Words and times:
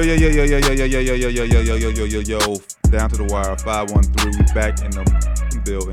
Yo, 0.00 0.06
yo, 0.06 0.14
yo, 0.14 0.30
yo, 0.30 0.44
yo, 0.44 0.72
yo, 0.72 0.72
yo, 0.72 0.96
yo, 0.96 1.14
yo, 1.14 1.28
yo, 1.28 1.44
yo, 1.44 1.44
yo, 1.44 1.60
yo, 1.60 1.76
yo, 1.76 1.90
yo, 1.90 2.04
yo, 2.06 2.20
yo. 2.24 2.56
Down 2.88 3.10
to 3.10 3.20
the 3.20 3.28
wire, 3.28 3.54
513. 3.58 4.32
We 4.32 4.44
back 4.56 4.80
in 4.80 4.88
the 4.96 5.04
building. 5.60 5.92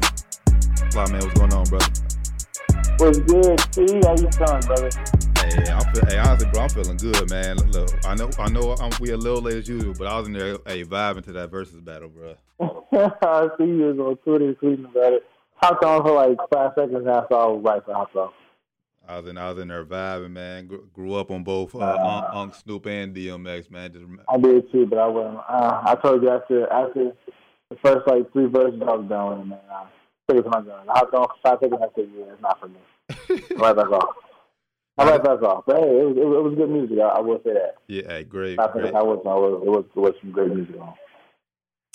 Fly 0.95 1.11
man, 1.11 1.19
what's 1.19 1.35
going 1.35 1.51
on, 1.51 1.67
brother? 1.67 1.91
What's 3.03 3.19
good, 3.27 3.59
Steve? 3.67 3.99
How 4.07 4.15
you 4.15 4.31
feeling, 4.31 4.63
brother? 4.63 4.89
Hey, 5.43 5.67
I'm 5.67 5.83
feel, 5.91 6.05
hey, 6.07 6.17
honestly, 6.23 6.47
bro, 6.53 6.63
I'm 6.63 6.69
feeling 6.69 6.95
good, 6.95 7.29
man. 7.29 7.57
Look, 7.75 7.91
I 8.07 8.15
know, 8.15 8.31
I 8.39 8.47
know, 8.47 8.79
I'm, 8.79 8.95
we 9.01 9.11
a 9.11 9.17
little 9.17 9.41
late 9.41 9.57
as 9.57 9.67
usual, 9.67 9.93
but 9.99 10.07
I 10.07 10.17
was 10.17 10.27
in 10.27 10.33
there, 10.39 10.55
hey, 10.65 10.85
vibing 10.85 11.25
to 11.25 11.33
that 11.33 11.51
Verzuz 11.51 11.83
battle, 11.83 12.07
bro. 12.07 12.39
I 12.63 13.49
see 13.57 13.67
you 13.67 13.91
was 13.91 13.99
on 13.99 14.15
Twitter 14.23 14.53
tweeting 14.53 14.87
about 14.87 15.19
it. 15.19 15.23
Hopped 15.57 15.83
on 15.83 16.01
for 16.03 16.15
like 16.15 16.37
five 16.47 16.71
seconds 16.79 17.05
after 17.11 17.35
I 17.35 17.45
was 17.47 17.61
right 17.61 17.83
for 17.83 17.93
hopped 17.93 18.15
on. 18.15 18.31
I 19.07 19.19
was 19.19 19.29
in, 19.29 19.37
I 19.37 19.49
was 19.49 19.61
in 19.61 19.69
there 19.69 19.85
vibing, 19.85 20.31
man. 20.31 20.67
Grew, 20.67 20.87
grew 20.93 21.13
up 21.13 21.31
on 21.31 21.43
both 21.43 21.73
uh, 21.73 21.79
uh, 21.79 22.29
Unc, 22.33 22.53
Snoop, 22.55 22.85
and 22.87 23.15
DMX, 23.15 23.71
man. 23.71 23.93
Just 23.93 24.05
I 24.29 24.37
did 24.37 24.69
too, 24.71 24.85
but 24.85 24.99
I 24.99 25.07
wasn't. 25.07 25.37
Uh, 25.37 25.81
I 25.85 25.95
told 25.95 26.21
you 26.21 26.29
after 26.29 26.71
after 26.71 27.13
the 27.69 27.77
first 27.83 28.07
like 28.07 28.31
three 28.33 28.47
verses, 28.47 28.81
I 28.81 28.95
was 28.95 29.07
done 29.07 29.29
with 29.29 29.39
it, 29.39 29.45
man. 29.45 29.59
I 29.71 29.85
took 30.27 30.39
it 30.39 30.43
to 30.43 30.49
my 30.49 30.61
gun. 30.61 30.89
I 30.89 30.99
hopped 30.99 31.13
on 31.13 31.27
for 31.27 31.35
five 31.41 31.57
seconds. 31.61 31.81
I 31.81 31.95
said, 31.95 32.09
"Yeah, 32.17 32.33
it's 32.33 32.41
not 32.41 32.59
for 32.59 32.67
me." 32.67 32.79
right 33.55 33.75
back 33.75 33.89
off. 33.91 34.15
I 34.97 35.09
right 35.09 35.23
back 35.23 35.41
off. 35.41 35.63
But 35.65 35.77
hey, 35.77 35.99
it 35.99 36.05
was, 36.05 36.17
it 36.17 36.25
was, 36.25 36.37
it 36.37 36.43
was 36.43 36.55
good 36.55 36.69
music. 36.69 36.97
I, 36.99 37.07
I 37.07 37.19
will 37.19 37.41
say 37.45 37.53
that. 37.53 37.75
Yeah, 37.87 38.03
hey, 38.07 38.23
great. 38.23 38.59
I 38.59 38.67
great. 38.71 38.85
think 38.85 38.95
I 38.95 39.03
was, 39.03 39.21
I 39.25 39.35
was, 39.35 39.61
it 39.63 39.69
was, 39.69 39.85
it 39.95 39.99
was 39.99 40.13
some 40.21 40.31
great 40.31 40.53
music 40.53 40.75
on. 40.79 40.93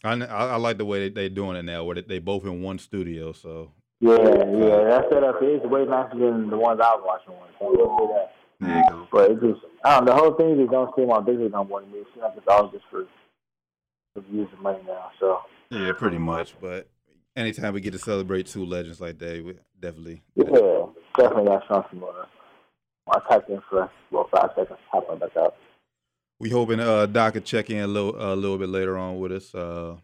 I, 0.05 0.25
I, 0.25 0.47
I 0.53 0.57
like 0.57 0.79
the 0.79 0.85
way 0.85 1.09
they, 1.09 1.09
they 1.11 1.29
doing 1.29 1.57
it 1.57 1.65
now, 1.65 1.85
where 1.85 1.97
they, 1.97 2.03
they 2.03 2.19
both 2.21 2.45
in 2.45 2.63
one 2.63 2.79
studio. 2.79 3.33
So 3.33 3.73
Yeah, 4.03 4.19
yeah, 4.19 4.83
that 4.91 5.05
setup 5.13 5.41
is 5.43 5.63
way 5.63 5.85
nicer 5.85 6.19
than 6.19 6.51
the 6.51 6.59
ones 6.59 6.81
I 6.83 6.91
was 6.97 7.05
watching. 7.07 7.39
Once. 7.39 7.53
I 7.61 7.65
will 7.65 7.97
say 7.99 8.15
that. 8.15 8.35
yeah, 8.69 8.83
'cause- 8.91 9.07
But 9.13 9.31
it 9.31 9.41
just, 9.41 9.61
I 9.85 9.95
don't 9.97 10.07
know, 10.07 10.13
the 10.13 10.19
whole 10.19 10.35
thing 10.35 10.57
just 10.59 10.73
don't 10.73 10.93
seem 10.97 11.25
business 11.25 11.53
no 11.53 11.63
more 11.65 11.81
to 11.83 11.87
me. 11.87 11.99
It 12.01 12.07
seems 12.13 12.23
like 12.25 12.37
it's 12.37 12.47
all 12.49 12.67
just 12.69 12.85
for, 12.91 13.07
for 14.15 14.21
views 14.23 14.49
and 14.53 14.61
money 14.61 14.81
now. 14.87 15.11
So, 15.21 15.39
yeah, 15.71 15.93
pretty 15.97 16.19
much. 16.19 16.55
But 16.61 16.89
anytime 17.37 17.75
we 17.75 17.81
get 17.81 17.93
to 17.93 17.99
celebrate 18.01 18.49
two 18.49 18.65
legends 18.67 19.01
like 19.01 19.19
that, 19.21 19.45
we 19.45 19.55
definitely. 19.79 20.23
yeah, 20.35 20.87
definitely 21.17 21.45
got 21.47 21.63
something 21.69 22.01
more. 22.01 22.27
I 23.09 23.21
typed 23.29 23.51
in 23.51 23.61
for 23.71 23.89
about 24.11 24.31
five 24.31 24.51
seconds, 24.57 24.79
hop 24.91 25.09
on 25.11 25.19
back 25.21 25.37
up. 25.37 25.57
We 26.41 26.51
hoping 26.51 26.81
uh, 26.81 27.07
Doc 27.07 27.35
could 27.35 27.45
check 27.45 27.71
in 27.71 27.79
a 27.79 27.87
little 27.87 28.17
a 28.17 28.35
little 28.35 28.59
bit 28.59 28.69
later 28.69 28.99
on 28.99 29.21
with 29.21 29.31
us. 29.31 29.55
Uh, 29.55 29.97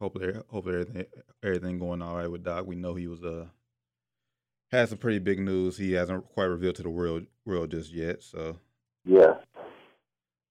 hopefully, 0.00 0.32
hopefully 0.48 0.74
everything 0.80 1.06
everything 1.42 1.78
going 1.78 2.02
all 2.02 2.16
right 2.16 2.30
with 2.30 2.44
Doc. 2.44 2.66
We 2.66 2.76
know 2.76 2.94
he 2.94 3.06
was 3.06 3.22
uh 3.24 3.46
had 4.72 4.88
some 4.88 4.98
pretty 4.98 5.18
big 5.18 5.40
news. 5.40 5.76
He 5.76 5.92
hasn't 5.92 6.24
quite 6.32 6.44
revealed 6.44 6.76
to 6.76 6.82
the 6.82 6.90
world 6.90 7.26
world 7.44 7.70
just 7.70 7.92
yet. 7.92 8.22
So, 8.22 8.56
Yeah. 9.04 9.34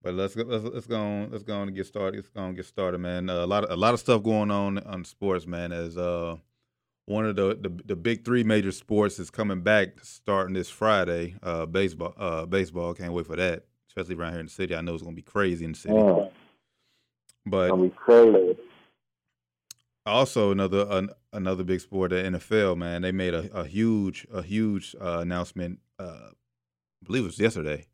but 0.04 0.14
let's 0.14 0.36
go 0.36 0.44
let's 0.44 0.64
let's 0.64 0.88
go 0.88 1.00
on, 1.00 1.32
let's 1.32 1.44
go 1.44 1.56
on 1.56 1.68
and 1.68 1.76
get 1.76 1.86
started. 1.88 2.18
Let's 2.18 2.30
go 2.30 2.42
on 2.42 2.48
and 2.48 2.56
get 2.56 2.66
started, 2.66 3.00
man. 3.00 3.30
Uh, 3.30 3.46
a 3.46 3.48
lot 3.48 3.64
of 3.64 3.72
a 3.72 3.76
lot 3.76 3.94
of 3.94 4.00
stuff 4.00 4.24
going 4.24 4.52
on 4.52 4.78
on 4.80 5.04
sports, 5.06 5.46
man. 5.48 5.72
As 5.72 5.98
uh 5.98 6.38
one 7.06 7.26
of 7.26 7.36
the, 7.36 7.58
the 7.60 7.70
the 7.86 7.96
big 7.96 8.24
three 8.24 8.44
major 8.44 8.72
sports 8.72 9.18
is 9.20 9.32
coming 9.32 9.62
back 9.62 10.04
starting 10.04 10.54
this 10.54 10.70
Friday. 10.70 11.36
Uh, 11.42 11.66
baseball. 11.66 12.14
Uh, 12.18 12.46
baseball. 12.46 12.94
Can't 12.94 13.14
wait 13.14 13.26
for 13.26 13.36
that. 13.36 13.66
Especially 13.88 14.14
around 14.16 14.34
here 14.34 14.42
in 14.42 14.46
the 14.46 14.52
city. 14.52 14.76
I 14.76 14.82
know 14.82 14.94
it's 14.94 15.02
gonna 15.02 15.16
be 15.16 15.24
crazy 15.24 15.66
in 15.66 15.72
the 15.72 15.78
city. 15.80 15.96
Man, 15.96 16.30
But 17.48 17.62
it's 17.64 17.72
going 17.72 17.90
to 17.90 17.96
be 17.96 17.96
crazy. 17.96 18.58
Also 20.06 20.52
another 20.52 20.88
an, 20.90 21.10
another 21.34 21.64
big 21.64 21.82
sport, 21.82 22.12
the 22.12 22.18
NFL. 22.18 22.78
Man, 22.78 23.02
they 23.02 23.12
made 23.12 23.34
a, 23.34 23.52
a 23.54 23.66
huge 23.66 24.28
a 24.32 24.42
huge 24.42 24.96
uh, 25.00 25.20
announcement. 25.20 25.80
Uh, 25.98 26.30
I 26.32 27.06
believe 27.06 27.24
it 27.24 27.28
was 27.28 27.40
yesterday 27.40 27.88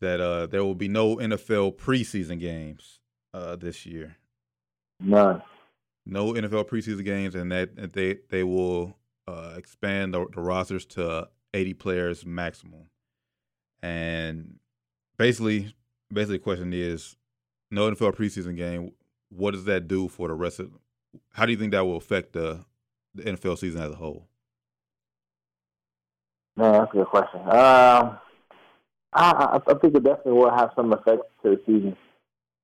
that 0.00 0.20
uh, 0.20 0.46
there 0.46 0.64
will 0.64 0.74
be 0.74 0.88
no 0.88 1.16
NFL 1.16 1.76
preseason 1.76 2.38
games 2.38 3.00
uh, 3.34 3.56
this 3.56 3.86
year. 3.86 4.16
None. 5.00 5.42
No 6.06 6.32
NFL 6.32 6.68
preseason 6.68 7.04
games, 7.04 7.34
and 7.34 7.52
that 7.52 7.76
that 7.76 7.92
they 7.92 8.18
they 8.30 8.44
will 8.44 8.96
uh, 9.26 9.54
expand 9.56 10.14
the, 10.14 10.26
the 10.34 10.40
rosters 10.40 10.86
to 10.86 11.28
eighty 11.54 11.74
players 11.74 12.24
maximum. 12.24 12.88
And 13.82 14.56
basically, 15.18 15.74
basically, 16.12 16.38
the 16.38 16.42
question 16.44 16.72
is, 16.72 17.16
no 17.70 17.90
NFL 17.90 18.16
preseason 18.16 18.56
game. 18.56 18.92
What 19.30 19.52
does 19.52 19.64
that 19.66 19.86
do 19.86 20.08
for 20.08 20.28
the 20.28 20.34
rest 20.34 20.58
of? 20.60 20.70
How 21.32 21.46
do 21.46 21.52
you 21.52 21.58
think 21.58 21.72
that 21.72 21.84
will 21.84 21.96
affect 21.96 22.32
the 22.32 22.64
the 23.14 23.22
NFL 23.24 23.58
season 23.58 23.82
as 23.82 23.92
a 23.92 23.96
whole? 23.96 24.28
Man, 26.56 26.72
that's 26.72 26.92
a 26.92 26.96
good 26.96 27.06
question. 27.06 27.40
Um, 27.40 28.18
I, 29.12 29.60
I, 29.66 29.74
think 29.80 29.94
it 29.94 30.04
definitely 30.04 30.32
will 30.32 30.50
have 30.50 30.70
some 30.76 30.92
effect 30.92 31.22
to 31.42 31.50
the 31.50 31.60
season 31.66 31.96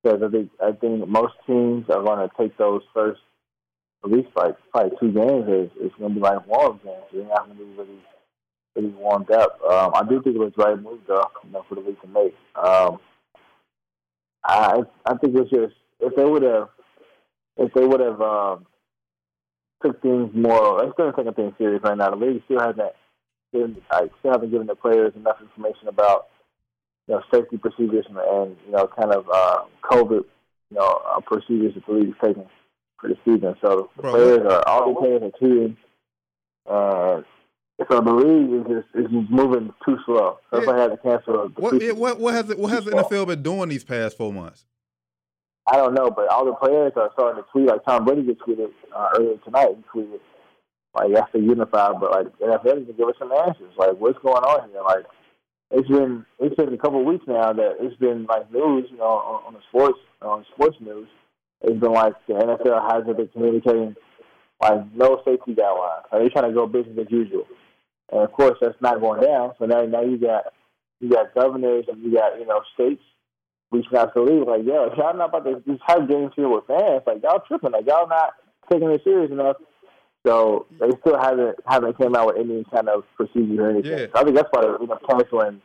because 0.03 0.22
I 0.22 0.28
think 0.28 0.50
I 0.62 0.72
think 0.72 1.09
most 1.09 1.34
teams 1.47 1.88
are 1.88 2.03
going 2.03 2.28
to 2.28 2.31
take 2.37 2.56
those 2.59 2.82
first 2.93 3.21
at 4.05 4.10
least 4.10 4.28
like 4.37 4.56
probably 4.71 4.97
two 5.00 5.12
games. 5.12 5.49
Is 5.49 5.71
it's 5.81 5.94
going 5.97 6.12
to 6.12 6.15
be 6.15 6.21
like 6.21 6.47
warm 6.47 6.81
games. 6.84 7.05
They're 7.12 7.25
not 7.25 7.47
going 7.47 7.59
to 7.59 7.65
be 7.65 7.71
really 7.78 7.99
really 8.76 8.88
warmed 8.88 9.31
up. 9.31 9.59
Um, 9.62 9.93
I 9.94 10.03
do 10.09 10.21
think 10.22 10.37
it 10.37 10.41
was 10.41 10.53
the 10.56 10.65
right 10.65 10.81
move 10.81 11.00
though, 11.06 11.25
you 11.44 11.53
know, 11.53 11.65
for 11.69 11.76
the 11.76 11.81
league 11.81 12.00
to 12.03 12.09
make. 12.09 12.34
Um, 12.56 12.99
I 14.44 14.82
I 15.06 15.15
think 15.16 15.37
it's 15.37 15.50
just 15.50 15.75
if 16.00 16.15
they 16.16 16.25
would 16.25 16.43
have 16.43 16.69
if 17.56 17.72
they 17.75 17.84
would 17.84 18.00
have 18.00 18.20
um, 18.20 18.66
took 19.84 20.00
things 20.03 20.31
more. 20.34 20.81
They're 20.81 20.92
still 20.92 21.12
taking 21.12 21.34
things 21.34 21.54
serious 21.59 21.82
right 21.82 21.97
now. 21.97 22.10
The 22.10 22.16
league 22.16 22.42
still 22.44 22.60
hasn't 22.60 22.92
given, 23.53 23.76
like, 23.92 24.10
still 24.19 24.32
haven't 24.32 24.50
given 24.50 24.66
the 24.66 24.75
players 24.75 25.12
enough 25.16 25.37
information 25.41 25.88
about 25.88 26.28
you 27.06 27.14
know 27.14 27.22
safety 27.32 27.59
procedures 27.59 28.06
and, 28.09 28.16
and 28.19 28.56
you 28.66 28.72
know 28.72 28.88
kind 28.98 29.12
of 29.12 29.26
uh, 29.32 29.64
COVID 29.84 30.25
you 30.70 30.76
know 30.76 31.03
uh, 31.06 31.20
procedures 31.20 31.75
that 31.75 31.87
the 31.87 31.93
league 31.93 32.09
is 32.09 32.14
taking 32.25 32.47
for 33.00 33.09
the 33.09 33.16
season. 33.25 33.54
So 33.64 33.91
the 33.97 34.03
Bro, 34.03 34.12
players 34.12 34.53
are 34.53 34.69
all 34.69 34.94
the 34.94 35.00
players 35.00 35.22
are 35.22 35.47
tweeting. 35.47 35.76
Uh, 36.66 37.22
so 37.91 38.00
the 38.00 38.12
league 38.12 38.60
is 38.60 38.66
just 38.66 39.04
is 39.06 39.10
just 39.10 39.31
moving 39.31 39.72
too 39.84 39.98
slow. 40.06 40.38
So 40.53 40.64
why 40.64 40.76
I 40.76 40.81
had 40.82 40.91
to 40.93 40.97
cancel 40.97 41.48
the 41.48 41.60
What 41.60 41.82
yeah, 41.82 41.93
what 41.93 42.19
what 42.19 42.34
has 42.34 42.48
it, 42.50 42.59
what 42.59 42.70
has 42.70 42.84
the 42.84 42.93
NFL 42.93 43.26
been 43.26 43.43
doing 43.43 43.69
these 43.69 43.84
past 43.84 44.16
four 44.16 44.32
months? 44.32 44.64
I 45.66 45.76
don't 45.76 45.94
know, 45.94 46.10
but 46.10 46.28
all 46.28 46.44
the 46.44 46.52
players 46.52 46.92
are 46.97 47.10
starting 47.14 47.42
to 47.42 47.50
tweet. 47.50 47.69
Like 47.69 47.84
Tom 47.84 48.04
Brady 48.04 48.22
just 48.22 48.41
tweeted 48.41 48.69
uh, 48.94 49.08
earlier 49.16 49.38
tonight. 49.44 49.76
He 49.76 50.00
tweeted 50.00 50.20
like 50.94 51.12
that's 51.12 51.32
the 51.32 51.41
unified, 51.41 52.00
but 52.00 52.10
like 52.10 52.26
NFL 52.38 52.76
needs 52.76 52.88
to 52.88 52.92
give 52.92 53.08
us 53.08 53.16
some 53.19 53.32
answers. 53.32 53.72
Like 53.76 53.97
what's 53.98 54.19
going 54.19 54.44
on 54.44 54.70
here? 54.70 54.82
Like 54.82 55.06
it's 55.70 55.88
been 55.88 56.26
it's 56.38 56.54
been 56.54 56.72
a 56.72 56.78
couple 56.78 57.00
of 57.00 57.06
weeks 57.06 57.25
now 57.26 57.52
that 57.52 57.76
it's 57.80 57.97
been 57.97 58.26
like 58.26 58.52
news, 58.52 58.86
you 58.91 58.98
know, 58.98 59.04
on, 59.04 59.44
on 59.47 59.52
the 59.54 59.60
sports 59.69 59.98
on 60.20 60.44
sports 60.54 60.76
news. 60.80 61.08
It's 61.62 61.81
been 61.81 61.92
like 61.92 62.14
the 62.28 62.34
NFL 62.34 62.92
hasn't 62.92 63.16
been 63.16 63.28
communicating 63.28 63.96
like 64.60 64.92
no 64.94 65.22
safety 65.25 65.54
guidelines. 65.54 66.04
Like, 66.12 66.20
they're 66.20 66.31
trying 66.31 66.50
to 66.50 66.54
go 66.54 66.66
business 66.66 66.98
as 67.00 67.10
usual, 67.10 67.46
and 68.12 68.20
of 68.20 68.32
course 68.32 68.58
that's 68.60 68.81
not 68.82 69.00
going 69.00 69.22
down. 69.22 69.52
So 69.58 69.64
now 69.64 69.82
now 69.86 70.02
you 70.02 70.19
got 70.19 70.52
you 71.00 71.08
got 71.08 71.34
governors 71.34 71.86
and 71.88 72.02
you 72.02 72.12
got 72.12 72.38
you 72.38 72.46
know 72.46 72.60
states 72.75 73.02
reaching 73.70 73.97
out 73.97 74.14
to 74.14 74.25
the 74.25 74.32
league 74.32 74.47
like, 74.47 74.64
yo, 74.64 74.84
if 74.84 74.97
y'all 74.97 75.16
not 75.16 75.30
about 75.30 75.44
to 75.44 75.62
just 75.66 75.82
have 75.86 76.08
games 76.08 76.32
here 76.36 76.48
with 76.48 76.66
fans, 76.66 77.02
like 77.06 77.22
y'all 77.22 77.42
tripping, 77.47 77.72
like 77.72 77.86
y'all 77.86 78.08
not 78.08 78.34
taking 78.70 78.91
it 78.91 79.02
serious 79.04 79.30
enough. 79.30 79.56
So 80.26 80.66
they 80.80 80.88
still 81.00 81.19
haven't 81.20 81.56
haven't 81.66 81.98
came 81.98 82.16
out 82.16 82.28
with 82.28 82.38
any 82.38 82.64
kind 82.72 82.88
of 82.88 83.04
procedure 83.16 83.66
or 83.66 83.70
anything. 83.70 83.98
Yeah. 83.98 84.06
So 84.14 84.20
I 84.20 84.25
think 84.25 84.36
that's 84.36 84.48
why 84.52 84.62
they're 84.62 84.80
you 84.80 84.86
know, 84.86 84.98
canceling 85.08 85.60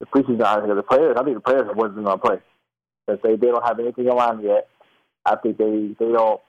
the 0.00 0.06
preseason 0.06 0.42
out 0.42 0.64
here. 0.64 0.74
The 0.74 0.82
players, 0.82 1.16
I 1.18 1.24
think 1.24 1.36
the 1.36 1.40
players 1.40 1.68
wasn't 1.74 2.04
going 2.04 2.18
to 2.18 2.24
play 2.24 2.38
because 3.06 3.20
they 3.22 3.36
they 3.36 3.48
don't 3.48 3.66
have 3.66 3.78
anything 3.78 4.06
in 4.06 4.16
line 4.16 4.40
yet. 4.40 4.68
I 5.26 5.36
think 5.36 5.58
they 5.58 5.94
they 5.98 6.12
don't 6.12 6.40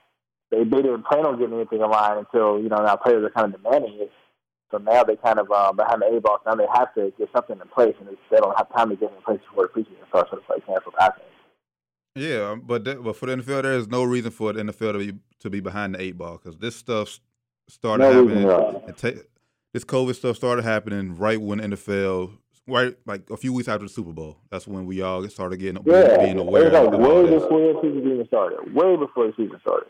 they 0.50 0.64
they 0.64 0.82
didn't 0.82 1.04
plan 1.04 1.26
on 1.26 1.38
getting 1.38 1.54
anything 1.54 1.82
in 1.82 1.90
line 1.90 2.18
until 2.18 2.60
you 2.60 2.68
know 2.68 2.78
now 2.78 2.96
players 2.96 3.24
are 3.24 3.30
kind 3.30 3.54
of 3.54 3.62
demanding 3.62 3.98
it. 4.00 4.12
So 4.72 4.78
now 4.78 5.04
they 5.04 5.16
kind 5.16 5.38
of 5.38 5.48
um, 5.52 5.76
behind 5.76 6.02
the 6.02 6.06
eight 6.12 6.22
ball. 6.22 6.38
Now 6.44 6.54
they 6.56 6.66
have 6.74 6.92
to 6.94 7.12
get 7.18 7.28
something 7.32 7.60
in 7.60 7.68
place, 7.68 7.94
and 8.00 8.08
they 8.08 8.36
don't 8.38 8.56
have 8.56 8.72
time 8.74 8.88
to 8.90 8.96
get 8.96 9.12
in 9.14 9.22
place 9.22 9.38
before 9.48 9.70
the 9.72 9.80
preseason 9.80 10.08
starts. 10.08 10.30
So 10.30 10.38
it's 10.38 10.48
like 10.48 10.66
canceled. 10.66 10.94
Yeah, 12.14 12.56
but 12.62 12.84
that, 12.84 13.02
but 13.02 13.16
for 13.16 13.26
the 13.26 13.36
NFL, 13.36 13.62
there 13.62 13.72
is 13.74 13.88
no 13.88 14.02
reason 14.02 14.30
for 14.30 14.52
the 14.52 14.62
NFL 14.62 14.92
to 14.94 14.98
be 14.98 15.12
to 15.40 15.50
be 15.50 15.60
behind 15.60 15.94
the 15.94 16.00
eight 16.02 16.18
ball 16.18 16.38
because 16.42 16.58
this 16.58 16.74
stuff 16.76 17.20
started 17.68 18.04
No 18.04 18.12
happening. 18.12 18.48
at 18.50 18.88
and 18.88 18.96
ta- 18.96 19.22
this 19.72 19.84
COVID 19.84 20.14
stuff 20.14 20.36
started 20.36 20.62
happening 20.62 21.16
right 21.16 21.40
when 21.40 21.58
NFL, 21.60 22.32
right 22.66 22.94
like 23.06 23.30
a 23.30 23.36
few 23.36 23.52
weeks 23.54 23.68
after 23.68 23.84
the 23.86 23.88
Super 23.92 24.12
Bowl. 24.12 24.38
That's 24.50 24.66
when 24.66 24.84
we 24.84 25.00
all 25.00 25.26
started 25.28 25.58
getting 25.58 25.82
Yeah, 25.86 26.18
being 26.18 26.36
it 26.38 26.40
aware 26.40 26.64
was 26.64 26.72
like 26.72 26.90
way 27.00 27.30
before 27.30 27.72
the 27.72 27.78
season 27.82 28.12
even 28.12 28.26
started. 28.26 28.74
Way 28.74 28.96
before 28.96 29.26
the 29.28 29.32
season 29.36 29.58
started. 29.62 29.88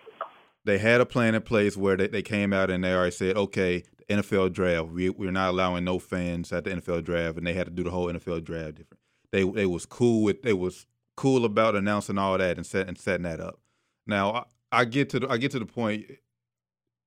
They 0.65 0.79
had 0.79 1.01
a 1.01 1.07
plan 1.07 1.35
in 1.35 1.43
place 1.43 1.77
where 1.77 1.97
they, 1.97 2.07
they 2.09 2.23
came 2.23 2.53
out 2.53 2.71
and 2.71 2.85
they 2.85 2.93
already 2.93 3.11
said, 3.11 3.37
okay, 3.37 3.83
the 3.99 4.17
NFL 4.17 4.53
draft, 4.53 4.89
we 4.89 5.11
we're 5.11 5.31
not 5.33 5.51
allowing 5.51 5.85
no 5.85 5.99
fans 5.99 6.53
at 6.53 6.65
the 6.65 6.71
NFL 6.71 7.05
draft, 7.05 7.37
and 7.39 7.47
they 7.47 7.53
had 7.53 7.67
to 7.67 7.73
do 7.73 7.83
the 7.83 7.91
whole 7.91 8.07
NFL 8.13 8.45
draft 8.45 8.77
different. 8.77 9.01
They 9.33 9.43
they 9.45 9.67
was 9.67 9.87
cool 9.87 10.23
with 10.23 10.43
they 10.43 10.53
was 10.53 10.87
cool 11.17 11.45
about 11.45 11.75
announcing 11.77 12.19
all 12.19 12.39
that 12.39 12.57
and 12.57 12.67
set 12.67 12.89
and 12.89 12.99
setting 12.99 13.25
that 13.25 13.41
up. 13.41 13.61
Now 14.07 14.33
I, 14.73 14.81
I 14.81 14.85
get 14.85 15.11
to 15.11 15.21
the, 15.21 15.29
I 15.29 15.37
get 15.37 15.51
to 15.53 15.59
the 15.59 15.67
point 15.67 16.07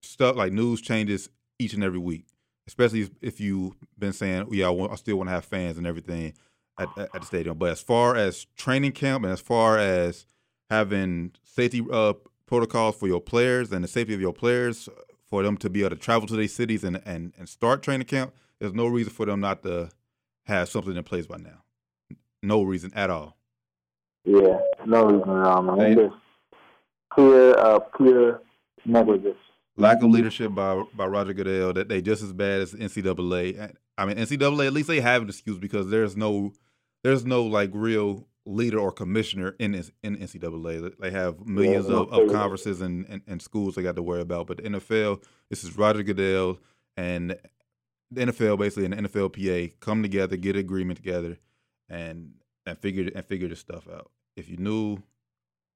stuff 0.03 0.35
like 0.35 0.51
news 0.53 0.81
changes 0.81 1.29
each 1.59 1.73
and 1.73 1.83
every 1.83 1.99
week, 1.99 2.25
especially 2.67 3.09
if- 3.21 3.39
you've 3.39 3.73
been 3.97 4.13
saying, 4.13 4.47
yeah, 4.51 4.67
I, 4.67 4.69
want, 4.69 4.91
I 4.91 4.95
still 4.95 5.17
want 5.17 5.29
to 5.29 5.33
have 5.33 5.45
fans 5.45 5.77
and 5.77 5.87
everything. 5.87 6.33
at, 6.77 6.89
at 6.97 7.11
the 7.13 7.25
stadium. 7.25 7.57
But 7.57 7.71
as 7.71 7.81
far 7.81 8.15
as 8.15 8.45
training 8.57 8.91
camp 8.91 9.23
and 9.23 9.31
as 9.33 9.39
far 9.39 9.77
as 9.77 10.25
having 10.69 11.31
safety 11.43 11.81
uh, 11.91 12.13
protocols 12.45 12.95
for 12.95 13.07
your 13.07 13.21
players 13.21 13.71
and 13.71 13.83
the 13.83 13.87
safety 13.87 14.13
of 14.13 14.21
your 14.21 14.33
players 14.33 14.89
for 15.25 15.43
them 15.43 15.57
to 15.57 15.69
be 15.69 15.81
able 15.81 15.91
to 15.91 15.95
travel 15.95 16.27
to 16.27 16.35
these 16.35 16.53
cities 16.53 16.83
and, 16.83 17.01
and, 17.05 17.33
and 17.37 17.49
start 17.49 17.81
training 17.81 18.07
camp, 18.07 18.33
there's 18.59 18.73
no 18.73 18.87
reason 18.87 19.11
for 19.11 19.25
them 19.25 19.39
not 19.39 19.63
to 19.63 19.89
have 20.45 20.69
something 20.69 20.95
in 20.95 21.03
place 21.03 21.25
by 21.25 21.37
now. 21.37 21.63
No 22.43 22.61
reason 22.63 22.91
at 22.95 23.09
all. 23.09 23.35
Yeah, 24.23 24.59
no 24.85 25.05
reason 25.05 25.29
at 25.29 25.45
all, 25.45 25.61
man. 25.63 25.95
Just 25.95 26.15
clear, 27.09 27.57
uh, 27.57 27.79
clear 27.79 28.41
negligence. 28.85 29.37
Lack 29.77 30.01
of 30.01 30.09
leadership 30.09 30.53
by 30.55 30.83
by 30.93 31.05
Roger 31.05 31.33
Goodell. 31.33 31.73
That 31.73 31.89
they 31.89 32.01
just 32.01 32.23
as 32.23 32.31
bad 32.31 32.61
as 32.61 32.73
NCAA. 32.73 33.73
I 33.97 34.05
mean, 34.05 34.15
NCAA 34.15 34.67
at 34.67 34.73
least 34.73 34.87
they 34.87 35.01
have 35.01 35.23
an 35.23 35.29
excuse 35.29 35.57
because 35.57 35.89
there's 35.89 36.15
no 36.15 36.53
there's 37.03 37.25
no 37.25 37.43
like 37.43 37.71
real 37.73 38.25
leader 38.45 38.79
or 38.79 38.91
commissioner 38.91 39.55
in 39.59 39.73
in 40.03 40.17
NCAA. 40.17 40.93
They 40.99 41.11
have 41.11 41.45
millions 41.45 41.87
yeah, 41.87 41.95
of, 41.95 42.13
of 42.13 42.31
conferences 42.31 42.81
and, 42.81 43.05
and, 43.09 43.21
and, 43.27 43.41
schools 43.41 43.75
they 43.75 43.81
got 43.81 43.95
to 43.95 44.03
worry 44.03 44.21
about. 44.21 44.47
But 44.47 44.57
the 44.57 44.63
NFL, 44.63 45.23
this 45.49 45.63
is 45.63 45.77
Roger 45.77 46.03
Goodell 46.03 46.59
and 46.95 47.35
the 48.11 48.25
NFL 48.25 48.59
basically 48.59 48.85
and 48.85 48.93
the 48.93 49.09
NFLPA 49.09 49.79
come 49.79 50.01
together, 50.01 50.37
get 50.37 50.55
an 50.55 50.61
agreement 50.61 50.97
together, 50.97 51.37
and 51.89 52.33
and 52.65 52.77
figure 52.77 53.09
and 53.13 53.25
figure 53.25 53.47
this 53.47 53.59
stuff 53.59 53.87
out. 53.91 54.11
If 54.35 54.49
you 54.49 54.57
knew, 54.57 54.99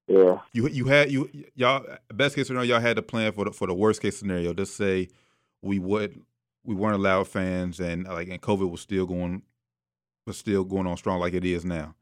yeah, 0.07 0.39
you 0.53 0.67
you 0.67 0.85
had 0.85 1.11
you 1.11 1.29
y'all 1.55 1.85
best 2.13 2.35
case 2.35 2.47
scenario 2.47 2.73
y'all 2.73 2.81
had 2.81 2.95
to 2.97 3.01
plan 3.01 3.31
for 3.31 3.45
the 3.45 3.51
for 3.51 3.67
the 3.67 3.73
worst 3.73 4.01
case 4.01 4.17
scenario. 4.17 4.53
Just 4.53 4.75
say 4.75 5.09
we 5.61 5.79
would 5.79 6.21
we 6.63 6.75
weren't 6.75 6.95
allowed 6.95 7.27
fans 7.27 7.79
and 7.79 8.05
like 8.05 8.29
and 8.29 8.41
COVID 8.41 8.69
was 8.69 8.81
still 8.81 9.05
going 9.05 9.41
was 10.25 10.37
still 10.37 10.63
going 10.63 10.87
on 10.87 10.97
strong 10.97 11.19
like 11.19 11.33
it 11.33 11.45
is 11.45 11.65
now. 11.65 11.95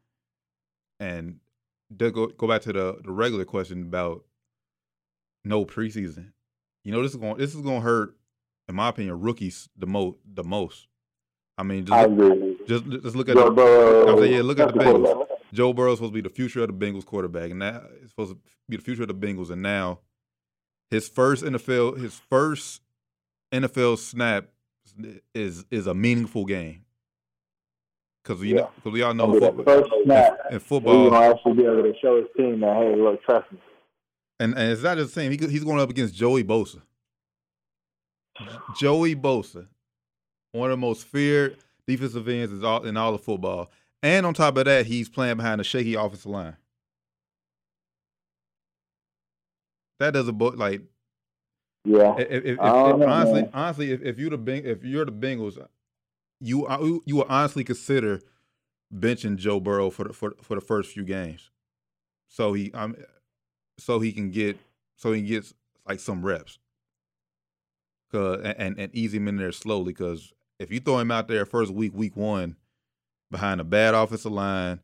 And 0.99 1.39
to 1.97 2.11
go 2.11 2.27
go 2.27 2.47
back 2.47 2.61
to 2.63 2.73
the 2.73 2.97
the 3.03 3.11
regular 3.11 3.45
question 3.45 3.83
about 3.83 4.23
no 5.43 5.65
preseason. 5.65 6.31
You 6.83 6.91
know 6.91 7.01
this 7.01 7.11
is 7.11 7.17
going 7.17 7.37
this 7.37 7.55
is 7.55 7.61
going 7.61 7.81
to 7.81 7.85
hurt, 7.85 8.15
in 8.67 8.75
my 8.75 8.89
opinion, 8.89 9.19
rookies 9.19 9.69
the 9.77 9.87
most 9.87 10.17
the 10.25 10.43
most. 10.43 10.87
I 11.57 11.63
mean, 11.63 11.85
just, 11.85 11.93
I 11.93 12.05
look, 12.05 12.67
just 12.67 12.85
just 12.89 13.15
look 13.15 13.29
at 13.29 13.35
Joe 13.35 13.49
the, 13.49 13.51
Burrow, 13.51 14.23
yeah, 14.23 14.41
look 14.41 14.59
at 14.59 14.73
the 14.73 14.79
Bengals. 14.79 15.27
Joe 15.53 15.73
Burrow 15.73 15.93
is 15.93 15.97
supposed 15.97 16.13
to 16.13 16.21
be 16.21 16.27
the 16.27 16.33
future 16.33 16.61
of 16.61 16.67
the 16.67 16.85
Bengals 16.85 17.05
quarterback, 17.05 17.51
and 17.51 17.59
now 17.59 17.81
it's 18.01 18.11
supposed 18.11 18.33
to 18.33 18.37
be 18.69 18.77
the 18.77 18.83
future 18.83 19.03
of 19.03 19.07
the 19.07 19.13
Bengals. 19.13 19.49
And 19.49 19.61
now, 19.61 19.99
his 20.91 21.07
first 21.07 21.43
NFL, 21.43 21.99
his 21.99 22.19
first 22.29 22.81
NFL 23.53 23.97
snap 23.97 24.49
is 25.33 25.65
is 25.71 25.87
a 25.87 25.93
meaningful 25.93 26.45
game 26.45 26.85
because 28.27 28.41
we 28.41 28.55
yeah. 28.55 28.67
because 28.75 28.91
we 28.91 29.01
all 29.01 29.13
know 29.13 29.39
football, 29.39 29.63
first 29.63 29.89
snap, 30.03 30.37
in, 30.51 30.59
football, 30.59 31.03
he's 31.03 31.11
gonna 31.11 31.29
actually 31.29 31.53
be 31.53 31.63
able 31.63 31.83
to 31.83 31.93
show 32.01 32.17
his 32.17 32.25
team 32.35 32.59
that 32.59 32.75
hey, 32.75 32.95
look, 32.95 33.23
trust 33.23 33.51
me. 33.51 33.59
And 34.39 34.53
and 34.57 34.71
it's 34.71 34.83
not 34.83 34.97
just 34.97 35.13
the 35.13 35.21
same. 35.21 35.31
He, 35.31 35.37
he's 35.47 35.63
going 35.63 35.79
up 35.79 35.89
against 35.89 36.13
Joey 36.13 36.43
Bosa. 36.43 36.81
Joey 38.77 39.15
Bosa, 39.15 39.67
one 40.51 40.69
of 40.69 40.77
the 40.77 40.85
most 40.85 41.07
feared 41.07 41.57
defensive 41.87 42.27
ends 42.27 42.51
in 42.51 42.63
all, 42.63 42.83
in 42.83 42.97
all 42.97 43.15
of 43.15 43.21
football, 43.21 43.71
and 44.03 44.25
on 44.25 44.33
top 44.33 44.57
of 44.57 44.65
that, 44.65 44.85
he's 44.85 45.09
playing 45.09 45.37
behind 45.37 45.61
a 45.61 45.63
shaky 45.63 45.95
offensive 45.95 46.25
line. 46.25 46.57
That 49.99 50.13
doesn't 50.13 50.37
like. 50.37 50.81
Yeah. 51.85 52.15
If, 52.17 52.27
if, 52.29 52.45
if, 52.45 52.59
honestly, 52.59 53.49
honestly, 53.53 53.91
if, 53.93 54.01
if 54.03 54.19
you're 54.19 54.37
the 54.37 54.69
if 54.69 54.83
you're 54.83 55.05
the 55.05 55.11
Bengals, 55.11 55.57
you 56.39 57.03
you 57.05 57.15
will 57.15 57.25
honestly 57.29 57.63
consider 57.63 58.21
benching 58.93 59.37
Joe 59.37 59.59
Burrow 59.59 59.89
for 59.89 60.05
the, 60.05 60.13
for 60.13 60.35
for 60.41 60.55
the 60.55 60.61
first 60.61 60.91
few 60.91 61.03
games, 61.03 61.49
so 62.27 62.53
he 62.53 62.71
um 62.73 62.95
so 63.79 63.99
he 63.99 64.11
can 64.11 64.31
get 64.31 64.57
so 64.95 65.11
he 65.11 65.21
gets 65.21 65.53
like 65.87 65.99
some 65.99 66.25
reps, 66.25 66.59
cause 68.11 68.41
and 68.43 68.79
and 68.79 68.93
ease 68.95 69.13
him 69.13 69.27
in 69.27 69.37
there 69.37 69.51
slowly. 69.51 69.93
Because 69.93 70.33
if 70.59 70.71
you 70.71 70.79
throw 70.79 70.99
him 70.99 71.11
out 71.11 71.27
there 71.27 71.45
first 71.45 71.71
week, 71.71 71.93
week 71.93 72.15
one, 72.15 72.55
behind 73.31 73.61
a 73.61 73.63
bad 73.63 73.93
offensive 73.93 74.31
line, 74.31 74.79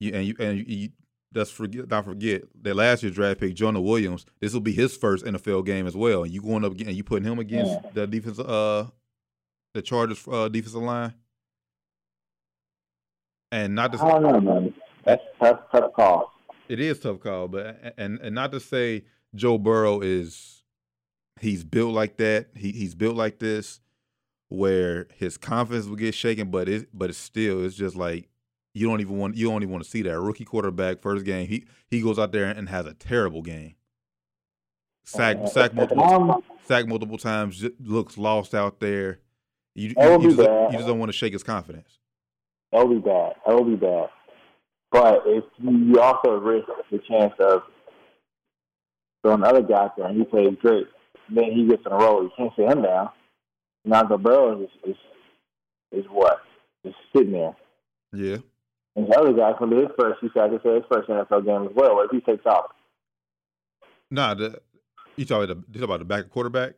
you 0.00 0.12
and 0.14 0.26
you 0.26 0.34
and 0.38 0.58
you, 0.58 0.64
you 0.66 0.88
just 1.34 1.52
forget 1.52 1.88
not 1.88 2.04
forget 2.04 2.42
that 2.62 2.76
last 2.76 3.02
year's 3.02 3.14
draft 3.14 3.40
pick 3.40 3.54
Jonah 3.54 3.80
Williams. 3.80 4.26
This 4.40 4.52
will 4.52 4.60
be 4.60 4.72
his 4.72 4.96
first 4.96 5.24
NFL 5.24 5.64
game 5.64 5.86
as 5.86 5.96
well. 5.96 6.24
And 6.24 6.32
you 6.32 6.42
going 6.42 6.64
up 6.64 6.72
again, 6.72 6.88
and 6.88 6.96
you 6.96 7.04
putting 7.04 7.30
him 7.30 7.38
against 7.38 7.72
yeah. 7.72 7.90
the 7.94 8.06
defense 8.06 8.38
uh 8.38 8.88
the 9.74 9.82
Chargers 9.82 10.26
uh, 10.30 10.48
defensive 10.48 10.82
line? 10.82 11.14
And 13.50 13.74
not 13.74 13.92
to 13.92 13.98
say, 13.98 14.04
I 14.04 14.18
don't 14.18 14.22
know, 14.22 14.40
man. 14.40 14.74
That's 15.04 15.22
tough, 15.38 15.60
tough 15.70 15.92
call. 15.92 16.32
It 16.68 16.80
is 16.80 17.00
tough 17.00 17.20
call, 17.20 17.48
but 17.48 17.94
and 17.98 18.18
and 18.20 18.34
not 18.34 18.52
to 18.52 18.60
say 18.60 19.04
Joe 19.34 19.58
Burrow 19.58 20.00
is 20.00 20.62
he's 21.40 21.64
built 21.64 21.92
like 21.92 22.16
that. 22.18 22.48
He 22.56 22.72
he's 22.72 22.94
built 22.94 23.16
like 23.16 23.38
this, 23.38 23.80
where 24.48 25.08
his 25.16 25.36
confidence 25.36 25.86
will 25.86 25.96
get 25.96 26.14
shaken, 26.14 26.50
but 26.50 26.68
it 26.68 26.88
but 26.94 27.10
it's 27.10 27.18
still 27.18 27.64
it's 27.64 27.74
just 27.74 27.96
like 27.96 28.28
you 28.74 28.88
don't 28.88 29.00
even 29.00 29.18
want 29.18 29.36
you 29.36 29.50
don't 29.50 29.62
even 29.62 29.72
want 29.72 29.84
to 29.84 29.90
see 29.90 30.02
that 30.02 30.18
rookie 30.18 30.44
quarterback 30.44 31.02
first 31.02 31.24
game. 31.24 31.46
He 31.46 31.64
he 31.90 32.00
goes 32.00 32.18
out 32.18 32.32
there 32.32 32.46
and 32.46 32.68
has 32.68 32.86
a 32.86 32.94
terrible 32.94 33.42
game. 33.42 33.74
Sack 35.04 35.36
uh, 35.38 35.46
sack 35.46 35.74
multiple 35.74 36.44
sack 36.64 36.86
multiple 36.86 37.18
times. 37.18 37.64
Looks 37.80 38.16
lost 38.16 38.54
out 38.54 38.80
there. 38.80 39.18
You, 39.74 39.88
you, 39.88 40.20
you, 40.20 40.36
just, 40.36 40.38
you 40.38 40.72
just 40.72 40.86
don't 40.86 40.98
want 40.98 41.10
to 41.10 41.16
shake 41.16 41.32
his 41.32 41.42
confidence. 41.42 41.98
That'll 42.70 42.88
be 42.88 42.98
bad. 42.98 43.34
That'll 43.46 43.64
be 43.64 43.76
bad. 43.76 44.08
But 44.90 45.22
if 45.26 45.44
you 45.58 46.00
also 46.00 46.32
risk 46.38 46.68
the 46.90 46.98
chance 47.08 47.32
of 47.40 47.62
throwing 49.22 49.42
other 49.42 49.62
guys 49.62 49.90
there 49.96 50.06
and 50.06 50.18
he 50.18 50.24
plays 50.24 50.56
great, 50.60 50.86
then 51.34 51.52
he 51.52 51.66
gets 51.66 51.82
in 51.86 51.92
a 51.92 51.96
roll. 51.96 52.22
You 52.22 52.30
can't 52.36 52.52
sit 52.56 52.68
him 52.68 52.82
down. 52.82 53.08
Now 53.84 54.02
the 54.02 54.18
Burrow 54.18 54.62
is, 54.62 54.68
is 54.84 54.96
is 55.92 56.04
what? 56.10 56.40
Just 56.84 56.96
sitting 57.14 57.32
there. 57.32 57.56
Yeah. 58.12 58.36
And 58.94 59.08
the 59.08 59.18
other 59.18 59.32
guy's 59.32 59.54
gonna 59.58 59.74
be 59.74 59.82
his 59.82 59.90
first. 59.98 60.20
Said 60.20 60.42
I 60.42 60.48
could 60.48 60.62
say 60.62 60.74
his 60.74 60.84
first 60.92 61.08
NFL 61.08 61.46
game 61.46 61.68
as 61.68 61.74
well. 61.74 61.96
What 61.96 62.06
if 62.06 62.10
he 62.10 62.20
takes 62.20 62.44
off? 62.46 62.66
Nah, 64.10 64.34
the, 64.34 64.60
you 65.16 65.24
talking 65.24 65.50
about 65.50 65.62
the, 65.62 65.72
you 65.72 65.80
talking 65.80 65.84
about 65.84 65.98
the 66.00 66.04
back 66.04 66.30
quarterback? 66.30 66.74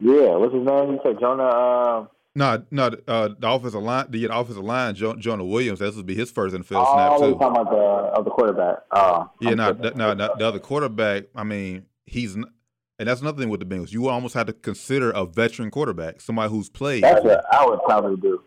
Yeah, 0.00 0.36
what's 0.36 0.52
his 0.52 0.66
name? 0.66 0.92
You 0.92 1.00
said 1.04 1.20
Jonah. 1.20 1.44
Uh, 1.44 2.06
no, 2.36 2.62
no, 2.70 2.90
uh, 3.08 3.30
the 3.38 3.50
offensive 3.50 3.82
line, 3.82 4.06
the 4.10 4.26
offensive 4.26 4.62
line, 4.62 4.94
Jonah 4.94 5.44
Williams. 5.44 5.78
This 5.78 5.96
would 5.96 6.04
be 6.04 6.14
his 6.14 6.30
first 6.30 6.54
NFL 6.54 6.84
oh, 6.86 6.94
snap 6.94 7.18
too. 7.18 7.38
talking 7.38 7.60
about 7.60 7.70
the 7.70 7.76
of 7.76 8.24
the 8.26 8.30
quarterback. 8.30 8.76
Oh, 8.90 9.30
yeah, 9.40 9.54
no, 9.54 9.72
no, 9.72 10.12
no, 10.12 10.34
the 10.36 10.46
other 10.46 10.58
quarterback. 10.58 11.24
I 11.34 11.44
mean, 11.44 11.86
he's 12.04 12.34
and 12.34 13.08
that's 13.08 13.22
another 13.22 13.40
thing 13.40 13.48
with 13.48 13.60
the 13.60 13.66
Bengals. 13.66 13.90
You 13.90 14.08
almost 14.08 14.34
had 14.34 14.46
to 14.48 14.52
consider 14.52 15.10
a 15.12 15.24
veteran 15.24 15.70
quarterback, 15.70 16.20
somebody 16.20 16.50
who's 16.50 16.68
played. 16.68 17.04
That's 17.04 17.24
what 17.24 17.42
I 17.50 17.64
would 17.64 17.80
probably 17.84 18.16
do. 18.16 18.42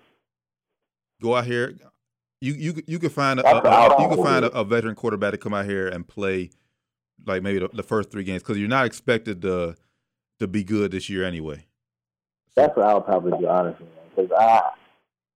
Go 1.20 1.36
out 1.36 1.46
here. 1.46 1.76
You 2.42 2.54
you 2.54 2.84
you 2.86 3.00
could 3.00 3.12
find 3.12 3.40
a, 3.40 3.48
a, 3.48 3.60
a 3.60 4.02
you 4.04 4.10
could 4.10 4.24
find 4.24 4.46
a, 4.46 4.52
a, 4.52 4.64
veteran 4.64 4.94
quarterback 4.94 5.32
to 5.32 5.38
come 5.40 5.56
out 5.56 5.66
here 5.66 5.88
and 5.88 6.08
play 6.08 6.52
like 7.26 7.42
maybe 7.42 7.60
the, 7.60 7.70
the 7.70 7.84
first 7.84 8.12
three 8.12 8.24
games 8.24 8.44
because 8.44 8.60
you're 8.60 8.70
not 8.70 8.86
expected 8.86 9.42
to 9.42 9.76
to 10.40 10.48
be 10.48 10.64
good 10.64 10.92
this 10.92 11.10
year 11.10 11.26
anyway. 11.26 11.66
That's 12.56 12.76
what 12.76 12.86
I 12.86 12.94
would 12.94 13.06
probably 13.06 13.38
do, 13.40 13.48
honestly. 13.48 13.88
Because 14.16 14.32
I, 14.38 14.72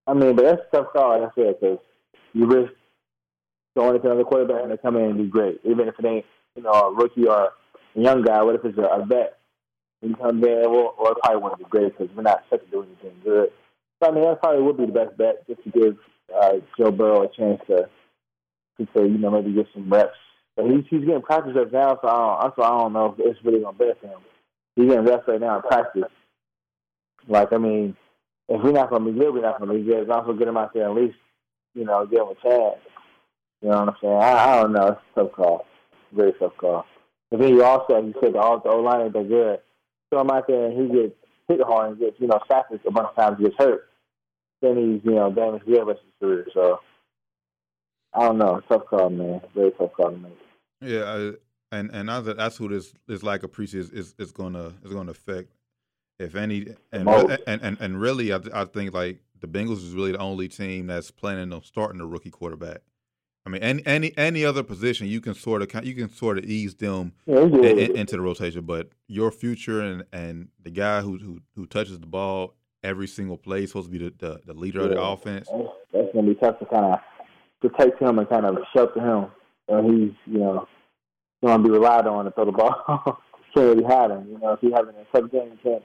I 0.08 0.14
mean, 0.14 0.36
but 0.36 0.46
that's 0.46 0.62
a 0.72 0.76
tough 0.76 0.94
call, 0.94 1.20
like 1.20 1.32
I 1.32 1.36
said, 1.36 1.56
because 1.60 1.80
you 2.34 2.46
risk 2.46 2.74
going 3.76 3.96
into 3.96 4.08
another 4.08 4.24
quarterback 4.24 4.64
and 4.64 4.72
they 4.72 4.78
come 4.78 4.98
in 4.98 5.04
and 5.04 5.18
do 5.18 5.28
great, 5.28 5.60
even 5.64 5.88
if 5.88 5.96
it 5.98 6.06
ain't 6.06 6.26
you 6.56 6.64
know 6.64 6.72
a 6.72 6.94
rookie 6.94 7.28
or 7.28 7.50
a 7.96 8.00
young 8.00 8.22
guy. 8.24 8.42
What 8.44 8.56
if 8.56 8.66
it's 8.66 8.78
a, 8.78 8.82
a 8.82 9.06
vet? 9.06 9.38
You 10.02 10.16
come 10.16 10.44
in, 10.44 10.64
well, 10.70 10.96
well, 11.00 11.14
it 11.14 11.18
probably 11.24 11.42
wouldn't 11.42 11.60
be 11.60 11.70
great 11.70 11.98
because 11.98 12.14
we're 12.16 12.24
not 12.24 12.44
set 12.50 12.64
to 12.66 12.72
do 12.72 12.84
anything 12.84 13.18
good. 13.24 13.52
So 14.02 14.10
I 14.10 14.14
mean, 14.14 14.24
that 14.26 14.42
probably 14.42 14.64
would 14.64 14.78
be 14.78 14.86
the 14.86 14.92
best 14.92 15.18
bet, 15.18 15.48
just 15.48 15.64
to 15.64 15.70
give 15.70 15.98
uh, 16.36 16.54
Joe 16.78 16.92
Burrow 16.92 17.24
a 17.24 17.30
chance 17.30 17.62
to, 17.68 17.88
to 18.78 18.88
say, 18.94 19.04
you 19.04 19.18
know, 19.18 19.32
maybe 19.32 19.54
get 19.54 19.68
some 19.74 19.90
reps. 19.90 20.18
But 20.56 20.66
he's 20.66 20.84
he's 20.90 21.06
getting 21.06 21.22
practice 21.22 21.54
reps 21.56 21.72
now, 21.72 21.98
so 22.02 22.08
I 22.08 22.42
don't, 22.42 22.56
so 22.56 22.64
I 22.64 22.70
don't 22.80 22.94
know 22.94 23.16
if 23.18 23.26
it's 23.26 23.44
really 23.46 23.62
gonna 23.62 23.78
benefit 23.78 24.10
him. 24.10 24.20
He's 24.76 24.88
getting 24.88 25.06
reps 25.06 25.28
right 25.28 25.40
now 25.40 25.58
in 25.58 25.62
practice. 25.62 26.04
Like, 27.28 27.54
I 27.54 27.58
mean, 27.58 27.96
if 28.50 28.62
we're 28.64 28.72
not 28.72 28.90
going 28.90 29.06
to 29.06 29.12
be 29.12 29.20
good, 29.20 29.34
we're 29.34 29.42
not 29.42 29.60
going 29.60 29.72
to 29.72 29.78
be 29.78 29.90
good. 29.90 30.04
As 30.04 30.08
long 30.08 30.22
as 30.22 30.28
we 30.28 30.38
get 30.38 30.48
him 30.48 30.58
out 30.58 30.74
there, 30.74 30.86
at 30.86 30.96
least, 30.96 31.18
you 31.74 31.86
know, 31.86 32.06
give 32.06 32.22
him 32.22 32.28
a 32.28 32.48
chance. 32.48 32.80
You 33.62 33.70
know 33.70 33.80
what 33.80 33.90
I'm 33.90 33.96
saying? 34.02 34.14
I, 34.14 34.34
I 34.34 34.62
don't 34.62 34.74
know. 34.74 34.88
It's 34.88 35.02
a 35.16 35.20
tough 35.22 35.32
call. 35.32 35.66
Very 36.12 36.34
tough 36.34 36.58
call. 36.58 36.86
But 37.32 37.40
then 37.40 37.50
you 37.50 37.64
also, 37.64 38.02
you 38.02 38.14
said 38.22 38.36
all 38.36 38.60
the 38.60 38.70
O 38.70 38.82
line 38.82 39.02
ain't 39.06 39.14
that 39.14 39.28
good. 39.28 39.60
So 40.12 40.20
I'm 40.20 40.30
out 40.30 40.48
there 40.48 40.68
and 40.68 40.80
he 40.80 40.96
gets 40.96 41.16
hit 41.48 41.62
hard 41.66 41.92
and 41.92 42.00
gets, 42.00 42.20
you 42.20 42.28
know, 42.28 42.40
sacked 42.48 42.74
a 42.74 42.92
bunch 42.92 43.08
of 43.10 43.16
times, 43.16 43.42
gets 43.42 43.56
hurt. 43.58 43.90
Then 44.62 44.78
he's, 44.78 45.02
you 45.04 45.16
know, 45.16 45.32
damaged 45.32 45.66
the 45.66 45.84
rest 45.84 46.00
of 46.00 46.06
his 46.06 46.14
career. 46.20 46.48
So 46.54 46.80
I 48.14 48.28
don't 48.28 48.38
know. 48.38 48.62
Tough 48.68 48.86
call, 48.86 49.10
man. 49.10 49.42
Very 49.56 49.72
tough 49.72 49.94
call 49.94 50.12
to 50.12 50.18
make. 50.18 50.38
Yeah, 50.82 51.32
I, 51.72 51.76
and 51.76 51.90
and 51.92 52.10
that's 52.10 52.58
who 52.58 52.70
this 52.70 52.94
this 53.08 53.24
lack 53.24 53.44
of 53.44 53.52
preseason 53.52 53.76
is 53.76 53.90
is, 53.90 54.16
is 54.20 54.32
gonna 54.32 54.74
is 54.84 54.94
gonna 54.94 55.12
affect 55.12 55.52
if 56.24 56.36
any, 56.36 56.68
and 56.92 57.08
and, 57.08 57.62
and 57.62 57.78
and 57.80 58.02
really, 58.02 58.34
I, 58.34 58.40
I 58.54 58.66
think 58.66 58.94
like 58.94 59.20
the 59.40 59.48
Bengals 59.48 59.78
is 59.78 59.94
really 59.94 60.12
the 60.14 60.20
only 60.20 60.48
team 60.48 60.88
that's 60.88 61.12
planning 61.12 61.54
on 61.54 61.64
starting 61.64 62.02
a 62.02 62.06
rookie 62.06 62.32
quarterback. 62.32 62.82
I 63.46 63.50
mean, 63.50 63.62
any 63.62 63.86
any 63.86 64.18
any 64.18 64.46
other 64.46 64.64
position 64.64 65.08
you 65.08 65.22
can 65.22 65.34
sort 65.34 65.62
of 65.62 65.86
you 65.86 65.94
can 65.94 66.10
sort 66.10 66.38
of 66.38 66.46
ease 66.46 66.76
them 66.76 67.14
Yeah, 67.26 67.42
in, 67.42 67.66
in- 67.80 67.98
into 67.98 68.16
the 68.16 68.22
rotation, 68.22 68.62
but 68.62 68.90
your 69.08 69.32
future 69.32 69.82
and 69.82 70.04
and 70.14 70.50
the 70.62 70.72
guy 70.72 71.02
who 71.02 71.18
who 71.18 71.40
who 71.56 71.66
touches 71.66 72.00
the 72.00 72.08
ball 72.08 72.56
every 72.84 73.08
single 73.08 73.38
play 73.38 73.64
is 73.64 73.70
supposed 73.70 73.92
to 73.92 73.98
be 73.98 73.98
the 73.98 74.14
the, 74.18 74.40
the 74.46 74.54
leader 74.54 74.82
of 74.82 74.90
the 74.90 75.02
offense. 75.02 75.50
That's, 75.92 76.08
gonna 76.14 76.28
be 76.28 76.36
tough 76.36 76.60
to 76.60 76.66
kind 76.66 76.86
of 76.94 77.00
protect 77.60 78.02
him 78.02 78.20
and 78.20 78.30
kind 78.30 78.46
of 78.46 78.58
shelter 78.76 79.00
him. 79.00 79.28
And 79.68 79.86
he's, 79.94 80.14
you 80.26 80.40
know, 80.40 80.68
gonna 81.44 81.64
be 81.64 81.70
relied 81.70 82.08
on 82.08 82.26
to 82.26 82.32
throw 82.32 82.46
the 82.46 82.52
ball. 82.52 83.20
can't 83.54 83.78
really 83.78 83.84
hide 83.84 84.12
him. 84.12 84.28
You 84.30 84.40
know, 84.40 84.54
if 84.54 84.64
you 84.64 84.74
having 84.74 84.96
a 84.96 85.06
tough 85.18 85.32
game, 85.32 85.52
you 85.52 85.60
can't. 85.64 85.84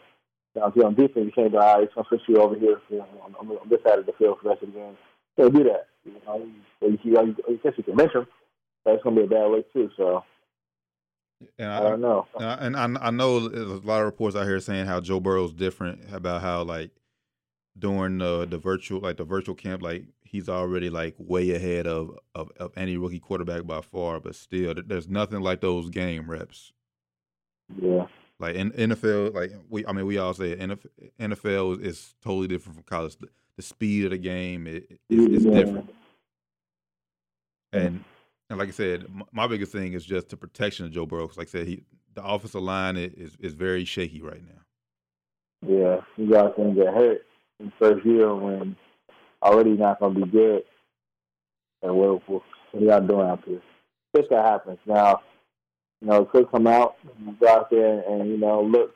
Know, 0.58 0.66
if 0.66 0.76
you're 0.76 0.86
on 0.86 0.94
defense, 0.94 1.26
you 1.26 1.32
can't 1.32 1.52
be 1.52 1.58
all 1.58 1.78
right. 1.78 1.94
Gonna 1.94 2.06
switch 2.08 2.22
you 2.28 2.36
over 2.36 2.56
here 2.56 2.80
on, 2.92 3.34
on, 3.40 3.56
on 3.56 3.68
this 3.68 3.80
side 3.86 3.98
of 3.98 4.06
the 4.06 4.12
field 4.12 4.38
for 4.38 4.44
the 4.44 4.50
rest 4.50 4.62
of 4.62 4.72
the 4.72 4.78
game. 4.78 4.96
Can't 5.36 5.54
do 5.54 5.64
that. 5.64 5.86
You 6.04 6.12
know, 6.26 6.46
you, 6.82 6.98
you, 7.02 7.12
you, 7.12 7.36
you, 7.48 7.60
guess 7.62 7.74
you 7.76 7.84
can 7.84 7.96
mention 7.96 8.22
him. 8.22 8.26
That's 8.84 9.02
gonna 9.02 9.16
be 9.16 9.22
a 9.22 9.26
bad 9.26 9.50
way 9.50 9.64
too. 9.72 9.90
So 9.96 10.24
And 11.58 11.70
I 11.70 11.78
I, 11.78 11.82
don't 11.82 12.00
know. 12.00 12.26
Uh, 12.34 12.56
and 12.60 12.76
I, 12.76 13.08
I 13.08 13.10
know 13.10 13.38
a 13.38 13.80
lot 13.84 14.00
of 14.00 14.06
reports 14.06 14.36
out 14.36 14.44
here 14.44 14.60
saying 14.60 14.86
how 14.86 15.00
Joe 15.00 15.20
Burrow's 15.20 15.52
different 15.52 16.12
about 16.12 16.42
how 16.42 16.62
like 16.62 16.90
during 17.78 18.18
the 18.18 18.46
the 18.46 18.58
virtual 18.58 19.00
like 19.00 19.16
the 19.16 19.24
virtual 19.24 19.54
camp 19.54 19.82
like 19.82 20.04
he's 20.22 20.48
already 20.48 20.90
like 20.90 21.14
way 21.18 21.50
ahead 21.50 21.86
of 21.86 22.18
of, 22.34 22.50
of 22.58 22.72
any 22.76 22.96
rookie 22.96 23.20
quarterback 23.20 23.66
by 23.66 23.80
far, 23.80 24.20
but 24.20 24.34
still 24.34 24.74
there's 24.86 25.08
nothing 25.08 25.40
like 25.40 25.60
those 25.60 25.90
game 25.90 26.30
reps. 26.30 26.72
Yeah, 27.80 28.06
Like 28.40 28.54
in 28.54 28.70
NFL, 28.72 29.34
like 29.34 29.52
we 29.68 29.84
I 29.86 29.92
mean 29.92 30.06
we 30.06 30.18
all 30.18 30.34
say 30.34 30.54
NFL, 30.56 30.86
NFL 31.20 31.82
is 31.84 32.14
totally 32.22 32.46
different 32.48 32.76
from 32.76 32.84
college. 32.84 33.16
The, 33.16 33.28
the 33.56 33.62
speed 33.62 34.04
of 34.04 34.10
the 34.12 34.18
game 34.18 34.66
is, 34.66 34.84
is 35.10 35.44
Yeah. 35.44 35.52
different, 35.52 35.90
and 37.72 38.00
mm. 38.00 38.04
and 38.50 38.58
like 38.58 38.68
I 38.68 38.72
said, 38.72 39.06
my 39.32 39.46
biggest 39.48 39.72
thing 39.72 39.92
is 39.94 40.04
just 40.04 40.28
the 40.28 40.36
protection 40.36 40.86
of 40.86 40.92
Joe 40.92 41.06
Burrow. 41.06 41.26
'cause 41.26 41.36
like 41.38 41.48
I 41.48 41.50
said, 41.50 41.66
he 41.66 41.82
the 42.14 42.24
offensive 42.24 42.62
line 42.62 42.96
is 42.96 43.36
is 43.40 43.54
very 43.54 43.84
shaky 43.84 44.22
right 44.22 44.42
now. 44.46 44.62
Yeah, 45.66 46.00
you 46.16 46.30
guys 46.30 46.52
can 46.54 46.74
get 46.74 46.94
hurt 46.94 47.22
in 47.58 47.66
the 47.66 47.72
first 47.80 48.06
year 48.06 48.32
when 48.34 48.76
already 49.42 49.70
not 49.70 50.00
going 50.00 50.14
to 50.14 50.20
be 50.24 50.30
good. 50.30 50.62
And 51.82 51.94
what, 51.94 52.28
what, 52.28 52.42
what 52.72 52.82
y'all 52.82 53.00
doing 53.00 53.28
out 53.28 53.44
there? 53.46 53.60
If 54.14 54.28
that 54.30 54.44
happens. 54.44 54.78
Now, 54.86 55.20
you 56.00 56.08
know, 56.08 56.24
could 56.24 56.50
come 56.50 56.66
out, 56.66 56.96
go 57.40 57.48
out 57.48 57.70
there 57.70 58.00
and, 58.08 58.28
you 58.28 58.38
know, 58.38 58.62
look 58.62 58.94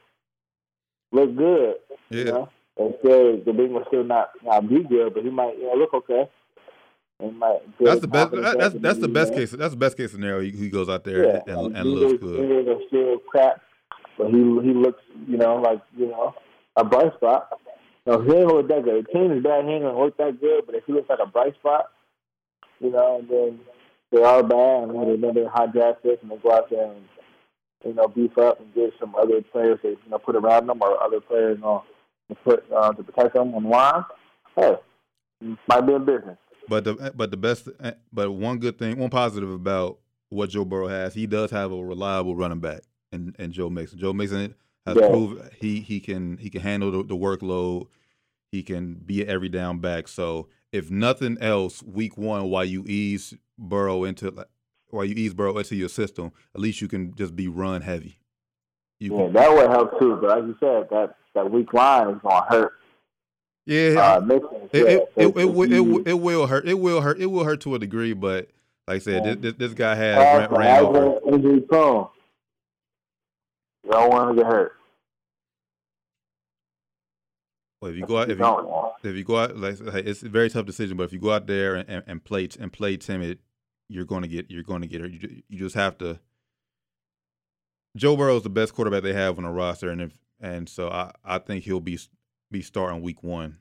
look 1.11 1.37
good. 1.37 1.77
Yeah, 2.11 2.19
You 2.19 2.25
know? 2.25 2.49
And 2.79 2.95
still, 3.01 3.37
the 3.45 3.53
big 3.53 3.71
one 3.71 3.85
still 3.89 4.05
not, 4.05 4.31
not 4.43 4.69
be 4.69 4.83
good, 4.83 5.13
but 5.13 5.23
he 5.23 5.31
might, 5.31 5.59
you 5.59 5.65
know, 5.65 5.75
look 5.75 5.93
okay. 5.95 6.29
Might 7.31 7.61
that's 7.79 8.01
the 8.01 8.09
best. 8.09 8.33
that's 8.33 8.75
that's 8.75 8.99
the 8.99 9.07
best 9.07 9.33
case. 9.33 9.53
That's 9.53 9.75
the 9.75 9.79
best 9.79 9.97
case 9.97 10.11
scenario. 10.11 10.41
He, 10.41 10.51
he 10.51 10.69
goes 10.69 10.89
out 10.89 11.05
there 11.05 11.25
Yeah, 11.25 11.41
and, 11.47 11.77
and 11.77 11.87
he 11.87 11.95
looks 11.95 12.21
good. 12.21 12.41
He 12.41 12.69
was 12.69 12.83
still 12.89 13.19
crap, 13.31 13.61
but 14.19 14.27
he 14.29 14.39
he 14.39 14.75
looks, 14.75 15.01
you 15.29 15.37
know, 15.37 15.57
like 15.57 15.81
you 15.97 16.09
know, 16.09 16.35
a 16.75 16.85
bright 16.85 17.15
spot. 17.15 17.49
You 18.07 18.13
know, 18.13 18.23
he 18.23 18.33
ain't 18.35 18.49
look 18.49 18.67
that 18.67 18.83
good. 18.83 19.07
The 19.07 19.13
team 19.13 19.31
is 19.31 19.43
bad. 19.45 19.65
He 19.65 19.71
ain't 19.71 19.85
gonna 19.85 20.03
look 20.03 20.17
that 20.17 20.41
good. 20.41 20.67
But 20.67 20.75
if 20.75 20.85
he 20.85 20.95
looks 20.95 21.09
like 21.09 21.21
a 21.23 21.31
bright 21.31 21.55
spot, 21.55 21.91
you 22.81 22.91
know, 22.91 23.21
and 23.21 23.29
then 23.29 23.61
they 24.13 24.23
are 24.23 24.43
bad, 24.43 24.85
and 24.85 24.95
then 24.95 25.09
another 25.09 25.49
high 25.49 25.67
draft 25.67 26.03
picks, 26.03 26.23
and 26.23 26.31
they 26.31 26.37
go 26.37 26.53
out 26.53 26.71
there 26.71 26.93
and 26.93 27.03
you 27.85 27.95
know 27.95 28.07
beef 28.09 28.37
up 28.39 28.61
and 28.61 28.73
get 28.75 28.93
some 29.01 29.15
other 29.17 29.43
players 29.43 29.79
that 29.83 29.97
you 30.05 30.11
know 30.11 30.19
put 30.19 30.37
around 30.37 30.67
them 30.67 30.81
or 30.83 31.03
other 31.03 31.21
players 31.21 31.57
you 31.57 31.63
know, 31.63 31.83
to 32.29 32.35
put 32.37 32.65
uh, 32.73 32.93
to 32.93 33.03
protect 33.03 33.35
them 33.35 33.55
on 33.55 33.63
the 33.65 33.69
line. 33.69 34.05
Hey, 34.57 34.75
might 35.69 35.81
be 35.81 35.95
in 35.95 36.05
business. 36.05 36.39
But 36.69 36.85
the 36.85 37.13
but 37.17 37.31
the 37.31 37.37
best. 37.37 37.69
But 38.13 38.31
one 38.31 38.59
good 38.59 38.79
thing, 38.79 38.99
one 38.99 39.11
positive 39.11 39.51
about 39.51 39.99
what 40.29 40.51
Joe 40.51 40.65
Burrow 40.65 40.89
has, 40.89 41.15
he 41.15 41.27
does 41.27 41.51
have 41.51 41.73
a 41.73 41.85
reliable 41.85 42.37
running 42.37 42.61
back, 42.61 42.83
and 43.11 43.35
and 43.39 43.53
Joe 43.53 43.69
Mixon. 43.71 43.99
Joe 43.99 44.13
Mixon 44.13 44.55
has 44.87 44.97
Yeah. 44.97 45.09
proved 45.09 45.55
he 45.61 45.81
he 45.81 46.01
can 46.01 46.37
he 46.39 46.51
can 46.51 46.61
handle 46.61 46.91
the, 46.91 47.03
the 47.03 47.17
workload. 47.17 47.89
He 48.51 48.63
can 48.63 48.95
be 48.95 49.23
an 49.23 49.29
every 49.29 49.49
down 49.49 49.79
back. 49.79 50.07
So 50.09 50.49
if 50.73 50.91
nothing 50.91 51.37
else, 51.41 51.83
week 51.83 52.17
one, 52.17 52.49
while 52.51 52.65
you 52.65 52.85
ease 52.87 53.35
Burrow 53.59 54.05
into 54.05 54.35
while 54.89 55.05
you 55.05 55.15
ease 55.15 55.35
Burrow 55.35 55.57
into 55.59 55.77
your 55.77 55.89
system, 55.89 56.33
at 56.55 56.61
least 56.61 56.81
you 56.81 56.89
can 56.89 57.15
just 57.15 57.37
be 57.37 57.47
run 57.49 57.83
heavy. 57.83 58.19
You 58.99 59.13
Yeah, 59.17 59.25
can, 59.25 59.33
that 59.35 59.53
would 59.53 59.71
help 59.71 59.99
too. 60.01 60.17
But 60.21 60.31
like 60.31 60.45
you 60.45 60.57
said, 60.59 60.89
that 60.91 61.15
that 61.35 61.51
weak 61.51 61.73
line 61.73 62.09
is 62.11 62.19
gonna 62.23 62.45
hurt. 62.49 62.73
yeah, 63.67 64.19
Uh, 64.19 64.21
It, 64.31 64.43
yeah, 64.73 64.81
it, 64.81 65.09
it, 65.17 65.37
it, 65.37 65.53
will- 65.55 65.73
it, 66.03 66.09
it 66.09 66.15
will 66.15 66.47
hurt. 66.47 66.67
It 66.67 66.75
will 66.79 67.01
hurt. 67.01 67.21
It 67.21 67.27
will 67.27 67.45
hurt 67.45 67.61
to 67.63 67.75
a 67.75 67.79
degree, 67.79 68.13
but 68.15 68.49
like 68.89 68.97
I 68.97 68.99
said, 68.99 69.25
Yeah. 69.25 69.35
this, 69.35 69.43
this, 69.43 69.55
this 69.59 69.75
guy 69.75 69.95
has 69.95 70.19
As 70.19 70.51
ran, 70.51 70.59
ran 70.59 70.85
over. 70.85 71.21
Injury 71.35 71.61
prone. 71.61 72.09
You 73.85 73.91
don't 73.93 74.11
want 74.11 74.37
to 74.37 74.43
get 74.43 74.51
hurt. 74.51 74.73
Well, 77.83 77.91
if 77.91 77.97
you 77.97 78.07
go 78.07 78.19
out, 78.19 78.31
if 78.31 78.39
you 78.39 79.11
if 79.11 79.17
you 79.17 79.25
go 79.25 79.39
out, 79.39 79.57
like 79.57 79.77
it's 79.81 80.23
a 80.23 80.29
very 80.29 80.49
tough 80.49 80.67
decision. 80.67 80.97
But 80.97 81.03
if 81.03 81.13
you 81.13 81.19
go 81.19 81.33
out 81.33 81.49
there 81.49 81.75
and, 81.75 81.89
and, 81.89 82.05
and 82.07 82.25
play 82.25 82.49
and 82.61 82.73
play 82.73 82.97
timid, 82.97 83.41
you're 83.89 84.05
going 84.05 84.23
to 84.23 84.29
get 84.29 84.49
you're 84.53 84.63
going 84.63 84.83
to 84.83 84.87
get 84.87 85.01
hurt. 85.01 85.11
You 85.11 85.43
you 85.49 85.59
just 85.59 85.75
have 85.75 85.99
to. 85.99 86.21
Joe 87.97 88.17
Burrow 88.17 88.37
is 88.37 88.45
the 88.45 88.51
best 88.51 88.73
quarterback 88.73 89.03
they 89.03 89.13
have 89.13 89.37
on 89.37 89.43
the 89.43 89.51
roster, 89.51 89.91
and 89.91 90.01
if 90.01 90.13
and 90.41 90.69
so 90.69 90.91
I, 90.91 91.11
I 91.25 91.39
think 91.39 91.65
he'll 91.65 91.81
be 91.81 91.99
be 92.53 92.63
starting 92.63 93.03
week 93.03 93.25
one, 93.25 93.59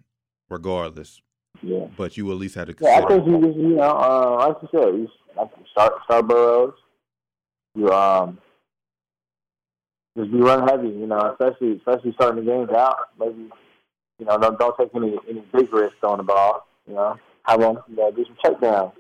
regardless. 0.52 1.20
Yeah. 1.64 1.88
But 1.98 2.16
you 2.16 2.30
at 2.32 2.38
least 2.38 2.54
have 2.56 2.68
to 2.68 2.76
Yeah, 2.80 2.98
I 2.98 3.02
consider. 3.02 3.24
think 3.24 3.28
you 3.28 3.48
just 3.48 3.58
you 3.58 3.76
know, 3.76 3.82
uh, 3.82 4.48
like 4.48 4.58
you 4.62 4.70
said, 4.72 4.94
you 4.94 5.08
like 5.36 5.50
start 5.72 5.94
start 6.04 6.28
Burrows. 6.28 6.74
You 7.74 7.90
um 7.92 8.38
just 10.16 10.32
be 10.32 10.38
run 10.38 10.68
heavy, 10.68 10.90
you 10.90 11.08
know, 11.08 11.18
especially 11.40 11.78
especially 11.78 12.14
starting 12.14 12.46
the 12.46 12.52
games 12.52 12.70
out. 12.70 12.98
Maybe 13.20 13.50
you 14.22 14.28
know, 14.28 14.38
don't 14.38 14.60
don't 14.60 14.78
take 14.78 14.92
any 14.96 15.18
any 15.28 15.44
big 15.52 15.74
risks 15.74 15.98
on 16.04 16.18
the 16.18 16.24
ball. 16.24 16.68
You 16.88 16.94
know, 16.94 17.18
have 17.44 17.60
them 17.60 17.80
you 17.90 17.96
know, 17.96 18.12
do 18.12 18.24
some 18.24 18.38
check 18.46 18.62
downs. 18.62 18.94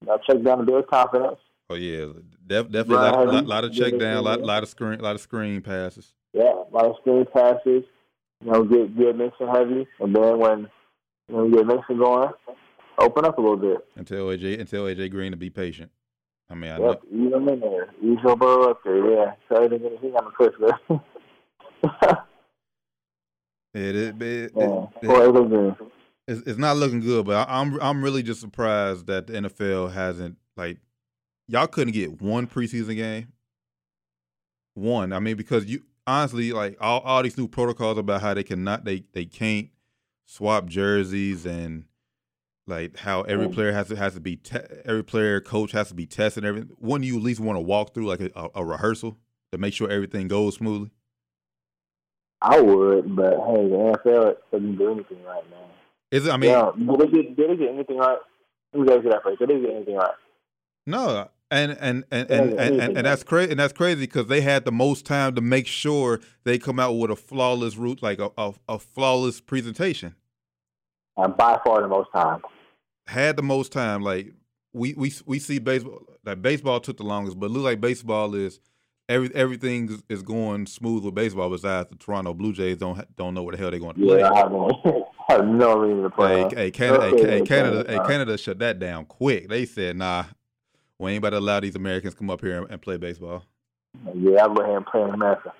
You 0.00 0.06
know, 0.06 0.18
check 0.24 0.40
down 0.44 0.58
to 0.58 0.64
build 0.64 0.86
confidence. 0.86 1.38
Oh 1.68 1.74
yeah, 1.74 2.06
def, 2.46 2.70
definitely 2.70 2.94
a 2.94 3.10
lot, 3.10 3.26
lot, 3.26 3.46
lot 3.46 3.64
of 3.64 3.72
check 3.72 3.98
down, 3.98 4.22
lot, 4.22 4.40
lot 4.40 4.62
of 4.62 4.68
screen, 4.68 5.00
lot 5.00 5.16
of 5.16 5.20
screen 5.20 5.60
passes. 5.60 6.14
Yeah, 6.32 6.44
a 6.52 6.70
lot 6.72 6.86
of 6.86 6.96
screen 7.00 7.26
passes. 7.34 7.82
You 8.44 8.52
know, 8.52 8.62
get 8.62 8.96
get 8.96 9.16
Mixon 9.16 9.48
heavy, 9.48 9.88
and 9.98 10.14
then 10.14 10.38
when 10.38 10.68
you 11.28 11.36
know 11.36 11.44
you 11.46 11.56
get 11.56 11.66
Mixon 11.66 11.98
going, 11.98 12.30
open 12.98 13.24
up 13.24 13.36
a 13.36 13.40
little 13.40 13.56
bit. 13.56 13.78
Until 13.96 14.26
AJ 14.28 14.60
until 14.60 14.84
AJ 14.84 15.10
Green 15.10 15.32
to 15.32 15.36
be 15.36 15.50
patient. 15.50 15.90
I 16.48 16.54
mean, 16.54 16.70
I 16.70 16.78
know, 16.78 16.88
Yep, 16.90 17.02
ease 17.12 17.30
them 17.32 17.48
in 17.48 17.60
there. 17.60 17.88
Ease 18.00 18.18
your 18.24 18.36
burrow 18.36 18.70
up 18.70 18.80
there. 18.84 19.10
Yeah, 19.10 19.32
so 19.48 19.64
everything 19.64 19.98
he 20.00 20.08
on 20.12 20.32
the 20.60 20.72
man. 21.82 22.20
It, 23.74 23.96
it, 23.96 24.22
it, 24.22 24.52
yeah, 24.56 24.86
it- 25.02 25.10
everything. 25.10 25.76
it's, 26.28 26.40
it's 26.46 26.58
not 26.58 26.76
looking 26.76 27.00
good, 27.00 27.26
but 27.26 27.48
I, 27.48 27.60
I'm 27.60 27.80
I'm 27.80 28.02
really 28.02 28.22
just 28.22 28.40
surprised 28.40 29.06
that 29.06 29.26
the 29.26 29.34
NFL 29.34 29.92
hasn't 29.92 30.36
like 30.56 30.78
y'all 31.48 31.66
couldn't 31.66 31.92
get 31.94 32.20
one 32.22 32.46
preseason 32.46 32.96
game. 32.96 33.32
One, 34.74 35.12
I 35.12 35.18
mean, 35.18 35.36
because 35.36 35.66
you 35.66 35.82
honestly 36.06 36.52
like 36.52 36.76
all, 36.80 37.00
all 37.00 37.22
these 37.22 37.36
new 37.36 37.48
protocols 37.48 37.98
about 37.98 38.20
how 38.20 38.34
they 38.34 38.42
cannot 38.44 38.84
they 38.84 39.04
they 39.12 39.24
can't 39.24 39.68
swap 40.26 40.66
jerseys 40.66 41.44
and 41.46 41.84
like 42.66 42.96
how 42.98 43.22
every 43.22 43.48
Mm. 43.48 43.54
player 43.54 43.72
has 43.72 43.88
to 43.88 43.96
has 43.96 44.14
to 44.14 44.20
be 44.20 44.36
te- 44.36 44.58
every 44.84 45.02
player 45.02 45.40
coach 45.40 45.72
has 45.72 45.88
to 45.88 45.94
be 45.94 46.06
tested. 46.06 46.44
and 46.44 46.48
Everything. 46.48 46.76
Wouldn't 46.78 47.04
you 47.06 47.16
at 47.16 47.22
least 47.22 47.40
want 47.40 47.56
to 47.56 47.60
walk 47.60 47.94
through 47.94 48.06
like 48.06 48.20
a, 48.20 48.30
a, 48.36 48.48
a 48.56 48.64
rehearsal 48.64 49.18
to 49.52 49.58
make 49.58 49.74
sure 49.74 49.90
everything 49.90 50.28
goes 50.28 50.54
smoothly? 50.54 50.90
I 52.42 52.60
would, 52.60 53.14
but 53.14 53.32
hey, 53.32 53.68
the 53.68 53.98
NFL 54.04 54.34
doesn't 54.50 54.76
do 54.76 54.92
anything 54.92 55.22
right 55.24 55.44
now. 55.50 55.66
Is 56.10 56.26
it? 56.26 56.30
I 56.30 56.36
mean, 56.36 56.50
yeah, 56.50 56.70
did 56.76 57.00
they 57.00 57.06
get 57.06 57.36
did 57.36 57.50
they 57.50 57.56
get 57.56 57.74
anything 57.74 57.98
right? 57.98 58.18
Let 58.72 58.80
me 58.80 58.86
go 58.86 59.00
to 59.00 59.08
that 59.10 59.22
first. 59.22 59.38
Did 59.38 59.50
they 59.50 59.60
get 59.60 59.70
anything 59.70 59.96
right? 59.96 60.14
No, 60.86 61.28
and 61.50 61.72
and 61.72 62.04
and 62.10 62.30
and, 62.30 62.52
and, 62.52 62.80
and, 62.80 62.96
and 62.96 63.06
that's 63.06 63.22
crazy. 63.22 63.50
And 63.50 63.60
that's 63.60 63.72
crazy 63.72 64.00
because 64.00 64.26
they 64.26 64.40
had 64.40 64.64
the 64.64 64.72
most 64.72 65.04
time 65.04 65.34
to 65.34 65.40
make 65.40 65.66
sure 65.66 66.20
they 66.44 66.58
come 66.58 66.80
out 66.80 66.92
with 66.92 67.10
a 67.10 67.16
flawless 67.16 67.76
route, 67.76 68.02
like 68.02 68.18
a, 68.18 68.30
a, 68.38 68.54
a 68.68 68.78
flawless 68.78 69.40
presentation. 69.40 70.14
And 71.16 71.36
by 71.36 71.60
far 71.64 71.82
the 71.82 71.88
most 71.88 72.10
time. 72.14 72.40
Had 73.06 73.36
the 73.36 73.42
most 73.42 73.72
time. 73.72 74.02
Like 74.02 74.32
we 74.72 74.94
we 74.94 75.12
we 75.26 75.38
see 75.38 75.58
baseball. 75.58 76.02
Like 76.24 76.40
baseball 76.40 76.80
took 76.80 76.96
the 76.96 77.04
longest, 77.04 77.38
but 77.38 77.46
it 77.46 77.50
look 77.50 77.64
like 77.64 77.80
baseball 77.80 78.34
is 78.34 78.60
every 79.10 79.34
everything 79.34 80.00
is- 80.08 80.22
going 80.22 80.66
smooth 80.66 81.04
with 81.04 81.14
baseball. 81.14 81.50
Besides 81.50 81.90
the 81.90 81.96
Toronto 81.96 82.32
Blue 82.32 82.52
Jays 82.52 82.78
don't 82.78 83.04
don't 83.16 83.34
know 83.34 83.42
where 83.42 83.52
the 83.52 83.58
hell 83.58 83.70
they're 83.70 83.80
going 83.80 83.94
to 83.96 84.00
play. 84.00 84.18
Yeah, 84.20 84.30
I 84.30 84.38
have, 84.38 84.52
no- 84.52 85.10
I 85.28 85.32
have 85.34 85.46
no 85.46 85.76
reason 85.76 86.02
to 86.04 86.10
play. 86.10 86.42
Hey, 86.42 86.48
hey, 86.54 86.70
Canada, 86.70 87.10
hey, 87.10 87.30
hey, 87.38 87.42
Canada, 87.42 87.84
hey, 87.88 87.98
Canada 88.06 88.38
shut 88.38 88.58
that 88.60 88.78
down 88.78 89.04
quick. 89.06 89.48
They 89.48 89.66
said, 89.66 89.96
"Nah, 89.96 90.24
we 90.98 91.10
ain't 91.12 91.18
about 91.18 91.30
to 91.30 91.38
allow 91.38 91.60
these 91.60 91.76
Americans 91.76 92.14
come 92.14 92.30
up 92.30 92.40
here 92.40 92.58
and, 92.62 92.70
and 92.70 92.80
play 92.80 92.96
baseball." 92.96 93.44
Yeah, 94.14 94.42
I'll 94.44 94.54
go 94.54 94.62
ahead 94.62 94.76
and 94.76 94.86
play 94.86 95.02
in 95.02 95.10
America. 95.10 95.52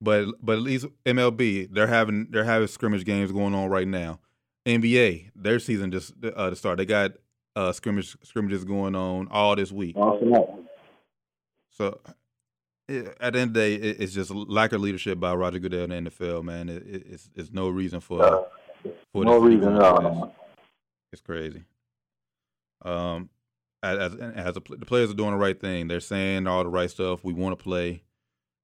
But 0.00 0.26
but 0.42 0.54
at 0.56 0.62
least 0.62 0.86
MLB 1.06 1.72
they're 1.72 1.86
having 1.86 2.28
they're 2.30 2.44
having 2.44 2.68
scrimmage 2.68 3.04
games 3.04 3.30
going 3.32 3.54
on 3.54 3.68
right 3.68 3.86
now. 3.88 4.20
NBA 4.66 5.30
their 5.36 5.58
season 5.58 5.90
just 5.90 6.14
uh, 6.24 6.50
to 6.50 6.56
start. 6.56 6.78
They 6.78 6.86
got 6.86 7.12
uh, 7.54 7.72
scrimmage 7.72 8.16
scrimmages 8.22 8.64
going 8.64 8.94
on 8.94 9.28
all 9.30 9.54
this 9.56 9.70
week. 9.70 9.96
Awesome. 9.96 10.66
So 11.70 12.00
at 12.88 13.32
the 13.32 13.40
end 13.40 13.50
of 13.50 13.54
the 13.54 13.60
day, 13.60 13.74
it's 13.74 14.12
just 14.12 14.30
lack 14.30 14.72
of 14.72 14.80
leadership 14.80 15.18
by 15.18 15.34
Roger 15.34 15.58
Goodell 15.58 15.90
in 15.90 16.04
the 16.04 16.10
NFL. 16.10 16.44
Man, 16.44 16.68
it's 16.68 17.30
it's 17.34 17.50
no 17.50 17.68
reason 17.68 18.00
for 18.00 18.22
uh, 18.22 18.42
for 19.12 19.24
no 19.24 19.38
reason 19.38 19.76
at 19.76 19.82
all. 19.82 20.34
It's 21.12 21.22
crazy. 21.22 21.64
Um, 22.84 23.30
as 23.82 24.14
as 24.14 24.56
a, 24.56 24.60
the 24.60 24.86
players 24.86 25.10
are 25.10 25.14
doing 25.14 25.30
the 25.30 25.36
right 25.36 25.58
thing. 25.58 25.88
They're 25.88 26.00
saying 26.00 26.46
all 26.46 26.62
the 26.62 26.70
right 26.70 26.90
stuff. 26.90 27.24
We 27.24 27.32
want 27.32 27.58
to 27.58 27.62
play. 27.62 28.02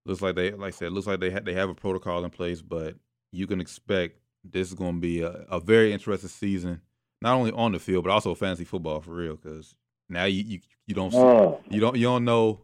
Looks 0.06 0.22
like 0.22 0.34
they, 0.34 0.50
like 0.52 0.74
I 0.74 0.76
said, 0.76 0.92
looks 0.92 1.06
like 1.06 1.20
they 1.20 1.30
ha- 1.30 1.40
they 1.42 1.54
have 1.54 1.68
a 1.68 1.74
protocol 1.74 2.24
in 2.24 2.30
place, 2.30 2.62
but 2.62 2.96
you 3.32 3.46
can 3.46 3.60
expect 3.60 4.18
this 4.44 4.68
is 4.68 4.74
going 4.74 4.94
to 4.94 5.00
be 5.00 5.22
a, 5.22 5.44
a 5.50 5.60
very 5.60 5.92
interesting 5.92 6.30
season, 6.30 6.80
not 7.22 7.34
only 7.34 7.52
on 7.52 7.72
the 7.72 7.78
field 7.78 8.04
but 8.04 8.10
also 8.10 8.34
fantasy 8.34 8.64
football 8.64 9.00
for 9.00 9.12
real. 9.12 9.36
Because 9.36 9.74
now 10.08 10.24
you, 10.24 10.42
you 10.42 10.60
you 10.86 10.94
don't 10.94 11.12
see, 11.12 11.74
you 11.74 11.80
don't 11.80 11.96
you 11.96 12.04
don't 12.04 12.24
know 12.24 12.60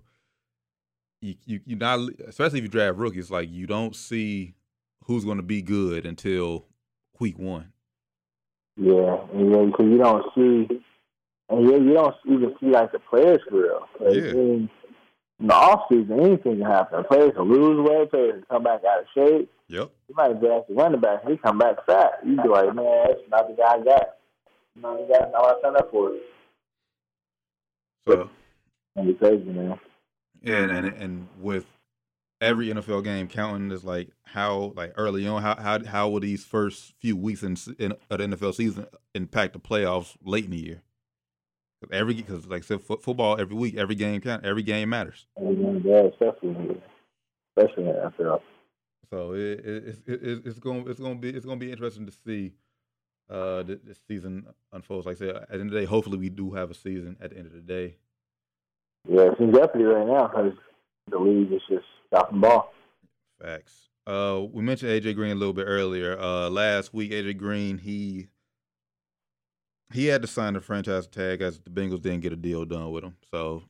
you 1.27 1.35
you 1.45 1.61
you 1.67 1.77
not 1.77 2.01
especially 2.27 2.59
if 2.59 2.65
you 2.65 2.69
draft 2.69 2.97
rookies 2.99 3.31
like 3.31 3.51
you 3.51 3.67
don't 3.67 3.97
see 3.97 4.55
who's 5.05 5.25
going 5.25 5.37
to 5.39 5.43
be 5.43 5.63
good 5.63 6.07
until 6.07 6.67
week 7.19 7.39
one. 7.39 7.73
Yeah, 8.77 9.17
yeah, 9.35 9.65
because 9.65 9.87
you 9.87 9.99
don't 9.99 10.25
see, 10.35 10.81
and 11.49 11.71
yeah, 11.71 11.77
you 11.77 11.95
don't 11.95 12.15
even 12.27 12.55
see 12.61 12.67
like 12.67 12.93
the 12.93 12.99
players 12.99 13.41
for 13.49 13.57
real. 13.57 13.89
Yeah. 14.01 14.31
In, 14.33 14.71
in 15.39 15.47
the 15.47 15.55
off 15.55 15.87
season, 15.91 16.21
anything 16.21 16.59
can 16.59 16.63
happen. 16.63 17.05
Players 17.05 17.33
can 17.35 17.45
lose 17.45 17.89
weight, 17.89 18.11
players 18.11 18.33
can 18.33 18.45
come 18.51 18.63
back 18.65 18.83
out 18.85 19.01
of 19.01 19.07
shape. 19.15 19.51
Yep. 19.69 19.91
You 20.09 20.15
might 20.15 20.41
draft 20.41 20.69
the 20.69 20.75
running 20.75 21.01
back, 21.01 21.27
he 21.27 21.37
come 21.39 21.59
back 21.59 21.85
fat. 21.87 22.21
You 22.25 22.41
be 22.41 22.49
like, 22.49 22.75
man, 22.75 23.07
that's 23.07 23.21
not 23.31 23.49
the 23.49 23.55
guy 23.55 23.75
I 23.75 23.85
got. 23.85 24.09
Not 24.77 24.99
the 24.99 25.07
guy 25.13 25.39
I 25.39 25.55
signed 25.63 25.77
up 25.77 25.91
for. 25.91 26.15
It. 26.15 26.23
So. 28.07 28.31
Be 29.03 29.15
crazy, 29.15 29.45
man. 29.45 29.79
Yeah, 30.43 30.63
and 30.63 30.87
and 30.87 31.29
with 31.41 31.67
every 32.41 32.69
NFL 32.69 33.05
game 33.05 33.29
counting 33.29 33.71
is 33.71 33.85
like 33.85 34.11
how 34.25 34.73
like 34.77 34.93
early 34.97 35.27
on 35.27 35.43
how 35.43 35.57
how 35.57 35.85
how 35.85 36.09
will 36.09 36.21
these 36.21 36.45
first 36.45 36.95
few 37.01 37.17
weeks 37.17 37.43
in, 37.43 37.57
in 37.79 37.93
of 38.11 38.19
the 38.19 38.27
NFL 38.27 38.55
season 38.55 38.87
impact 39.15 39.55
the 39.55 39.59
playoffs 39.59 40.17
late 40.23 40.45
in 40.45 40.51
the 40.51 40.59
year? 40.59 40.83
Every 41.93 42.15
because 42.15 42.47
like 42.47 42.63
I 42.63 42.67
said, 42.67 42.81
f- 42.89 43.03
football 43.03 43.41
every 43.41 43.55
week, 43.55 43.77
every 43.77 43.95
game 43.95 44.21
count, 44.21 44.45
every 44.45 44.63
game 44.63 44.89
matters. 44.89 45.27
Every 45.39 45.57
game, 45.57 45.83
yeah, 45.85 46.03
especially 46.05 46.81
especially 47.57 47.85
in 47.85 47.95
NFL. 47.95 48.41
So 49.11 49.35
it, 49.35 49.61
it, 49.65 49.99
it, 50.07 50.43
it's 50.45 50.59
going 50.59 50.89
it's 50.89 50.99
going 50.99 51.15
to 51.15 51.21
be 51.21 51.31
it's 51.37 51.47
going 51.47 51.61
to 51.61 51.65
be 51.65 51.71
interesting 51.71 52.07
to 52.07 52.13
see 52.13 52.53
uh 53.31 53.63
this, 53.63 53.79
this 53.85 53.99
season 54.09 54.47
unfolds. 54.73 55.07
Like 55.07 55.17
I 55.17 55.19
said, 55.19 55.37
at 55.37 55.49
the 55.49 55.55
end 55.55 55.63
of 55.69 55.71
the 55.71 55.81
day, 55.81 55.85
hopefully 55.85 56.19
we 56.19 56.29
do 56.29 56.53
have 56.53 56.71
a 56.71 56.75
season 56.75 57.17
at 57.21 57.31
the 57.31 57.37
end 57.37 57.47
of 57.47 57.53
the 57.53 57.61
day. 57.61 57.97
Yeah, 59.17 59.31
it's 59.31 59.41
in 59.41 59.51
jeopardy 59.51 59.85
right 59.85 60.07
now 60.07 60.27
because 60.27 60.53
the 61.11 61.19
league 61.19 61.51
is 61.51 61.63
just 61.71 61.87
stopping 62.07 62.39
ball. 62.39 62.71
Facts. 63.43 63.89
Uh, 64.07 64.43
we 64.53 64.63
mentioned 64.63 64.91
AJ 64.91 65.15
Green 65.15 65.33
a 65.33 65.37
little 65.37 65.55
bit 65.55 65.65
earlier. 65.65 66.21
Uh, 66.21 66.51
last 66.51 66.93
week, 66.93 67.13
AJ 67.13 67.39
Green 67.39 67.79
he 67.79 68.27
he 69.91 70.05
had 70.05 70.21
to 70.21 70.29
sign 70.29 70.55
a 70.55 70.61
franchise 70.61 71.07
tag 71.07 71.41
as 71.41 71.61
the 71.61 71.71
Bengals 71.71 72.03
didn't 72.03 72.21
get 72.21 72.35
a 72.35 72.37
deal 72.37 72.67
done 72.67 72.91
with 72.91 73.05
him. 73.05 73.17
So 73.31 73.63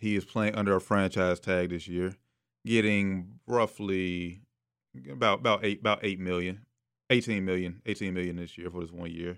he 0.00 0.16
is 0.16 0.24
playing 0.24 0.54
under 0.54 0.74
a 0.74 0.80
franchise 0.80 1.40
tag 1.40 1.68
this 1.68 1.86
year, 1.86 2.14
getting 2.64 3.38
roughly 3.46 4.40
about 5.10 5.40
about 5.40 5.62
eight 5.62 5.80
about 5.80 5.98
eight 6.04 6.20
million, 6.20 6.64
18 7.10 7.44
million, 7.44 7.82
18 7.84 8.14
million 8.14 8.36
this 8.36 8.56
year 8.56 8.70
for 8.70 8.80
this 8.80 8.92
one 8.92 9.10
year. 9.10 9.36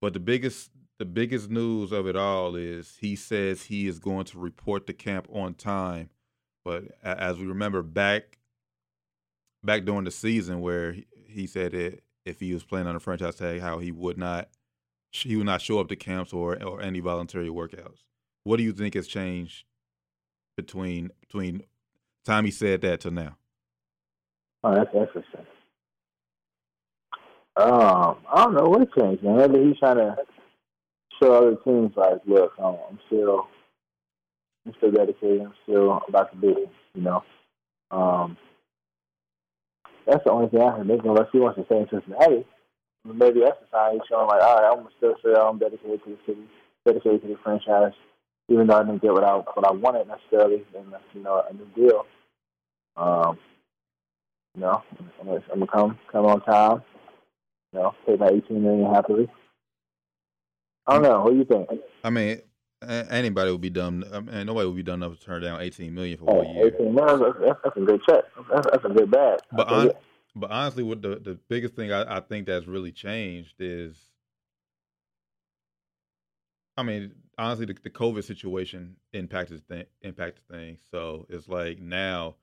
But 0.00 0.12
the 0.12 0.18
biggest 0.18 0.72
the 1.00 1.06
biggest 1.06 1.48
news 1.48 1.92
of 1.92 2.06
it 2.06 2.14
all 2.14 2.54
is 2.54 2.98
he 3.00 3.16
says 3.16 3.62
he 3.62 3.88
is 3.88 3.98
going 3.98 4.26
to 4.26 4.38
report 4.38 4.86
to 4.86 4.92
camp 4.92 5.26
on 5.32 5.54
time. 5.54 6.10
But 6.62 6.84
as 7.02 7.38
we 7.38 7.46
remember 7.46 7.82
back 7.82 8.36
back 9.64 9.86
during 9.86 10.04
the 10.04 10.10
season 10.10 10.60
where 10.60 10.94
he 11.26 11.46
said 11.46 11.72
that 11.72 12.00
if 12.26 12.38
he 12.38 12.52
was 12.52 12.64
playing 12.64 12.86
on 12.86 12.96
a 12.96 13.00
franchise 13.00 13.36
tag, 13.36 13.62
how 13.62 13.78
he 13.78 13.90
would 13.90 14.18
not 14.18 14.50
he 15.10 15.36
would 15.36 15.46
not 15.46 15.62
show 15.62 15.80
up 15.80 15.88
to 15.88 15.96
camps 15.96 16.34
or 16.34 16.62
or 16.62 16.82
any 16.82 17.00
voluntary 17.00 17.48
workouts. 17.48 18.04
What 18.44 18.58
do 18.58 18.62
you 18.62 18.74
think 18.74 18.92
has 18.92 19.06
changed 19.06 19.64
between 20.54 21.12
between 21.22 21.62
time 22.26 22.44
he 22.44 22.50
said 22.50 22.82
that 22.82 23.00
to 23.00 23.10
now? 23.10 23.38
Oh, 24.62 24.74
that's 24.74 24.94
interesting. 24.94 25.46
Um, 27.56 28.18
I 28.32 28.44
don't 28.44 28.54
know 28.54 28.68
what 28.68 28.92
changed, 28.92 29.22
man. 29.22 29.38
Maybe 29.38 29.64
he's 29.66 29.78
trying 29.78 29.96
to 29.96 30.16
show 31.20 31.32
other 31.32 31.56
teams 31.64 31.92
like, 31.96 32.20
look, 32.26 32.52
um, 32.58 32.78
I'm 32.88 32.98
still, 33.06 33.48
I'm 34.66 34.74
still 34.78 34.92
dedicated. 34.92 35.42
I'm 35.42 35.54
still 35.64 36.00
about 36.08 36.32
to 36.32 36.38
do. 36.38 36.68
You 36.94 37.02
know, 37.02 37.24
um, 37.90 38.36
that's 40.06 40.24
the 40.24 40.32
only 40.32 40.48
thing 40.48 40.62
I 40.62 40.76
can 40.76 40.88
think 40.88 41.00
of. 41.00 41.06
Unless 41.06 41.28
he 41.32 41.38
wants 41.38 41.58
to 41.58 41.64
stay 41.66 41.78
in 41.78 41.88
Cincinnati, 41.90 42.44
maybe 43.04 43.40
that's 43.40 43.60
the 43.60 43.66
sign 43.70 43.92
he's 43.94 44.02
showing. 44.08 44.26
Like, 44.26 44.42
all 44.42 44.60
right, 44.60 44.72
I'm 44.72 44.88
still 44.96 45.14
say 45.24 45.38
I'm 45.38 45.58
dedicated 45.58 46.02
to 46.04 46.10
the 46.10 46.18
city, 46.26 46.42
dedicated 46.86 47.22
to 47.22 47.28
the 47.28 47.36
franchise, 47.42 47.92
even 48.48 48.66
though 48.66 48.78
I 48.78 48.84
didn't 48.84 49.02
get 49.02 49.12
what 49.12 49.24
I 49.24 49.34
what 49.36 49.66
I 49.66 49.72
wanted 49.72 50.08
necessarily, 50.08 50.64
and 50.76 50.92
you 51.14 51.22
know, 51.22 51.42
a 51.48 51.52
new 51.52 51.66
deal. 51.74 52.06
Um, 52.96 53.38
you 54.54 54.62
know, 54.62 54.82
I'm 55.20 55.26
gonna, 55.26 55.42
I'm 55.52 55.58
gonna 55.60 55.70
come 55.70 55.98
come 56.10 56.26
on 56.26 56.40
time. 56.42 56.82
You 57.72 57.80
know, 57.80 57.94
pay 58.04 58.16
my 58.16 58.28
18 58.28 58.62
million 58.62 58.92
happily. 58.92 59.28
I 60.86 60.94
don't 60.94 61.02
know. 61.02 61.20
What 61.22 61.32
do 61.32 61.36
you 61.38 61.44
think? 61.44 61.68
I 62.02 62.10
mean, 62.10 62.40
anybody 62.82 63.50
would 63.52 63.60
be 63.60 63.70
dumb. 63.70 64.04
I 64.12 64.20
mean, 64.20 64.46
nobody 64.46 64.66
would 64.66 64.76
be 64.76 64.82
dumb 64.82 65.02
enough 65.02 65.18
to 65.18 65.24
turn 65.24 65.42
down 65.42 65.60
eighteen 65.60 65.94
million 65.94 66.18
for 66.18 66.24
one 66.24 66.46
oh, 66.46 66.52
year. 66.52 66.66
Eighteen 66.66 66.94
million, 66.94 67.20
that's, 67.20 67.58
that's 67.62 67.76
a 67.76 67.80
good 67.80 68.00
check. 68.08 68.24
That's, 68.52 68.66
that's 68.70 68.84
a 68.84 68.88
good 68.88 69.10
bag. 69.10 69.38
But 69.52 69.68
on, 69.68 69.90
but 70.34 70.50
honestly, 70.50 70.82
what 70.82 71.02
the 71.02 71.16
the 71.16 71.38
biggest 71.48 71.74
thing 71.74 71.92
I, 71.92 72.16
I 72.16 72.20
think 72.20 72.46
that's 72.46 72.66
really 72.66 72.92
changed 72.92 73.56
is, 73.58 73.96
I 76.76 76.82
mean, 76.82 77.12
honestly, 77.36 77.66
the, 77.66 77.76
the 77.82 77.90
COVID 77.90 78.24
situation 78.24 78.96
impacted 79.12 79.62
th- 79.68 79.88
impacted 80.02 80.46
things. 80.50 80.80
So 80.90 81.26
it's 81.28 81.48
like 81.48 81.80
now, 81.80 82.36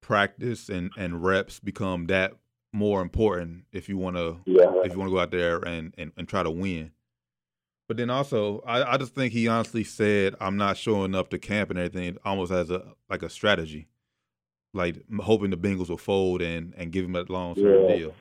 practice 0.00 0.68
and 0.68 0.90
and 0.98 1.22
reps 1.22 1.60
become 1.60 2.06
that 2.06 2.32
more 2.72 3.02
important 3.02 3.64
if 3.70 3.88
you 3.88 3.96
want 3.98 4.16
to 4.16 4.38
yeah. 4.46 4.72
if 4.82 4.92
you 4.92 4.98
want 4.98 5.10
to 5.10 5.14
go 5.14 5.20
out 5.20 5.30
there 5.30 5.58
and, 5.58 5.94
and 5.96 6.10
and 6.16 6.26
try 6.26 6.42
to 6.42 6.50
win. 6.50 6.90
But 7.92 7.98
then 7.98 8.08
also, 8.08 8.62
I, 8.66 8.94
I 8.94 8.96
just 8.96 9.14
think 9.14 9.34
he 9.34 9.48
honestly 9.48 9.84
said, 9.84 10.34
"I'm 10.40 10.56
not 10.56 10.78
showing 10.78 11.14
up 11.14 11.28
to 11.28 11.38
camp 11.38 11.68
and 11.68 11.78
everything," 11.78 12.16
almost 12.24 12.50
as 12.50 12.70
a 12.70 12.94
like 13.10 13.22
a 13.22 13.28
strategy, 13.28 13.86
like 14.72 14.96
hoping 15.20 15.50
the 15.50 15.58
Bengals 15.58 15.90
will 15.90 15.98
fold 15.98 16.40
and 16.40 16.72
and 16.78 16.90
give 16.90 17.04
him 17.04 17.14
a 17.16 17.24
long 17.24 17.54
term 17.54 17.86
Yeah. 17.86 17.94
deal. 17.94 18.14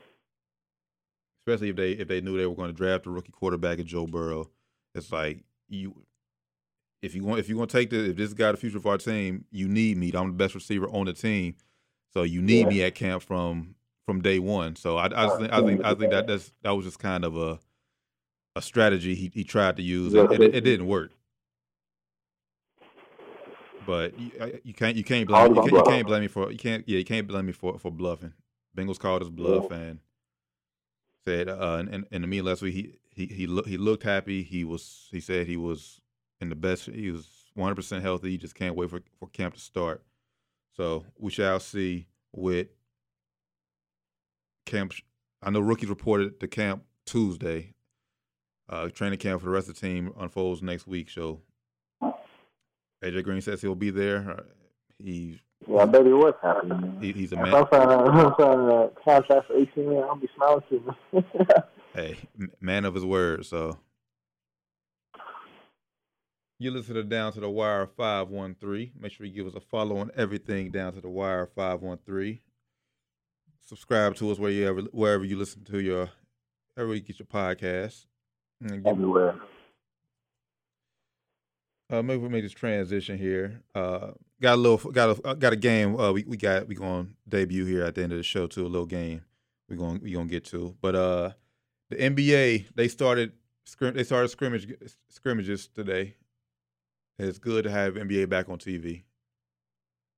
Especially 1.48 1.70
if 1.70 1.78
they 1.78 1.94
if 1.94 2.10
they 2.10 2.20
knew 2.20 2.36
they 2.36 2.46
were 2.46 2.54
going 2.54 2.68
to 2.68 2.76
draft 2.76 3.06
a 3.06 3.12
rookie 3.12 3.32
quarterback 3.32 3.80
at 3.80 3.86
Joe 3.86 4.08
Burrow, 4.08 4.50
it's 4.94 5.10
like 5.10 5.46
you. 5.70 6.04
If 7.02 7.16
you 7.16 7.24
want, 7.24 7.40
if 7.40 7.48
you 7.48 7.56
want 7.56 7.72
to 7.72 7.78
take 7.78 7.92
the, 7.92 8.10
if 8.10 8.18
this 8.18 8.34
guy 8.34 8.52
the 8.52 8.58
future 8.58 8.76
of 8.76 8.86
our 8.86 8.98
team, 8.98 9.46
you 9.52 9.70
need 9.70 9.96
me. 9.96 10.12
I'm 10.14 10.28
the 10.28 10.34
best 10.34 10.54
receiver 10.54 10.90
on 10.90 11.06
the 11.06 11.14
team, 11.14 11.56
so 12.14 12.24
you 12.24 12.42
need 12.42 12.64
Yeah. 12.64 12.68
me 12.68 12.84
at 12.84 12.96
camp 12.96 13.24
from 13.24 13.76
from 14.06 14.22
day 14.22 14.38
one. 14.38 14.76
So 14.76 14.98
I, 14.98 15.06
I 15.06 15.28
just 15.28 15.40
think, 15.40 15.54
I 15.54 15.62
think, 15.62 15.86
I 15.86 15.94
think 15.94 16.12
that 16.12 16.28
that's 16.28 16.52
that 16.62 16.72
was 16.72 16.84
just 16.84 17.00
kind 17.00 17.24
of 17.24 17.38
a 17.38 17.58
a 18.56 18.62
strategy 18.62 19.16
he, 19.16 19.32
he 19.34 19.44
tried 19.44 19.78
to 19.78 19.84
use, 19.84 20.14
and 20.14 20.32
it, 20.32 20.56
it 20.56 20.62
didn't 20.62 20.88
work. 20.88 21.12
But 23.86 24.18
you, 24.20 24.60
you 24.64 24.74
can't 24.74 24.96
you 24.96 25.04
can't 25.04 25.28
blame 25.28 25.56
you 25.56 25.62
can't, 25.62 25.72
you 25.72 25.84
can't 25.84 26.08
blame 26.08 26.22
me 26.22 26.28
for 26.28 26.52
you 26.52 26.58
can't 26.58 26.88
yeah 26.88 27.00
you 27.00 27.06
can't 27.06 27.28
blame 27.28 27.48
me 27.48 27.52
for 27.52 27.80
for 27.80 27.92
bluffing. 27.92 28.34
Bengals 28.78 29.00
called 29.00 29.22
his 29.22 29.30
bluff 29.30 29.72
and 29.72 30.00
said 31.26 31.50
uh 31.50 31.84
in, 31.92 32.06
in 32.12 32.22
the 32.22 32.28
meeting 32.28 32.46
last 32.46 32.62
week 32.62 32.74
he 32.74 32.94
he 33.14 33.26
he, 33.26 33.48
look, 33.48 33.68
he 33.68 33.78
looked 33.78 34.04
happy. 34.04 34.44
He 34.44 34.64
was 34.64 35.08
he 35.12 35.20
said 35.20 35.48
he 35.48 35.58
was 35.58 36.00
in 36.40 36.50
the 36.50 36.56
best. 36.56 36.86
He 36.86 37.12
was 37.12 37.28
100 37.56 37.76
percent 37.76 38.04
healthy. 38.04 38.32
He 38.32 38.38
just 38.38 38.56
can't 38.56 38.76
wait 38.76 38.90
for 38.90 39.02
for 39.20 39.28
camp 39.30 39.56
to 39.56 39.60
start. 39.60 40.04
So 40.76 41.06
we 41.18 41.32
shall 41.32 41.60
see 41.60 42.08
with 42.32 42.68
camp. 44.66 44.94
I 45.42 45.50
know 45.50 45.60
rookies 45.60 45.90
reported 45.90 46.40
to 46.40 46.48
camp 46.48 46.84
Tuesday. 47.06 47.74
Uh, 48.72 48.88
training 48.90 49.20
camp 49.20 49.42
for 49.42 49.46
the 49.48 49.52
rest 49.52 49.68
of 49.68 49.76
the 49.76 49.82
team 49.82 50.14
unfolds 50.18 50.62
next 50.64 50.88
week. 50.88 51.10
So 51.10 51.42
AJ 53.04 53.24
Green 53.26 53.42
says 53.42 53.62
he'll 53.62 53.76
be 53.76 53.90
there. 53.90 54.32
Uh, 54.40 54.44
He, 54.98 55.42
Yeah, 55.68 55.78
I 55.80 55.86
bet 55.86 56.06
it 56.08 56.14
was 56.14 56.34
happening. 56.42 56.98
he 57.02 57.12
he's 57.12 57.34
a 57.34 57.36
If 57.36 57.42
man. 57.42 57.54
A, 57.54 57.58
I'm 57.76 58.34
signing 58.40 58.70
a 58.70 58.90
contract 59.04 59.48
for 59.48 59.58
18 59.58 59.86
million, 59.86 60.04
I'll 60.04 60.16
be 60.16 60.30
smiling 60.36 60.64
too. 60.70 60.94
Hey, 61.94 62.18
man 62.62 62.86
of 62.86 62.94
his 62.96 63.04
word. 63.04 63.46
So 63.46 63.78
you 66.60 66.72
listen 66.72 66.96
to 66.96 67.04
Down 67.04 67.34
to 67.34 67.40
the 67.42 67.50
Wire 67.50 67.86
five 67.88 68.30
one 68.30 68.56
three. 68.56 68.94
Make 68.98 69.12
sure 69.12 69.26
you 69.26 69.34
give 69.34 69.48
us 69.48 69.56
a 69.56 69.60
follow 69.60 69.98
on 69.98 70.10
everything 70.16 70.72
Down 70.72 70.94
to 70.94 71.02
the 71.02 71.10
Wire 71.10 71.48
five 71.48 71.82
one 71.82 71.98
three. 72.06 72.42
subscribe 73.66 74.16
to 74.16 74.32
us 74.32 74.40
where 74.40 74.52
you 74.52 74.68
ever, 74.68 74.82
wherever 74.92 75.26
you 75.26 75.38
listen 75.38 75.64
to 75.66 75.82
your, 75.82 76.10
wherever 76.76 76.94
you 76.96 77.02
get 77.02 77.20
your 77.20 77.26
podcast. 77.26 78.06
And 78.62 78.84
give, 78.84 78.88
everywhere. 78.88 79.36
uh, 81.92 82.02
maybe 82.02 82.22
we 82.22 82.30
make 82.30 82.44
this 82.44 82.52
transition 82.52 83.18
here. 83.18 83.62
Uh, 83.76 84.12
got 84.42 84.56
a 84.56 84.58
little, 84.58 84.92
got 84.92 85.18
a, 85.18 85.28
uh, 85.28 85.34
got 85.34 85.54
a 85.54 85.58
game. 85.58 86.00
Uh, 86.00 86.12
we 86.12 86.24
we 86.24 86.38
got 86.38 86.68
we 86.68 86.76
gonna 86.76 87.08
debut 87.28 87.66
here 87.66 87.84
at 87.84 87.96
the 87.96 88.04
end 88.04 88.12
of 88.12 88.18
the 88.18 88.24
show 88.24 88.48
too. 88.48 88.66
A 88.66 88.68
little 88.68 88.86
game 88.86 89.22
we 89.72 89.78
gonna 89.78 90.00
we 90.04 90.12
gonna 90.12 90.26
get 90.26 90.46
to. 90.46 90.76
But 90.82 90.96
uh, 90.96 91.32
the 91.90 91.96
NBA 91.96 92.68
they 92.76 92.88
started 92.88 93.32
scrim 93.66 93.96
they 93.96 94.04
started 94.04 94.28
scrimmage 94.28 94.72
scrimmages 95.10 95.68
today. 95.68 96.16
It's 97.18 97.40
good 97.40 97.64
to 97.64 97.72
have 97.72 97.96
NBA 97.96 98.30
back 98.30 98.50
on 98.50 98.58
TV. 98.58 99.04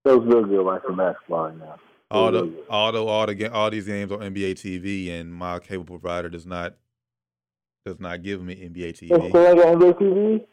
Feels 0.05 0.25
real 0.25 0.43
good 0.43 0.65
watching 0.65 0.95
basketball 0.95 1.45
right 1.45 1.57
now. 1.57 1.75
All 2.11 2.31
the 2.31 2.43
good. 2.43 2.65
although 2.69 3.07
all 3.07 3.25
the 3.25 3.51
all 3.51 3.69
these 3.69 3.85
games 3.85 4.11
on 4.11 4.19
NBA 4.19 4.53
TV 4.53 5.09
and 5.11 5.33
my 5.33 5.59
cable 5.59 5.85
provider 5.85 6.29
does 6.29 6.45
not 6.45 6.75
does 7.85 7.99
not 7.99 8.23
give 8.23 8.41
me 8.41 8.55
NBA 8.55 8.89
It's 8.89 9.01
TV. 9.01 9.29
still 9.29 9.67
on 9.67 9.79
NBA 9.79 9.93
TV? 9.99 10.45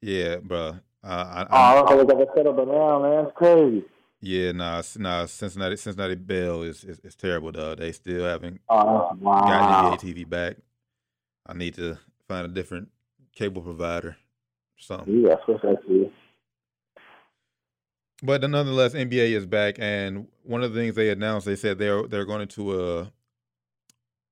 Yeah, 0.00 0.36
bruh. 0.36 0.80
Uh, 1.02 1.06
I, 1.06 1.42
Oh, 1.42 1.46
I, 1.56 1.70
I 1.70 1.74
don't 1.96 2.10
I 2.10 2.24
got 2.24 2.36
set 2.36 2.46
up 2.46 2.56
now, 2.56 3.02
man. 3.02 3.24
It's 3.26 3.36
crazy. 3.36 3.84
yeah, 4.20 4.52
nah, 4.52 4.82
nah. 4.98 5.26
Cincinnati 5.26 5.76
Cincinnati 5.76 6.14
Bell 6.14 6.62
is, 6.62 6.84
is 6.84 7.00
is 7.00 7.16
terrible, 7.16 7.52
though. 7.52 7.74
They 7.74 7.92
still 7.92 8.24
haven't 8.24 8.60
Oh, 8.68 9.16
wow. 9.20 9.40
got 9.40 10.00
NBA 10.00 10.14
TV 10.14 10.28
back. 10.28 10.56
I 11.46 11.54
need 11.54 11.74
to 11.74 11.98
find 12.28 12.44
a 12.44 12.48
different 12.48 12.88
cable 13.34 13.62
provider, 13.62 14.08
or 14.10 14.16
something. 14.78 15.24
Yeah, 15.26 15.36
switch 15.44 15.62
that 15.62 15.82
to 15.86 15.92
you. 15.92 16.12
But 18.22 18.42
nonetheless, 18.42 18.92
NBA 18.92 19.30
is 19.32 19.46
back, 19.46 19.76
and 19.78 20.28
one 20.44 20.62
of 20.62 20.74
the 20.74 20.78
things 20.80 20.94
they 20.94 21.08
announced, 21.08 21.46
they 21.46 21.56
said 21.56 21.78
they're 21.78 22.06
they're 22.06 22.26
going 22.26 22.46
to 22.48 22.70
uh, 22.80 23.06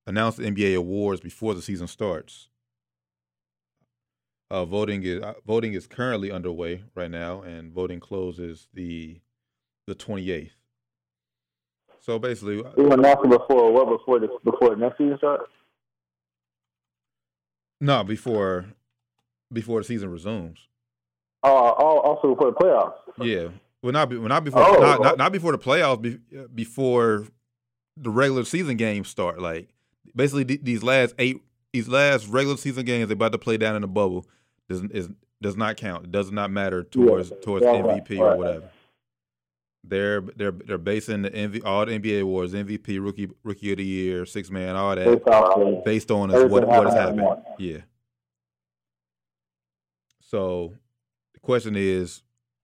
announce 0.09 0.37
the 0.37 0.45
NBA 0.45 0.77
awards 0.77 1.21
before 1.21 1.55
the 1.55 1.63
season 1.63 1.87
starts. 1.87 2.49
Uh, 4.51 4.65
voting 4.65 5.03
is 5.03 5.23
uh, 5.23 5.35
voting 5.47 5.75
is 5.75 5.87
currently 5.87 6.33
underway 6.33 6.83
right 6.95 7.11
now, 7.11 7.43
and 7.43 7.71
voting 7.71 8.01
closes 8.01 8.67
the 8.73 9.21
the 9.87 9.95
twenty 9.95 10.31
eighth. 10.31 10.55
So 12.01 12.19
basically, 12.19 12.65
uh, 12.65 12.71
We 12.77 12.91
after 13.05 13.29
before 13.29 13.71
what 13.73 13.89
before 13.99 14.19
this 14.19 14.31
before 14.43 14.71
the 14.71 14.77
next 14.77 14.97
season 14.99 15.19
starts? 15.19 15.51
no, 17.81 18.03
before 18.03 18.65
before 19.53 19.81
the 19.81 19.85
season 19.85 20.11
resumes. 20.11 20.59
Oh, 21.43 21.75
oh, 21.79 21.99
also 22.01 22.35
before 22.35 22.51
the 22.53 22.57
playoffs. 22.57 22.95
Yeah, 23.19 23.49
well, 23.83 23.93
not 23.93 24.09
be, 24.09 24.17
well, 24.17 24.29
not 24.29 24.45
before 24.45 24.63
Oh. 24.63 24.81
not, 24.81 25.03
not 25.03 25.19
not 25.19 25.33
before 25.33 25.53
the 25.53 25.59
playoffs, 25.59 26.01
be, 26.01 26.19
uh, 26.37 26.47
before 26.55 27.27
the 27.99 28.11
regular 28.11 28.45
season 28.45 28.79
games 28.79 29.09
start. 29.09 29.41
Like 29.41 29.69
basically, 30.15 30.45
th- 30.45 30.61
these 30.63 30.83
last 30.83 31.15
eight, 31.19 31.41
these 31.73 31.89
last 31.89 32.29
regular 32.29 32.57
season 32.57 32.85
games 32.85 33.09
they're 33.09 33.15
about 33.15 33.33
to 33.33 33.39
play 33.39 33.57
down 33.57 33.77
in 33.77 33.83
the 33.83 33.89
bubble 33.89 34.27
does 34.69 34.83
is 34.85 35.09
does 35.41 35.57
not 35.57 35.77
count. 35.77 36.05
It 36.05 36.13
does 36.13 36.31
not 36.33 36.51
matter 36.51 36.83
towards 36.83 37.33
towards 37.43 37.65
Yeah, 37.65 37.81
right, 37.81 38.05
MVP 38.05 38.19
or 38.19 38.29
right. 38.31 38.39
whatever. 38.39 38.71
They're 39.85 40.21
they're 40.21 40.51
they're 40.53 40.79
basing 40.79 41.23
the 41.23 41.31
MV, 41.31 41.63
all 41.65 41.87
the 41.87 41.99
NBA 41.99 42.23
awards, 42.23 42.53
MVP, 42.53 43.03
rookie 43.03 43.29
rookie 43.45 43.73
of 43.73 43.79
the 43.79 43.85
year, 43.85 44.27
six 44.27 44.51
man, 44.51 44.77
all 44.77 44.95
that 44.95 45.05
Based 45.25 45.85
based 45.85 46.11
on 46.11 46.31
what 46.31 46.51
what 46.67 46.85
has 46.87 46.95
happened 46.95 47.21
happened. 47.21 47.45
Yeah. 47.59 47.79
So 50.21 50.75
the 51.35 51.41
question 51.41 51.75
is, 51.77 52.23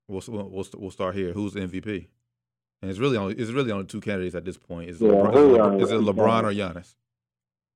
we'll 0.09 0.23
we'll 0.29 0.67
we'll 0.77 0.91
start 0.91 1.15
here. 1.15 1.33
Who's 1.33 1.55
MVP? 1.55 2.09
And 2.83 2.91
it's 2.91 3.01
really 3.01 3.17
only 3.17 3.35
it's 3.37 3.51
really 3.51 3.73
only 3.73 3.87
two 3.87 4.01
candidates 4.01 4.35
at 4.35 4.45
this 4.45 4.59
point. 4.59 4.91
Is, 4.91 5.01
Yeah, 5.01 5.09
LeBron, 5.09 5.35
really 5.35 5.55
it 5.55 5.59
LeBron, 5.59 5.83
is 5.83 5.91
it 5.91 6.01
LeBron 6.01 6.43
or 6.45 6.53
Giannis? 6.53 6.95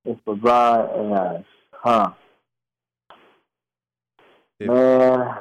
It's 0.04 0.20
LeBron 0.26 0.98
and 0.98 1.12
Giannis. 1.12 1.44
Huh. 1.72 2.10
If- 4.60 4.68
Man, 4.68 5.34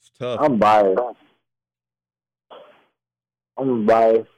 It's 0.00 0.10
tough. 0.18 0.40
I'm 0.42 0.58
biased. 0.58 1.00
I'm 3.58 3.84
biased, 3.86 4.28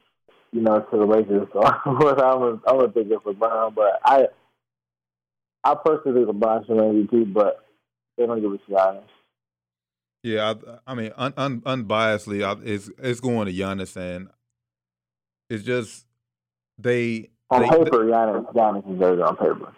you 0.51 0.61
know, 0.61 0.79
to 0.79 0.97
the 0.97 1.05
Lakers. 1.05 1.47
So 1.53 1.63
I'm 1.85 1.97
gonna 1.99 2.59
I'm 2.67 2.77
gonna 2.79 2.91
think 2.91 3.07
it's 3.11 3.23
LeBron, 3.23 3.73
but 3.75 3.99
I 4.05 4.27
I 5.63 5.75
personally 5.83 6.25
think 6.25 6.37
LeBron 6.37 6.65
should 6.67 6.75
win 6.75 7.07
MVP, 7.07 7.33
but 7.33 7.65
they 8.17 8.25
don't 8.25 8.41
give 8.41 8.51
it 8.53 8.61
to 8.67 8.71
Giannis. 8.71 9.03
Yeah, 10.23 10.53
I, 10.85 10.91
I 10.91 10.95
mean, 10.95 11.11
un, 11.15 11.33
un, 11.37 11.61
unbiasedly, 11.61 12.43
I, 12.43 12.59
it's 12.65 12.89
it's 12.97 13.19
going 13.19 13.45
to 13.45 13.53
Giannis, 13.53 13.95
and 13.95 14.27
it's 15.49 15.63
just 15.63 16.04
they 16.77 17.29
On 17.49 17.61
they, 17.61 17.69
paper, 17.69 18.05
Giannis 18.05 18.53
Giannis 18.53 18.91
is 18.93 18.99
better 18.99 19.25
on 19.25 19.35
paper. 19.37 19.73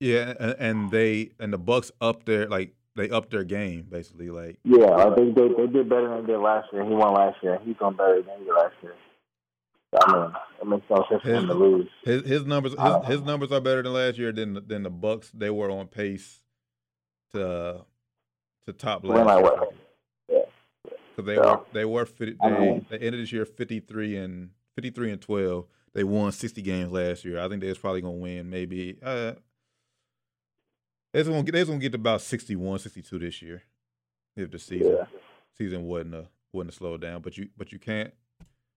yeah, 0.00 0.34
and, 0.38 0.56
and 0.58 0.90
they 0.90 1.30
and 1.38 1.52
the 1.52 1.58
Bucks 1.58 1.90
up 2.00 2.24
their 2.24 2.46
like 2.48 2.74
they 2.96 3.10
up 3.10 3.30
their 3.30 3.44
game 3.44 3.86
basically. 3.88 4.30
Like 4.30 4.58
Yeah, 4.64 4.86
like 4.86 5.16
they, 5.16 5.24
they 5.30 5.48
they 5.48 5.66
did 5.66 5.88
better 5.88 6.08
than 6.08 6.26
they 6.26 6.32
did 6.32 6.38
last 6.40 6.68
year. 6.72 6.84
He 6.84 6.90
won 6.94 7.14
last 7.14 7.36
year. 7.42 7.58
He's 7.64 7.76
done 7.76 7.94
better 7.96 8.22
than 8.22 8.38
he 8.38 8.44
did 8.44 8.54
last 8.54 8.74
year. 8.82 8.94
I 10.02 10.12
mean, 10.12 10.32
it 10.60 10.66
makes 10.68 10.84
no 10.90 11.04
sense 11.08 11.22
for 11.22 11.28
him 11.30 11.46
to 11.46 11.54
lose. 11.54 11.88
his 12.04 12.22
his 12.24 12.44
numbers 12.44 12.72
his, 12.72 12.80
Uh, 12.80 13.00
his 13.02 13.22
numbers 13.22 13.50
are 13.52 13.60
better 13.60 13.82
than 13.82 13.92
last 13.92 14.18
year 14.18 14.32
than 14.32 14.54
the- 14.54 14.60
than 14.60 14.82
the 14.82 14.90
Bucks. 14.90 15.30
They 15.30 15.50
were 15.50 15.70
on 15.70 15.86
pace 15.88 16.42
to 17.32 17.84
to 18.66 18.72
top 18.72 19.04
last 19.04 19.26
like 19.26 19.44
year. 19.44 19.68
Yeah. 20.28 20.90
Because 21.16 21.24
they 21.26 21.34
Yeah. 21.36 21.40
were 21.56 21.60
they 21.72 21.84
were 21.86 22.04
50, 22.06 22.36
I 22.40 22.50
they 22.50 22.58
mean- 22.60 22.86
they 22.90 22.98
ended 22.98 23.20
this 23.22 23.32
year 23.32 23.46
fifty 23.46 23.80
three 23.80 24.16
and 24.16 24.50
fifty 24.74 24.90
three 24.90 25.10
and 25.10 25.20
twelve. 25.22 25.66
They 25.94 26.04
won 26.04 26.30
sixty 26.32 26.62
games 26.62 26.92
last 26.92 27.24
year. 27.24 27.40
I 27.40 27.48
think 27.48 27.60
they're 27.62 27.74
probably 27.74 28.00
gonna 28.02 28.14
win 28.18 28.48
maybe. 28.50 28.98
Uh, 29.02 29.32
they're 31.12 31.24
gonna 31.24 31.42
get 31.42 31.52
they're 31.52 31.64
gonna 31.64 31.78
get 31.78 31.92
to 31.92 31.96
about 31.98 32.20
61, 32.20 32.78
62 32.80 33.18
this 33.18 33.42
year 33.42 33.62
if 34.36 34.50
the 34.50 34.58
season 34.58 34.92
Yeah. 34.98 35.06
season 35.56 35.84
wasn't 35.84 36.14
a 36.14 36.28
wasn't 36.52 36.72
a 36.74 36.76
slow 36.76 36.96
down. 36.96 37.22
But 37.22 37.36
you 37.38 37.48
but 37.56 37.72
you 37.72 37.78
can't 37.78 38.12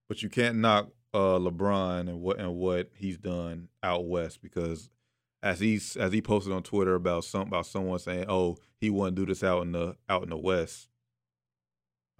but 0.08 0.22
you 0.22 0.28
can't 0.28 0.56
knock 0.58 0.88
uh, 1.14 1.38
LeBron 1.38 2.00
and 2.08 2.20
what 2.20 2.38
and 2.38 2.56
what 2.56 2.90
he's 2.96 3.18
done 3.18 3.68
out 3.82 4.06
west 4.06 4.40
because 4.42 4.88
as 5.42 5.60
he's 5.60 5.96
as 5.96 6.12
he 6.12 6.22
posted 6.22 6.52
on 6.52 6.62
Twitter 6.62 6.94
about 6.94 7.24
some 7.24 7.42
about 7.48 7.66
someone 7.66 7.98
saying, 7.98 8.24
"Oh, 8.28 8.56
he 8.80 8.88
wouldn't 8.90 9.16
do 9.16 9.26
this 9.26 9.44
out 9.44 9.62
in 9.62 9.72
the 9.72 9.96
out 10.08 10.22
in 10.22 10.30
the 10.30 10.36
west." 10.38 10.88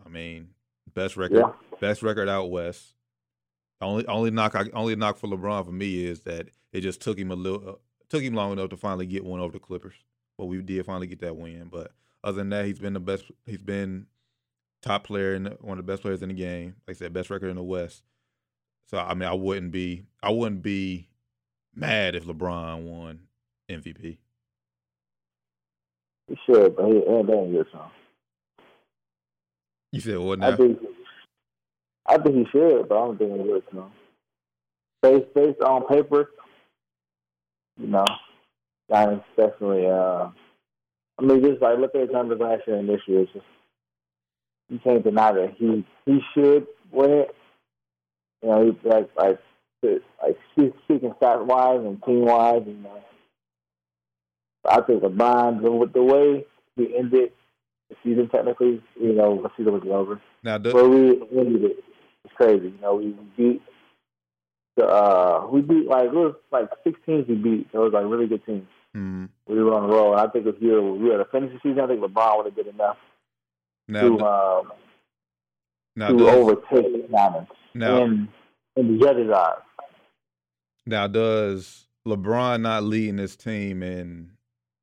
I 0.04 0.08
mean, 0.08 0.50
best 0.92 1.16
record 1.16 1.38
Yeah. 1.38 1.52
best 1.80 2.02
record 2.02 2.28
out 2.28 2.50
west. 2.50 2.94
Only 3.82 4.06
only 4.06 4.30
knock 4.30 4.54
I 4.54 4.64
only 4.72 4.96
knock 4.96 5.18
for 5.18 5.28
LeBron 5.28 5.66
for 5.66 5.72
me 5.72 6.04
is 6.04 6.20
that 6.20 6.48
it 6.72 6.80
just 6.80 7.00
took 7.00 7.18
him 7.18 7.30
a 7.30 7.34
little 7.34 7.68
uh, 7.68 7.74
took 8.08 8.22
him 8.22 8.34
long 8.34 8.52
enough 8.52 8.70
to 8.70 8.76
finally 8.76 9.06
get 9.06 9.24
one 9.24 9.40
over 9.40 9.52
the 9.52 9.58
Clippers. 9.58 9.94
But 10.38 10.46
we 10.46 10.60
did 10.62 10.86
finally 10.86 11.06
get 11.06 11.20
that 11.20 11.36
win. 11.36 11.68
But 11.70 11.92
other 12.24 12.36
than 12.36 12.50
that, 12.50 12.66
he's 12.66 12.78
been 12.78 12.94
the 12.94 13.00
best. 13.00 13.24
He's 13.44 13.62
been 13.62 14.06
top 14.82 15.04
player 15.04 15.34
and 15.34 15.56
one 15.60 15.78
of 15.78 15.86
the 15.86 15.92
best 15.92 16.02
players 16.02 16.22
in 16.22 16.28
the 16.28 16.34
game. 16.34 16.76
Like 16.86 16.96
I 16.96 16.98
said, 16.98 17.12
best 17.12 17.30
record 17.30 17.48
in 17.48 17.56
the 17.56 17.62
West. 17.62 18.02
So 18.86 18.98
I 18.98 19.14
mean, 19.14 19.28
I 19.28 19.34
wouldn't 19.34 19.72
be 19.72 20.04
I 20.22 20.30
wouldn't 20.30 20.62
be 20.62 21.08
mad 21.74 22.14
if 22.14 22.24
LeBron 22.24 22.82
won 22.84 23.20
MVP. 23.68 24.18
He 26.28 26.38
should, 26.46 26.76
but 26.76 26.86
he 26.86 26.96
ain't 26.98 27.26
done 27.26 27.52
good 27.52 27.66
so. 27.72 27.80
You 29.90 30.00
said 30.00 30.18
what 30.18 30.42
I 30.42 30.50
now? 30.50 30.56
think 30.56 30.78
I 32.06 32.18
think 32.18 32.36
he 32.36 32.46
should, 32.50 32.88
but 32.88 32.96
I 32.96 33.06
don't 33.06 33.18
think 33.18 33.32
he 33.32 33.48
would 33.48 33.62
so. 33.72 33.90
Based 35.02 35.34
based 35.34 35.60
on 35.62 35.86
paper, 35.86 36.30
you 37.76 37.88
know, 37.88 38.04
Giannis 38.90 39.24
definitely 39.36 39.86
uh 39.86 40.28
I 41.18 41.22
mean 41.22 41.42
just 41.42 41.62
like 41.62 41.78
look 41.78 41.94
at 41.94 42.02
his 42.02 42.10
numbers 42.10 42.40
last 42.40 42.62
year 42.66 42.76
and 42.76 42.88
this 42.88 43.00
year, 43.06 43.20
it's 43.20 43.32
just 43.32 43.44
you 44.68 44.78
can't 44.78 45.04
deny 45.04 45.32
that 45.32 45.54
he 45.58 45.84
he 46.06 46.20
should 46.34 46.66
win 46.90 47.10
it. 47.10 47.36
You 48.42 48.48
know, 48.48 48.64
he 48.64 48.88
like 48.88 49.10
like 49.16 49.38
like 49.82 50.38
speaking 50.52 51.12
stat 51.16 51.44
wise 51.46 51.80
and 51.80 52.02
team 52.04 52.24
wise 52.24 52.62
and 52.66 52.86
uh, 52.86 52.90
I 54.68 54.80
think 54.82 55.02
LeBron 55.02 55.60
with 55.60 55.92
the 55.92 56.02
way 56.02 56.44
he 56.76 56.96
ended 56.96 57.32
the 57.90 57.96
season 58.02 58.28
technically, 58.28 58.80
you 59.00 59.12
know, 59.12 59.42
the 59.42 59.50
season 59.56 59.72
was 59.72 59.82
over. 59.90 60.20
Now, 60.42 60.58
do, 60.58 60.72
But 60.72 60.88
we 60.88 61.22
ended 61.38 61.64
it. 61.64 61.84
It's 62.24 62.34
crazy. 62.34 62.66
You 62.66 62.78
know, 62.80 62.94
we 62.96 63.14
beat 63.36 63.62
the 64.76 64.86
uh 64.86 65.46
we 65.50 65.60
beat 65.60 65.86
like 65.86 66.04
it 66.04 66.12
was 66.14 66.34
like 66.50 66.68
six 66.84 66.98
teams 67.04 67.26
we 67.28 67.34
beat. 67.34 67.68
So 67.72 67.80
it 67.82 67.84
was 67.84 67.92
like 67.92 68.04
really 68.06 68.26
good 68.26 68.44
teams. 68.46 68.66
hmm, 68.94 69.24
We 69.46 69.62
were 69.62 69.74
on 69.74 69.88
the 69.88 69.94
roll. 69.94 70.14
I 70.16 70.28
think 70.28 70.46
if 70.46 70.60
we 70.60 70.68
were, 70.70 70.92
we 70.94 71.08
were 71.10 71.18
to 71.18 71.24
finish 71.26 71.52
the 71.52 71.58
season, 71.62 71.80
I 71.80 71.86
think 71.88 72.00
LeBron 72.00 72.36
would 72.36 72.46
have 72.46 72.56
been 72.56 72.68
enough 72.68 72.96
now, 73.88 74.00
to 74.02 74.20
um 74.20 74.72
now, 75.96 76.08
to 76.08 76.16
does, 76.18 76.28
overtake 76.36 77.10
Giannis 77.10 77.48
now, 77.74 78.02
in 78.04 78.28
in 78.76 78.98
the 78.98 79.04
judges' 79.04 79.30
eyes. 79.30 79.58
now, 80.86 81.06
does 81.06 81.86
LeBron 82.06 82.60
not 82.62 82.84
leading 82.84 83.18
his 83.18 83.36
team 83.36 83.82
in 83.82 84.30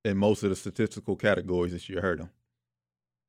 in 0.05 0.17
most 0.17 0.43
of 0.43 0.49
the 0.49 0.55
statistical 0.55 1.15
categories 1.15 1.71
this 1.71 1.89
year 1.89 2.01
hurt 2.01 2.19
him? 2.19 2.29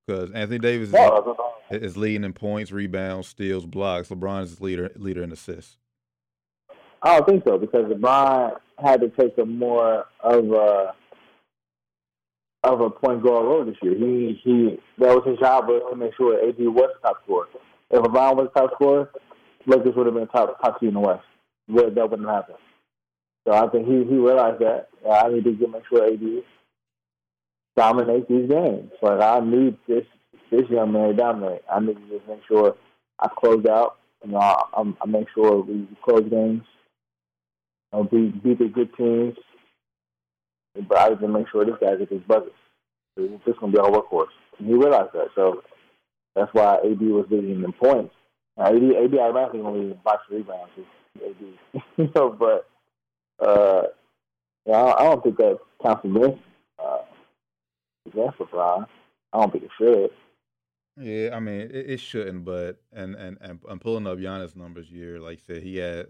Because 0.06 0.30
Anthony 0.32 0.58
Davis 0.58 0.88
is 0.88 0.94
No, 0.94 1.36
is 1.70 1.96
leading 1.96 2.24
in 2.24 2.32
points, 2.32 2.72
rebounds, 2.72 3.28
steals, 3.28 3.66
blocks. 3.66 4.08
LeBron 4.08 4.42
is 4.42 4.60
leader 4.60 4.90
leader 4.96 5.22
in 5.22 5.32
assists. 5.32 5.76
I 7.02 7.16
don't 7.16 7.28
think 7.28 7.44
so 7.46 7.58
because 7.58 7.86
LeBron 7.86 8.56
had 8.78 9.00
to 9.00 9.08
take 9.10 9.38
a 9.38 9.44
more 9.44 10.06
of 10.20 10.50
a 10.52 10.94
of 12.62 12.80
a 12.80 12.90
point 12.90 13.22
guard 13.22 13.46
role 13.46 13.64
this 13.64 13.76
year. 13.82 13.94
He 13.94 14.40
he 14.42 14.78
that 14.98 15.14
was 15.14 15.24
his 15.26 15.38
job 15.38 15.66
was 15.68 15.82
to 15.90 15.96
make 15.96 16.14
sure 16.16 16.36
AD 16.46 16.58
was 16.58 16.90
top 17.02 17.22
scorer. 17.24 17.46
If 17.90 18.02
LeBron 18.02 18.36
was 18.36 18.48
top 18.54 18.72
scorer, 18.74 19.10
Lakers 19.66 19.94
would 19.96 20.06
have 20.06 20.14
been 20.14 20.28
top 20.28 20.60
top 20.60 20.80
two 20.80 20.88
in 20.88 20.94
the 20.94 21.00
West. 21.00 21.24
That 21.68 22.10
wouldn't 22.10 22.28
happen. 22.28 22.56
So 23.46 23.54
I 23.54 23.68
think 23.68 23.86
he 23.86 24.04
he 24.04 24.16
realized 24.16 24.60
that 24.60 24.88
I 25.10 25.28
need 25.28 25.44
to 25.44 25.68
make 25.68 25.82
sure 25.88 26.06
AD 26.06 26.42
dominate 27.76 28.28
these 28.28 28.48
games. 28.48 28.90
Like 29.00 29.20
I 29.20 29.40
need 29.40 29.76
this 29.88 30.04
this 30.50 30.68
young 30.68 30.92
man 30.92 31.16
dominate. 31.16 31.62
I 31.70 31.80
need 31.80 31.96
to 31.96 32.18
just 32.18 32.28
make 32.28 32.40
sure 32.46 32.76
I 33.18 33.28
close 33.28 33.64
out. 33.66 33.96
You 34.24 34.32
know, 34.32 34.38
I, 34.38 34.82
I 35.00 35.06
make 35.06 35.28
sure 35.34 35.62
we 35.62 35.86
close 36.04 36.28
games. 36.28 36.64
You 37.92 37.98
know, 37.98 38.04
beat 38.04 38.42
beat 38.42 38.58
the 38.58 38.68
good 38.68 38.94
teams. 38.96 39.36
But 40.88 40.98
I 40.98 41.08
to 41.14 41.28
make 41.28 41.48
sure 41.50 41.64
this 41.64 41.74
guy 41.80 41.96
gets 41.96 42.12
his 42.12 42.20
buckets. 42.22 42.54
This 43.16 43.28
is 43.46 43.54
gonna 43.60 43.72
be 43.72 43.78
our 43.78 43.90
workhorse. 43.90 44.28
And 44.58 44.68
he 44.68 44.74
realized 44.74 45.12
that. 45.14 45.28
So 45.34 45.62
that's 46.34 46.52
why 46.54 46.76
AD 46.76 47.00
was 47.00 47.26
leading 47.30 47.62
in 47.64 47.72
points. 47.72 48.14
Now, 48.56 48.66
AD, 48.66 48.76
AD 48.76 49.18
automatically 49.18 49.60
gonna 49.60 49.78
lead 49.78 50.04
box 50.04 50.22
rebounds. 50.30 50.70
AD, 51.16 51.82
you 51.96 52.12
know, 52.14 52.30
but 52.30 52.68
uh, 53.44 53.82
yeah, 54.66 54.94
I 54.96 55.04
don't 55.04 55.22
think 55.22 55.36
that 55.38 55.58
counts 55.82 56.04
against 56.04 56.38
uh, 56.78 56.98
against 58.06 58.38
LeBron. 58.38 58.86
I 59.32 59.40
don't 59.40 59.52
think 59.52 59.64
it 59.64 59.70
should. 59.78 60.10
Yeah, 61.00 61.30
I 61.34 61.40
mean 61.40 61.60
it, 61.62 61.74
it 61.74 62.00
shouldn't, 62.00 62.44
but 62.44 62.82
and 62.92 63.14
and 63.14 63.38
and 63.40 63.60
I'm 63.68 63.78
pulling 63.78 64.06
up 64.06 64.18
Giannis 64.18 64.54
numbers 64.54 64.88
here. 64.88 65.18
Like 65.18 65.38
I 65.38 65.54
said, 65.54 65.62
he 65.62 65.76
had 65.76 66.08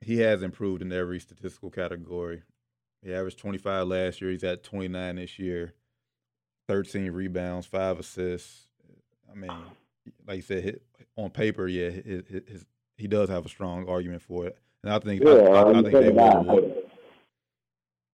he 0.00 0.18
has 0.20 0.42
improved 0.42 0.82
in 0.82 0.92
every 0.92 1.20
statistical 1.20 1.70
category. 1.70 2.42
He 3.02 3.12
averaged 3.12 3.38
25 3.38 3.86
last 3.86 4.20
year. 4.20 4.30
He's 4.30 4.44
at 4.44 4.62
29 4.62 5.16
this 5.16 5.38
year. 5.38 5.74
13 6.68 7.10
rebounds, 7.10 7.66
five 7.66 7.98
assists. 7.98 8.68
I 9.30 9.34
mean, 9.34 9.50
like 10.26 10.36
you 10.36 10.42
said, 10.42 10.80
on 11.16 11.30
paper, 11.30 11.66
yeah, 11.66 11.90
his, 11.90 12.22
his, 12.28 12.64
he 12.96 13.08
does 13.08 13.28
have 13.28 13.44
a 13.44 13.48
strong 13.48 13.88
argument 13.88 14.22
for 14.22 14.46
it, 14.46 14.56
and 14.82 14.92
I 14.92 14.98
think 14.98 15.22
yeah, 15.22 15.32
I, 15.32 15.62
I, 15.62 15.78
I 15.78 15.82
think 15.82 15.92
they 15.92 16.10
will 16.10 16.36
award. 16.36 16.72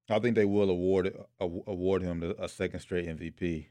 I 0.08 0.18
think 0.20 0.36
they 0.36 0.44
will 0.44 0.70
award 0.70 1.14
award 1.40 2.02
him 2.02 2.34
a 2.38 2.48
second 2.48 2.80
straight 2.80 3.06
MVP. 3.06 3.66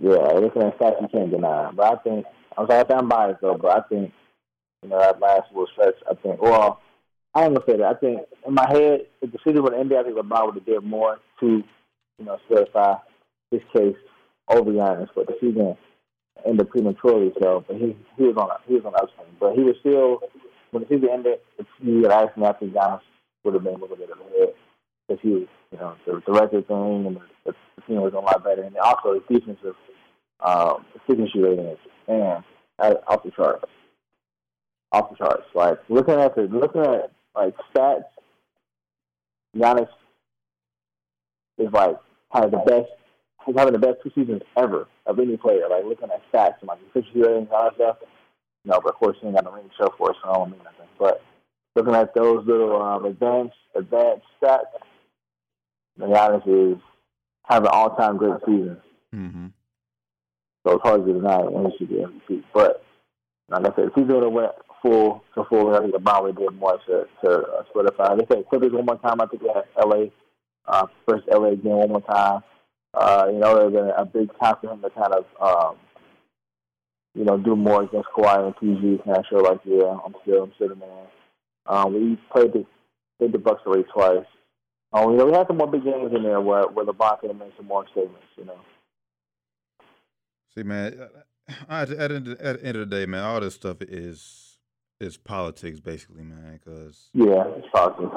Yeah, 0.00 0.10
looking 0.10 0.62
at 0.62 0.78
stats, 0.78 1.00
you 1.00 1.08
can't 1.08 1.30
deny. 1.30 1.70
But 1.72 1.92
I 1.92 2.02
think 2.02 2.26
I'm 2.56 2.66
sorry, 2.68 2.84
I'm 2.90 3.08
biased 3.08 3.40
though, 3.40 3.58
but 3.60 3.78
I 3.78 3.88
think 3.88 4.12
you 4.82 4.88
know 4.88 4.98
that 4.98 5.20
last 5.20 5.50
little 5.52 5.68
stretch. 5.72 5.94
I 6.10 6.14
think 6.14 6.40
well, 6.40 6.80
I 7.34 7.42
don't 7.42 7.54
know 7.54 7.62
say 7.66 7.76
that. 7.76 7.84
I 7.84 7.94
think 7.94 8.20
in 8.46 8.54
my 8.54 8.66
head, 8.68 9.06
if 9.22 9.32
the 9.32 9.38
city 9.46 9.60
would 9.60 9.74
end, 9.74 9.92
I 9.92 10.02
think 10.02 10.16
LeBron 10.16 10.46
would 10.46 10.54
have 10.56 10.66
did 10.66 10.82
more 10.82 11.18
to 11.40 11.62
you 12.18 12.24
know 12.24 12.38
solidify 12.48 12.94
his 13.50 13.62
case 13.74 13.96
over 14.48 14.70
Giannis, 14.70 15.08
but 15.14 15.26
the 15.26 15.36
season 15.40 15.76
ended 16.44 16.70
prematurely. 16.70 17.32
So, 17.40 17.64
but 17.66 17.76
he 17.76 17.96
he 18.16 18.24
was 18.24 18.36
on 18.36 18.50
a, 18.50 18.58
he 18.66 18.74
was 18.74 18.84
on 18.84 18.94
upswing, 18.96 19.36
but 19.38 19.54
he 19.54 19.62
was 19.62 19.76
still 19.80 20.20
when 20.72 20.82
the 20.82 20.88
season 20.88 21.08
ended. 21.12 21.38
If 21.58 21.66
he 21.80 22.02
had 22.02 22.10
asked 22.12 22.36
me, 22.36 22.46
I 22.46 22.52
think 22.52 22.72
Giannis 22.74 23.00
would 23.44 23.54
have 23.54 23.62
been 23.62 23.74
a 23.74 23.78
little 23.78 23.96
bit 23.96 24.10
ahead 24.10 24.54
because 25.06 25.22
he 25.22 25.30
was 25.30 25.46
you 25.74 25.80
know 25.80 25.96
the, 26.06 26.22
the 26.24 26.32
record 26.32 26.68
thing 26.68 27.06
and 27.06 27.16
the, 27.16 27.20
the 27.76 27.82
team 27.86 28.00
was 28.00 28.14
a 28.14 28.18
lot 28.18 28.44
better, 28.44 28.62
and 28.62 28.76
also 28.76 29.14
his 29.14 29.22
defensive 29.28 29.74
um, 30.40 30.84
efficiency 30.94 31.40
rating 31.40 31.66
is 31.66 31.78
man 32.06 32.44
off 32.78 33.24
the 33.24 33.30
charts, 33.32 33.64
off 34.92 35.10
the 35.10 35.16
charts. 35.16 35.46
Like 35.54 35.78
looking 35.88 36.14
at 36.14 36.36
the 36.36 36.42
looking 36.42 36.82
at 36.82 37.10
like 37.34 37.54
stats, 37.74 38.04
Giannis 39.56 39.88
is 41.58 41.72
like 41.72 41.96
kind 42.32 42.44
of 42.44 42.52
the 42.52 42.58
best 42.58 42.90
he's 43.44 43.56
having 43.56 43.72
the 43.72 43.78
best 43.78 43.96
two 44.02 44.10
seasons 44.14 44.42
ever 44.56 44.86
of 45.06 45.18
any 45.18 45.36
player. 45.36 45.66
Like 45.68 45.84
looking 45.84 46.10
at 46.10 46.22
stats 46.32 46.60
and 46.60 46.68
like 46.68 46.78
efficiency 46.90 47.20
ratings 47.20 47.48
and 47.48 47.52
all 47.52 47.64
that 47.64 47.74
stuff. 47.74 47.96
No, 48.64 48.80
but 48.80 48.90
of 48.90 48.94
course 48.94 49.16
he 49.20 49.26
ain't 49.26 49.36
got 49.36 49.44
the 49.44 49.50
ring 49.50 49.68
show 49.76 49.92
for 49.98 50.10
us, 50.10 50.16
so 50.22 50.30
I 50.30 50.34
don't 50.34 50.52
mean 50.52 50.60
nothing. 50.62 50.88
But 50.98 51.20
looking 51.74 51.94
at 51.94 52.14
those 52.14 52.46
little 52.46 52.80
um, 52.80 53.04
advanced 53.04 53.56
advanced 53.74 54.24
stats, 54.40 54.62
Giannis 55.98 56.74
is 56.74 56.78
having 57.44 57.68
an 57.68 57.72
all 57.72 57.96
time 57.96 58.16
great 58.16 58.40
season. 58.46 58.80
Mm-hmm. 59.14 59.46
So 60.66 60.74
it's 60.74 60.82
hard 60.82 61.06
to 61.06 61.12
deny 61.12 61.38
when 61.38 61.70
he 61.70 61.78
should 61.78 61.88
be 61.88 61.96
MVP. 61.96 62.44
But 62.52 62.84
like 63.48 63.66
I 63.66 63.76
said, 63.76 63.84
if 63.86 63.94
he's 63.94 64.06
going 64.06 64.22
to 64.22 64.30
win 64.30 64.48
full 64.82 65.22
to 65.34 65.44
full, 65.44 65.74
I 65.74 65.80
think 65.80 65.92
the 65.92 66.20
would 66.22 66.36
do 66.36 66.48
more 66.58 66.78
to 66.86 67.06
to 67.24 67.30
uh, 67.30 67.62
solidify. 67.72 68.16
They 68.16 68.26
said 68.30 68.48
Clippers 68.48 68.72
one 68.72 68.86
more 68.86 68.98
time. 68.98 69.20
I 69.20 69.26
think 69.26 69.42
they 69.42 69.48
had 69.48 69.64
LA 69.78 70.06
uh, 70.66 70.86
first 71.06 71.24
LA 71.30 71.50
game 71.50 71.72
one 71.72 71.88
more 71.90 72.00
time. 72.02 72.42
Uh, 72.94 73.26
you 73.30 73.38
know, 73.38 73.56
there's 73.56 73.74
a, 73.74 74.02
a 74.02 74.04
big 74.04 74.30
time 74.38 74.54
for 74.60 74.72
him 74.72 74.80
to 74.80 74.90
kind 74.90 75.12
of, 75.12 75.24
um, 75.40 75.76
you 77.14 77.24
know, 77.24 77.36
do 77.36 77.56
more 77.56 77.82
against 77.82 78.08
Kawhi 78.16 78.46
and 78.46 78.56
PG. 78.56 79.02
Kind 79.04 79.18
of 79.18 79.24
show 79.28 79.38
like, 79.38 79.60
yeah, 79.64 79.96
I'm 80.04 80.14
still, 80.22 80.44
I'm 80.44 80.52
still 80.54 80.68
the 80.68 80.76
man. 80.76 81.06
Um, 81.66 81.94
we 81.94 82.18
played 82.32 82.52
the 82.52 82.64
played 83.18 83.32
the 83.32 83.38
Bucks 83.38 83.62
away 83.66 83.82
twice. 83.82 84.26
Um, 84.94 85.10
you 85.10 85.16
know, 85.16 85.26
we 85.26 85.32
had 85.32 85.48
some 85.48 85.56
more 85.56 85.66
big 85.66 85.84
games 85.84 86.12
in 86.14 86.22
there 86.22 86.40
where 86.40 86.68
where 86.68 86.86
LeBron 86.86 87.20
could 87.20 87.30
have 87.30 87.38
made 87.38 87.52
some 87.56 87.66
more 87.66 87.84
statements. 87.90 88.26
You 88.36 88.44
know. 88.44 88.58
See, 90.54 90.62
man, 90.62 91.08
at, 91.68 91.90
at, 91.90 92.12
at 92.12 92.24
the 92.24 92.58
end 92.62 92.76
of 92.76 92.88
the 92.88 92.96
day, 92.96 93.06
man, 93.06 93.24
all 93.24 93.40
this 93.40 93.56
stuff 93.56 93.78
is 93.80 94.58
is 95.00 95.16
politics, 95.16 95.80
basically, 95.80 96.22
man. 96.22 96.60
Cause 96.64 97.10
yeah, 97.12 97.44
it's 97.56 97.66
politics. 97.72 98.08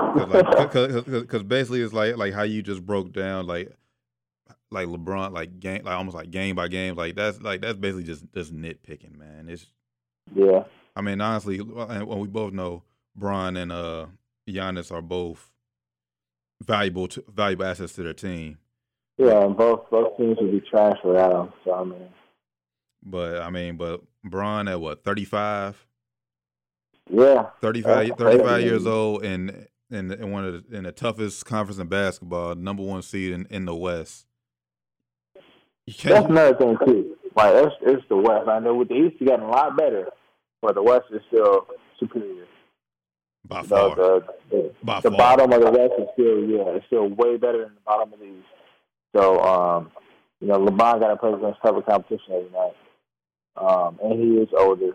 Because 1.09 1.33
like, 1.33 1.47
basically, 1.47 1.81
it's 1.81 1.93
like 1.93 2.15
like 2.15 2.33
how 2.33 2.43
you 2.43 2.61
just 2.61 2.85
broke 2.85 3.11
down, 3.11 3.47
like 3.47 3.75
like 4.69 4.87
LeBron, 4.87 5.33
like 5.33 5.59
game, 5.59 5.83
like 5.83 5.95
almost 5.95 6.15
like 6.15 6.29
game 6.29 6.55
by 6.55 6.67
game. 6.67 6.95
Like 6.95 7.15
that's 7.15 7.41
like 7.41 7.61
that's 7.61 7.77
basically 7.77 8.03
just 8.03 8.31
just 8.35 8.55
nitpicking, 8.55 9.17
man. 9.17 9.49
It's 9.49 9.65
yeah. 10.35 10.65
I 10.95 11.01
mean, 11.01 11.21
honestly, 11.21 11.57
and 11.59 12.07
we 12.07 12.27
both 12.27 12.53
know 12.53 12.83
Bron 13.15 13.57
and 13.57 13.71
uh 13.71 14.05
Giannis 14.47 14.91
are 14.91 15.01
both 15.01 15.51
valuable 16.63 17.08
to, 17.10 17.24
valuable 17.34 17.65
assets 17.65 17.93
to 17.93 18.04
their 18.04 18.13
team. 18.13 18.58
Yeah, 19.17 19.46
and 19.46 19.58
both 19.58 19.89
both 19.89 20.17
teams 20.17 20.38
would 20.39 20.52
be 20.52 20.62
trash 20.62 20.98
without 21.04 21.32
them. 21.32 21.54
So 21.65 21.74
I 21.74 21.84
mean, 21.84 22.10
but 23.04 23.41
I 23.41 23.50
mean, 23.50 23.78
but 23.78 24.02
Bron 24.24 24.67
at 24.67 24.80
what 24.80 25.04
thirty 25.04 25.26
five? 25.26 25.84
Yeah, 27.10 27.46
35, 27.62 28.17
35 28.17 28.62
years 28.63 28.86
old, 28.86 29.24
and 29.24 29.67
in, 29.89 30.12
in 30.12 30.32
one 30.32 30.46
of 30.46 30.70
the, 30.70 30.78
in 30.78 30.84
the 30.84 30.91
toughest 30.91 31.46
conference 31.46 31.80
in 31.80 31.88
basketball, 31.88 32.56
number 32.56 32.84
one 32.84 33.02
seed 33.02 33.32
in, 33.32 33.48
in 33.50 33.65
the 33.65 33.76
West. 33.76 34.26
That's 36.04 36.26
another 36.26 36.56
thing 36.58 36.78
too. 36.86 37.15
Like 37.36 37.54
it's, 37.56 37.76
it's 37.82 38.04
the 38.10 38.17
West. 38.17 38.50
I 38.50 38.60
know 38.60 38.76
with 38.76 38.89
the 38.89 38.96
East, 38.96 39.15
you 39.20 39.28
gotten 39.28 39.46
a 39.46 39.50
lot 39.50 39.78
better, 39.78 40.08
but 40.62 40.76
the 40.76 40.84
West 40.84 41.06
is 41.12 41.22
still 41.28 41.67
superior. 42.00 42.46
By 43.47 43.63
far. 43.63 43.95
the, 43.95 44.25
the, 44.49 44.73
By 44.83 44.99
the 45.01 45.10
far. 45.10 45.17
bottom 45.17 45.53
of 45.53 45.62
the 45.62 45.71
West 45.71 45.93
is 45.99 46.07
still 46.13 46.43
yeah, 46.43 46.75
it's 46.75 46.86
still 46.88 47.07
way 47.07 47.38
better 47.38 47.60
than 47.60 47.75
the 47.75 47.81
bottom 47.86 48.13
of 48.13 48.19
the 48.19 48.25
East. 48.25 48.47
So 49.15 49.41
um, 49.41 49.91
you 50.41 50.47
know, 50.47 50.60
LeBron 50.60 50.99
got 50.99 51.07
to 51.07 51.17
play 51.17 51.33
against 51.33 51.62
tougher 51.62 51.81
competition 51.81 52.33
every 52.33 52.49
night, 52.51 52.75
um, 53.55 53.99
and 54.03 54.19
he 54.21 54.38
is 54.38 54.49
older. 54.57 54.93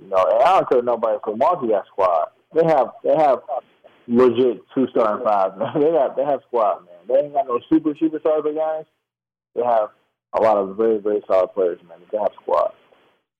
You 0.00 0.08
know, 0.08 0.24
and 0.24 0.42
I 0.42 0.58
don't 0.58 0.68
tell 0.68 0.82
nobody. 0.82 1.18
So 1.24 1.36
Milwaukee 1.36 1.68
got 1.68 1.86
squad. 1.86 2.28
They 2.54 2.64
have 2.66 2.88
they 3.02 3.16
have 3.16 3.40
legit 4.08 4.62
two 4.74 4.86
star 4.88 5.16
and 5.16 5.24
five 5.24 5.56
man. 5.56 5.72
They 5.80 5.92
have 5.92 6.16
they 6.16 6.24
have 6.24 6.40
squad 6.48 6.84
man. 6.84 7.06
They 7.06 7.14
ain't 7.14 7.32
got 7.32 7.46
no 7.46 7.60
super 7.70 7.94
superstars 7.94 8.54
guys 8.54 8.84
they 9.54 9.62
have 9.62 9.90
a 10.32 10.40
lot 10.40 10.56
of 10.56 10.76
very, 10.76 10.98
very 10.98 11.22
solid 11.26 11.52
players, 11.54 11.78
man. 11.88 11.98
They 12.10 12.18
have 12.18 12.32
squad. 12.40 12.72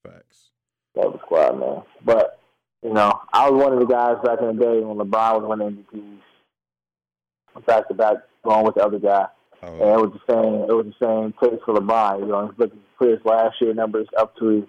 Facts. 0.02 0.50
They 0.94 1.02
have 1.02 1.14
a 1.14 1.18
squad, 1.18 1.58
man. 1.58 1.82
But, 2.04 2.38
you 2.84 2.92
know, 2.92 3.20
I 3.32 3.50
was 3.50 3.62
one 3.62 3.72
of 3.72 3.80
the 3.80 3.86
guys 3.86 4.16
back 4.24 4.40
in 4.40 4.56
the 4.56 4.62
day 4.62 4.80
when 4.80 4.98
LeBron 4.98 5.40
was 5.40 5.48
winning 5.48 5.84
MVPs, 5.92 7.66
back 7.66 7.88
to 7.88 7.94
back, 7.94 8.16
going 8.44 8.64
with 8.64 8.74
the 8.76 8.84
other 8.84 8.98
guy. 8.98 9.26
Oh. 9.62 9.72
And 9.72 9.80
it 9.80 10.00
was 10.00 10.12
the 10.12 10.32
same. 10.32 10.54
It 10.68 10.74
was 10.74 10.86
the 10.86 11.06
same 11.06 11.32
case 11.40 11.60
for 11.64 11.74
LeBron. 11.74 12.20
You 12.20 12.26
know, 12.26 12.52
looking 12.56 12.80
for 12.98 13.08
his 13.08 13.20
last 13.24 13.56
year 13.60 13.74
numbers 13.74 14.06
up 14.18 14.36
to 14.36 14.66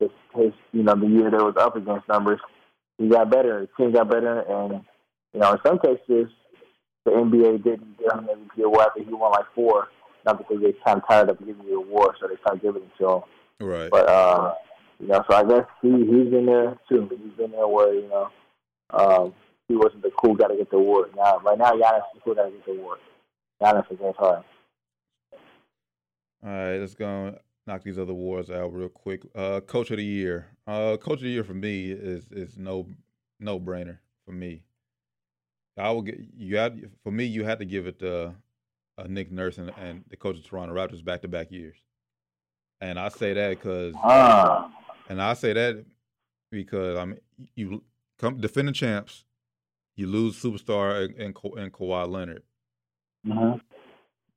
his, 0.00 0.10
his, 0.34 0.52
you 0.72 0.82
know, 0.82 0.94
the 0.94 1.06
year 1.06 1.30
that 1.30 1.44
was 1.44 1.56
up 1.58 1.76
against 1.76 2.08
numbers. 2.08 2.40
He 2.96 3.08
got 3.08 3.30
better. 3.30 3.60
His 3.60 3.68
team 3.76 3.92
got 3.92 4.10
better, 4.10 4.40
and 4.40 4.84
you 5.34 5.40
know, 5.40 5.52
in 5.52 5.58
some 5.64 5.78
cases, 5.78 6.32
the 7.04 7.10
NBA 7.12 7.62
didn't 7.62 7.98
give 7.98 8.12
him 8.12 8.26
MVP 8.26 8.64
award 8.64 8.86
after 8.88 9.04
he 9.04 9.12
won 9.12 9.30
like 9.32 9.46
four 9.54 9.88
not 10.28 10.38
because 10.38 10.62
they 10.62 10.74
kind 10.84 10.98
of 10.98 11.08
tired 11.08 11.30
of 11.30 11.38
giving 11.38 11.64
you 11.66 11.80
award, 11.80 12.16
so 12.20 12.28
they 12.28 12.36
start 12.36 12.62
giving 12.62 12.82
it 12.82 12.90
to 12.98 13.08
him. 13.08 13.22
Right. 13.60 13.90
But 13.90 14.08
uh, 14.08 14.54
you 15.00 15.06
know, 15.06 15.24
so 15.30 15.36
I 15.36 15.44
guess 15.44 15.66
he 15.82 15.88
he's 15.90 16.32
in 16.32 16.46
there 16.46 16.76
too. 16.88 17.08
He's 17.10 17.44
in 17.44 17.52
there 17.52 17.68
where 17.68 17.94
you 17.94 18.08
know 18.08 18.28
um, 18.90 19.34
he 19.68 19.76
wasn't 19.76 20.02
the 20.02 20.10
cool 20.22 20.34
guy 20.34 20.48
to 20.48 20.56
get 20.56 20.70
the 20.70 20.76
award. 20.76 21.10
Now, 21.16 21.38
right 21.38 21.58
now, 21.58 21.72
Giannis 21.72 21.98
is 21.98 22.14
the 22.14 22.20
cool 22.24 22.34
guy 22.34 22.44
to 22.44 22.50
get 22.50 22.66
the 22.66 22.72
award. 22.72 22.98
Giannis 23.62 23.90
is 23.92 23.98
Harden. 24.16 24.44
All 26.44 26.50
right, 26.50 26.78
let's 26.78 26.94
go. 26.94 27.36
knock 27.66 27.82
these 27.82 27.98
other 27.98 28.12
awards 28.12 28.50
out 28.50 28.72
real 28.72 28.88
quick. 28.88 29.22
Uh, 29.34 29.60
Coach 29.60 29.90
of 29.90 29.96
the 29.98 30.04
Year. 30.04 30.46
Uh, 30.66 30.96
Coach 30.96 31.18
of 31.18 31.22
the 31.22 31.30
Year 31.30 31.44
for 31.44 31.54
me 31.54 31.90
is 31.90 32.30
is 32.30 32.56
no 32.56 32.86
no 33.40 33.58
brainer 33.60 33.98
for 34.24 34.32
me. 34.32 34.62
I 35.76 35.90
will 35.90 36.02
get 36.02 36.18
you 36.36 36.56
had 36.56 36.90
for 37.04 37.12
me. 37.12 37.24
You 37.24 37.44
had 37.44 37.58
to 37.60 37.64
give 37.64 37.86
it 37.86 37.98
to 38.00 38.34
uh, 38.98 39.04
Nick 39.08 39.30
Nurse 39.30 39.58
and, 39.58 39.70
and 39.78 40.04
the 40.08 40.16
coach 40.16 40.36
of 40.38 40.44
Toronto 40.44 40.74
Raptors 40.74 41.04
back 41.04 41.22
to 41.22 41.28
back 41.28 41.52
years. 41.52 41.76
And 42.80 42.98
I 42.98 43.08
say 43.08 43.32
that 43.32 43.50
because, 43.50 43.94
Ah, 44.02 44.70
and 45.08 45.20
I 45.22 45.34
say 45.34 45.52
that 45.52 45.84
because 46.50 46.98
I 46.98 47.04
mean, 47.04 47.20
you 47.54 47.82
come 48.18 48.40
defending 48.40 48.74
champs, 48.74 49.24
you 49.96 50.06
lose 50.06 50.40
superstar 50.40 51.04
and 51.04 51.16
and, 51.16 51.34
Ka- 51.34 51.56
and 51.56 51.72
Kawhi 51.72 52.08
Leonard, 52.08 52.42
mhm. 53.26 53.60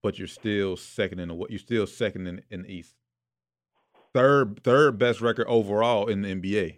but 0.02 0.18
you're 0.18 0.28
still 0.28 0.78
second 0.78 1.20
in 1.20 1.30
the 1.30 1.46
you're 1.50 1.60
still 1.60 1.88
second 1.88 2.28
in, 2.28 2.42
in 2.50 2.64
the 2.64 2.74
East. 2.74 2.96
Third 4.14 4.64
third 4.64 4.98
best 4.98 5.22
record 5.22 5.48
overall 5.48 6.08
in 6.08 6.22
the 6.22 6.34
NBA. 6.36 6.78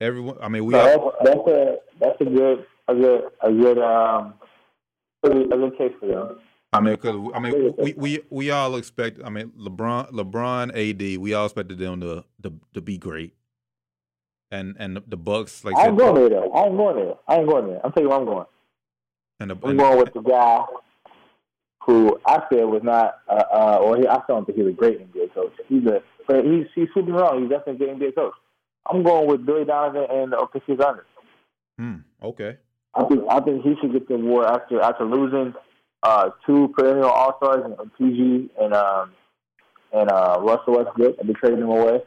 Everyone, 0.00 0.36
I 0.42 0.48
mean, 0.48 0.64
we 0.64 0.74
So 0.74 1.00
all, 1.00 1.14
that's, 1.22 1.36
that's 1.36 1.48
a 1.48 1.76
that's 2.00 2.20
a 2.20 2.24
good 2.24 2.66
a 2.88 2.94
good 2.94 3.22
a 3.42 3.52
good 3.52 3.78
um 3.78 4.34
a 5.24 5.28
good 5.28 5.78
case 5.78 5.92
for 6.00 6.06
them. 6.06 6.40
I 6.72 6.80
mean, 6.80 6.94
because 6.94 7.16
I 7.34 7.38
mean, 7.38 7.74
we, 7.76 7.92
we 7.92 8.20
we 8.30 8.50
all 8.50 8.76
expect. 8.76 9.20
I 9.22 9.28
mean, 9.28 9.52
LeBron, 9.58 10.10
LeBron, 10.12 10.70
AD. 10.70 11.18
We 11.18 11.34
all 11.34 11.44
expected 11.44 11.78
them 11.78 12.00
to 12.00 12.24
to, 12.42 12.52
to 12.72 12.80
be 12.80 12.96
great, 12.96 13.34
and 14.50 14.74
and 14.78 14.96
the, 14.96 15.02
the 15.06 15.16
Bucks, 15.18 15.64
like 15.64 15.76
I 15.76 15.88
ain't 15.88 15.98
going 15.98 16.14
there 16.14 16.30
though. 16.30 16.50
I 16.52 16.64
ain't 16.64 16.76
going 16.76 16.96
there. 16.96 17.14
I 17.28 17.36
ain't 17.36 17.48
going 17.48 17.66
there. 17.68 17.80
I'm 17.84 17.92
telling 17.92 18.04
you 18.04 18.08
where 18.08 18.18
I'm 18.18 18.24
going. 18.24 18.46
and 19.40 19.50
the, 19.50 19.56
I'm 19.62 19.70
and, 19.70 19.78
going 19.78 19.98
with 19.98 20.14
the 20.14 20.22
guy 20.22 20.64
who 21.84 22.18
I 22.26 22.42
said 22.50 22.64
was 22.64 22.82
not, 22.82 23.16
uh, 23.28 23.42
uh, 23.52 23.78
or 23.82 23.96
he, 23.98 24.06
I 24.06 24.20
don't 24.26 24.46
think 24.46 24.56
he's 24.56 24.68
a 24.68 24.72
great 24.72 25.12
NBA 25.12 25.34
coach. 25.34 25.52
He's 25.68 25.84
a, 25.84 26.02
but 26.26 26.42
he's 26.44 26.64
he's 26.74 26.88
super 26.94 27.12
wrong. 27.12 27.42
He's 27.42 27.50
definitely 27.50 27.86
a 27.86 27.94
good 27.94 28.00
NBA 28.00 28.14
coach. 28.14 28.34
I'm 28.90 29.02
going 29.02 29.28
with 29.28 29.44
Billy 29.44 29.66
Donovan 29.66 30.06
and 30.10 30.32
the 30.32 30.36
OKC 30.36 30.78
Thunder. 30.78 31.04
hmm, 31.78 31.96
okay, 32.22 32.56
I 32.94 33.04
think 33.04 33.24
I 33.28 33.40
think 33.40 33.62
he 33.62 33.74
should 33.78 33.92
get 33.92 34.08
the 34.08 34.14
award 34.14 34.46
after 34.46 34.80
after 34.80 35.04
losing 35.04 35.52
uh, 36.02 36.30
two 36.46 36.72
perennial 36.76 37.10
All 37.10 37.36
Stars 37.38 37.64
and 37.64 37.90
PG 37.98 38.50
and 38.60 38.74
um, 38.74 39.12
and 39.92 40.10
uh, 40.10 40.38
Russell 40.40 40.76
Westbrook 40.76 41.16
and 41.18 41.28
they 41.28 41.34
traded 41.34 41.60
him 41.60 41.68
away. 41.68 42.00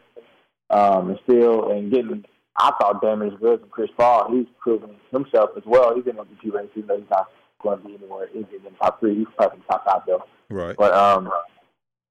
Um, 0.71 1.12
and 1.12 1.19
still 1.27 1.71
and 1.71 1.91
getting 1.91 2.25
I 2.58 2.71
thought 2.79 3.01
damaged 3.01 3.39
goods 3.39 3.62
from 3.62 3.69
Chris 3.69 3.89
Paul. 3.97 4.31
He's 4.31 4.47
proven 4.60 4.95
himself 5.12 5.51
as 5.58 5.63
well. 5.65 5.93
He's 5.95 6.08
in 6.08 6.15
the 6.15 6.23
MVP 6.23 6.53
race, 6.53 6.69
even 6.75 6.88
though 6.88 6.97
he's 6.97 7.10
not 7.10 7.29
going 7.62 7.81
to 7.81 7.88
be 7.88 7.95
anywhere. 7.95 8.27
He's 8.31 8.45
in 8.55 8.63
the 8.63 8.71
top 8.81 8.99
three. 8.99 9.15
He's 9.15 9.27
probably 9.38 9.60
top 9.69 9.86
five 9.86 10.01
though. 10.08 10.23
right, 10.49 10.75
But 10.77 10.93
um, 10.93 11.29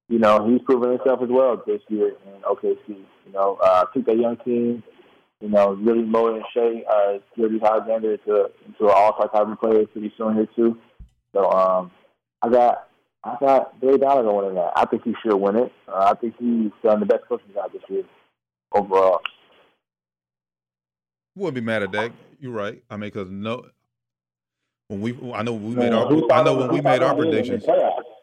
you 0.07 0.19
know, 0.19 0.47
he's 0.47 0.61
proven 0.61 0.91
himself 0.91 1.21
as 1.23 1.29
well 1.29 1.61
this 1.65 1.81
year 1.89 2.09
in 2.09 2.41
OKC. 2.41 2.77
You 2.87 3.31
know, 3.33 3.57
uh, 3.61 3.85
took 3.85 4.05
that 4.05 4.17
young 4.17 4.37
team, 4.37 4.83
you 5.41 5.49
know, 5.49 5.73
really 5.73 6.03
molding 6.03 6.43
Shai, 6.53 6.83
uh, 6.89 7.17
Gilbert 7.35 7.63
Alexander 7.63 8.13
into 8.13 8.49
into 8.67 8.85
an 8.85 8.93
all-star 8.95 9.29
type 9.29 9.47
of 9.47 9.59
player 9.59 9.85
pretty 9.87 10.13
soon 10.17 10.35
here 10.35 10.47
too. 10.55 10.77
So 11.35 11.51
um, 11.51 11.91
I 12.41 12.49
got 12.49 12.87
I 13.23 13.35
got 13.39 13.79
Billy 13.81 13.97
Donovan 13.97 14.35
winning 14.35 14.55
that. 14.55 14.71
I 14.75 14.85
think 14.85 15.03
he 15.03 15.13
should 15.21 15.35
win 15.35 15.57
it. 15.57 15.71
Uh, 15.87 16.11
I 16.11 16.19
think 16.19 16.35
he's 16.39 16.71
done 16.81 17.01
the 17.01 17.05
best 17.05 17.23
coaching 17.27 17.53
job 17.53 17.73
this 17.73 17.81
year 17.89 18.03
overall. 18.71 19.19
wouldn't 21.35 21.55
be 21.55 21.61
mad 21.61 21.83
at 21.83 21.91
that. 21.91 22.13
You're 22.39 22.53
right. 22.53 22.81
I 22.89 22.95
mean, 22.95 23.09
because 23.09 23.29
no, 23.29 23.65
when 24.87 25.01
we, 25.01 25.33
I 25.33 25.43
know 25.43 25.53
we 25.53 25.75
made 25.75 25.91
our, 25.91 26.07
I 26.31 26.43
know 26.43 26.55
when 26.55 26.71
we 26.71 26.81
made 26.81 27.01
our 27.01 27.11
in 27.11 27.17
the 27.17 27.23
predictions, 27.23 27.65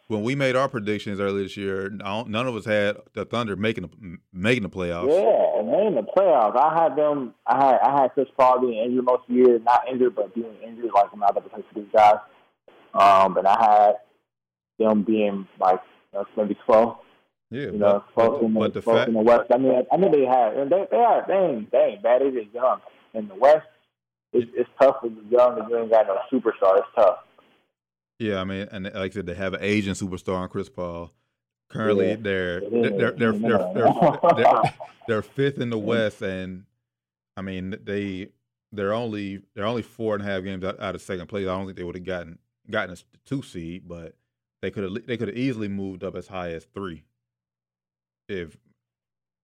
when 0.06 0.22
we 0.22 0.34
made 0.34 0.56
our 0.56 0.68
predictions 0.68 1.20
earlier 1.20 1.42
this 1.42 1.56
year, 1.56 1.90
none 1.90 2.34
of 2.46 2.54
us 2.54 2.64
had 2.64 2.96
the 3.12 3.26
Thunder 3.26 3.56
making 3.56 3.84
the 3.84 4.18
making 4.32 4.62
the 4.62 4.70
playoffs. 4.70 5.10
Yeah, 5.10 5.58
and 5.58 5.68
they 5.68 5.86
in 5.86 5.94
the 5.96 6.10
playoffs. 6.16 6.56
I 6.56 6.82
had 6.82 6.96
them. 6.96 7.34
I 7.46 7.62
had 7.62 7.78
I 7.80 8.02
had 8.02 8.12
Chris 8.14 8.28
Paul 8.38 8.60
being 8.60 8.82
injured 8.82 9.04
most 9.04 9.22
of 9.28 9.28
the 9.28 9.34
year, 9.34 9.58
not 9.58 9.82
injured, 9.90 10.14
but 10.14 10.34
being 10.34 10.54
injured, 10.64 10.90
like 10.94 11.08
I'm 11.12 11.18
not 11.18 11.32
about 11.32 11.44
to 11.44 11.50
play 11.50 11.64
for 11.68 11.80
these 11.80 11.90
guys. 11.92 12.16
Um, 12.94 13.36
and 13.38 13.46
I 13.46 13.56
had 13.62 13.92
them 14.78 15.02
being 15.02 15.46
like 15.60 15.80
you 16.12 16.18
know, 16.20 16.26
maybe 16.36 16.56
twelve. 16.66 16.98
Yeah, 17.50 17.62
You 17.64 17.72
know, 17.72 18.04
but, 18.14 18.22
twelve 18.28 18.42
in 18.42 18.54
but, 18.54 18.74
the, 18.74 18.80
the 18.80 18.86
12th 18.86 18.94
fact, 18.96 19.08
in 19.08 19.14
the 19.14 19.20
West. 19.20 19.50
I 19.52 19.58
mean, 19.58 19.82
I 19.92 19.96
mean 19.96 20.12
they 20.12 20.24
had, 20.24 20.54
and 20.56 20.70
they 20.70 20.86
they 20.90 20.96
are 20.96 21.24
they 21.26 21.34
ain't 21.34 21.70
they 21.70 21.78
ain't 21.78 22.02
bad. 22.02 22.22
They 22.22 22.30
just 22.30 22.54
young. 22.54 22.80
In 23.14 23.28
the 23.28 23.34
West, 23.34 23.66
it's 24.32 24.50
it's 24.54 24.70
tough 24.80 24.96
when 25.02 25.14
you're 25.30 25.40
young 25.40 25.58
and 25.60 25.68
you 25.68 25.78
ain't 25.78 25.90
got 25.90 26.06
no 26.06 26.16
superstar. 26.32 26.78
It's 26.78 26.88
tough. 26.94 27.18
Yeah, 28.18 28.40
I 28.40 28.44
mean, 28.44 28.68
and 28.70 28.84
like 28.84 28.94
I 28.94 29.10
said, 29.10 29.26
they 29.26 29.34
have 29.34 29.54
an 29.54 29.62
Asian 29.62 29.94
superstar 29.94 30.42
in 30.42 30.48
Chris 30.48 30.68
Paul. 30.68 31.12
Currently, 31.70 32.10
Yeah. 32.10 32.16
they're, 32.20 32.60
they're, 32.60 32.90
they're, 32.90 33.12
they're, 33.12 33.32
they're, 33.32 33.58
they're, 33.74 33.92
they're, 34.36 34.62
they're 35.08 35.22
fifth 35.22 35.58
in 35.58 35.70
the 35.70 35.78
West, 35.78 36.20
and 36.22 36.64
I 37.36 37.42
mean, 37.42 37.74
they 37.82 38.28
they're 38.72 38.92
only 38.94 39.40
they're 39.54 39.66
only 39.66 39.82
four 39.82 40.14
and 40.14 40.22
a 40.22 40.26
half 40.26 40.44
games 40.44 40.64
out, 40.64 40.80
out 40.80 40.94
of 40.94 41.02
second 41.02 41.26
place. 41.28 41.42
I 41.48 41.50
don't 41.56 41.66
think 41.66 41.76
they 41.76 41.84
would 41.84 41.96
have 41.96 42.04
gotten 42.04 42.38
gotten 42.72 42.94
a 42.94 42.98
two 43.24 43.42
seed, 43.42 43.86
but 43.86 44.14
they 44.62 44.70
could 44.70 44.82
have 44.84 45.06
they 45.06 45.16
could 45.16 45.28
have 45.28 45.36
easily 45.36 45.68
moved 45.68 46.02
up 46.02 46.16
as 46.16 46.26
high 46.26 46.50
as 46.50 46.64
three. 46.74 47.04
If 48.28 48.56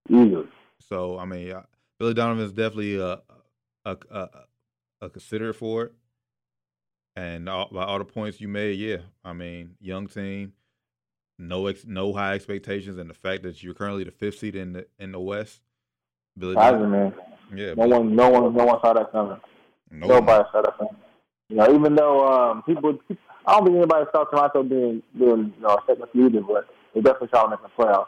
Easily. 0.09 0.49
so, 0.81 1.19
I 1.19 1.25
mean, 1.27 1.55
Billy 1.99 2.15
Donovan 2.15 2.45
is 2.45 2.53
definitely 2.53 2.99
a 2.99 3.21
a 3.85 3.97
a, 4.11 4.29
a 5.03 5.11
consider 5.11 5.53
for 5.53 5.85
it. 5.85 5.93
And 7.17 7.49
all, 7.49 7.69
by 7.73 7.85
all 7.85 7.99
the 7.99 8.05
points 8.05 8.41
you 8.41 8.47
made, 8.47 8.79
yeah, 8.79 8.99
I 9.25 9.33
mean, 9.33 9.75
young 9.81 10.07
team, 10.07 10.53
no 11.37 11.67
ex, 11.67 11.85
no 11.85 12.13
high 12.13 12.35
expectations, 12.35 12.97
and 12.97 13.11
the 13.11 13.15
fact 13.15 13.43
that 13.43 13.61
you're 13.63 13.75
currently 13.75 14.05
the 14.05 14.13
fifth 14.13 14.39
seed 14.39 14.55
in 14.55 14.73
the 14.73 14.87
in 15.01 15.11
the 15.13 15.19
West, 15.21 15.61
Billy 16.39 16.55
Donovan, 16.55 16.91
man. 16.91 17.15
yeah, 17.55 17.75
No 17.75 17.87
one, 17.89 18.15
no 18.15 18.29
one, 18.31 18.55
no 18.55 18.65
one 18.65 18.81
saw 18.81 18.93
that 18.93 19.11
coming. 19.11 19.41
no, 19.91 20.07
Nobody 20.07 20.49
saw 20.53 20.63
that 20.63 20.79
coming. 20.79 20.97
You 21.49 21.57
know, 21.57 21.75
even 21.75 21.95
though 21.95 22.27
um, 22.29 22.63
people, 22.65 22.99
I 23.47 23.53
don't 23.53 23.65
think 23.65 23.77
anybody 23.79 24.05
saw 24.13 24.25
Toronto 24.25 24.63
being 24.63 25.03
doing 25.19 25.53
you 25.57 25.63
know 25.63 25.71
a 25.77 25.79
second 25.87 26.07
season, 26.13 26.45
but 26.47 26.69
they 26.95 27.01
definitely 27.01 27.29
saw 27.33 27.47
them 27.47 27.59
in 27.59 27.59
the 27.63 27.83
playoffs. 27.83 28.07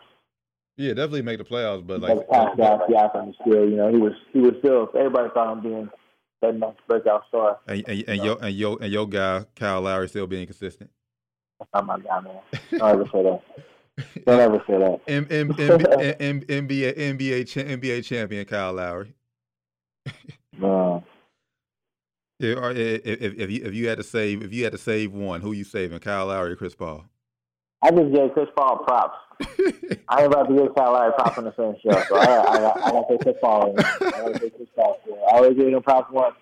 yeah, 0.76 0.90
definitely 0.90 1.22
make 1.22 1.38
the 1.38 1.44
playoffs, 1.44 1.86
but 1.86 2.00
Like 2.00 2.16
like, 2.16 2.28
past 2.30 2.58
guys, 2.58 2.80
Siakam 2.88 3.34
still, 3.40 3.68
you 3.68 3.76
know, 3.76 3.90
he 3.90 3.96
was 3.98 4.12
he 4.32 4.40
was 4.40 4.52
still. 4.58 4.90
Everybody 4.94 5.28
saw 5.32 5.52
him 5.52 5.62
being 5.62 5.90
that 6.42 6.54
next 6.54 6.86
breakout 6.86 7.22
star. 7.28 7.58
and 7.66 7.82
and, 7.88 8.04
and 8.08 8.22
your 8.22 8.38
and 8.42 8.54
your 8.54 8.78
and 8.82 8.92
your 8.92 9.08
guy 9.08 9.44
Kyle 9.56 9.80
Lowry 9.80 10.08
still 10.08 10.26
being 10.26 10.46
consistent. 10.46 10.90
That's 11.58 11.70
not 11.74 11.86
my 11.86 11.98
guy, 11.98 12.20
man. 12.20 12.40
Don't 12.72 12.82
ever 12.82 13.04
say 13.12 13.22
that. 13.22 13.40
Don't 14.26 14.40
ever 14.40 14.62
say 14.66 14.78
that. 14.78 15.00
M- 15.08 15.26
M- 15.30 15.54
M- 15.58 16.10
M- 16.20 16.40
NBA 16.42 16.96
NBA 16.98 17.48
cha- 17.48 17.60
NBA 17.60 18.04
champion 18.04 18.44
Kyle 18.46 18.72
Lowry. 18.74 19.14
Man. 20.58 21.02
Yeah, 22.40 22.70
if, 22.70 23.38
if 23.38 23.50
you 23.50 23.64
if 23.66 23.74
you 23.74 23.88
had 23.88 23.98
to 23.98 24.04
save 24.04 24.42
if 24.42 24.52
you 24.52 24.64
had 24.64 24.72
to 24.72 24.78
save 24.78 25.12
one, 25.12 25.40
who 25.42 25.52
you 25.52 25.64
saving? 25.64 25.98
Kyle 26.00 26.26
Lowry 26.26 26.52
or 26.52 26.56
Chris 26.56 26.74
Paul? 26.74 27.04
I 27.82 27.90
just 27.90 28.12
gave 28.14 28.32
Chris 28.32 28.48
Paul 28.56 28.78
props. 28.78 29.18
I 30.08 30.22
ain't 30.22 30.26
about 30.32 30.48
to 30.48 30.54
give 30.54 30.74
Kyle 30.74 30.92
Lowry 30.92 31.12
props 31.12 31.38
on 31.38 31.44
the 31.44 31.54
same 31.56 31.74
show, 31.82 32.02
so 32.08 32.16
I, 32.16 32.24
I, 32.24 32.56
I, 32.56 32.86
I 32.86 32.90
got 32.90 33.08
to 33.08 33.14
say 33.14 33.18
Chris 33.22 33.36
Paul. 33.40 33.74
I 33.78 33.82
got 34.10 34.40
Chris 34.40 34.68
Paul. 34.74 35.00
So 35.06 35.14
I 35.14 35.36
always 35.36 35.56
give 35.56 35.68
him 35.68 35.82
props 35.82 36.10
once. 36.12 36.34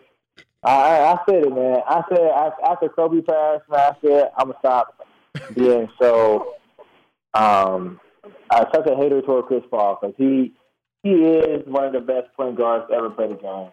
I, 0.65 0.71
I, 0.71 1.13
I 1.13 1.19
said 1.29 1.45
it, 1.45 1.53
man. 1.55 1.79
I 1.87 2.03
said 2.09 2.31
after- 2.31 2.65
after 2.65 2.89
Kobe 2.89 3.21
passed, 3.23 3.69
man, 3.71 3.81
I 3.81 3.93
said 4.05 4.31
I'm 4.37 4.49
gonna 4.49 4.59
stop 4.61 5.07
being 5.55 5.89
so 6.01 6.55
um 7.35 8.01
uh, 8.51 8.65
such 8.75 8.87
a 8.87 8.97
hater 8.97 9.21
toward 9.23 9.47
Chris 9.47 9.63
Paul 9.71 9.99
because 10.01 10.15
he 10.19 10.53
he 11.03 11.11
is 11.11 11.63
one 11.67 11.85
of 11.85 11.93
the 11.93 12.01
best 12.01 12.33
point 12.37 12.57
guards 12.57 12.87
ever 12.93 13.11
played 13.11 13.31
the 13.31 13.35
game, 13.37 13.69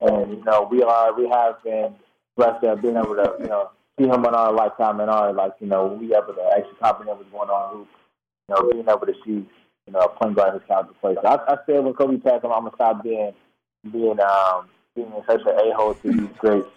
and 0.00 0.30
you 0.30 0.44
know 0.44 0.68
we 0.70 0.82
are 0.82 1.14
we 1.16 1.28
have 1.28 1.62
been 1.62 1.94
blessed 2.36 2.62
to 2.62 2.68
have 2.68 2.82
been 2.82 2.96
able 2.96 3.14
to 3.16 3.34
you 3.40 3.46
know 3.46 3.70
see 3.98 4.04
him 4.04 4.24
in 4.24 4.34
our 4.34 4.52
lifetime 4.52 5.00
and 5.00 5.10
our 5.10 5.32
like 5.32 5.52
you 5.60 5.66
know 5.66 5.86
we 5.86 6.14
able 6.14 6.34
to 6.34 6.50
actually 6.56 6.78
comprehend 6.80 7.18
what's 7.18 7.30
going 7.30 7.50
on. 7.50 7.76
Hoop, 7.76 7.88
you 8.48 8.54
know, 8.54 8.70
being 8.70 8.88
able 8.88 9.06
to 9.06 9.14
see 9.24 9.46
you 9.86 9.92
know 9.92 10.00
a 10.00 10.08
point 10.08 10.36
guard 10.36 10.54
his 10.54 10.62
caliber 10.68 10.92
play. 11.00 11.14
So 11.14 11.26
I, 11.26 11.52
I 11.52 11.56
said 11.66 11.84
when 11.84 11.94
Kobe 11.94 12.18
passed 12.18 12.44
him, 12.44 12.52
I'm 12.52 12.64
gonna 12.64 12.72
stop 12.74 13.02
being 13.02 13.32
being 13.90 14.20
um 14.20 14.68
being 14.94 15.12
such 15.26 15.40
an 15.42 15.48
a 15.48 15.74
hole 15.74 15.94
to 15.94 16.12
these 16.12 16.28
greats. 16.38 16.68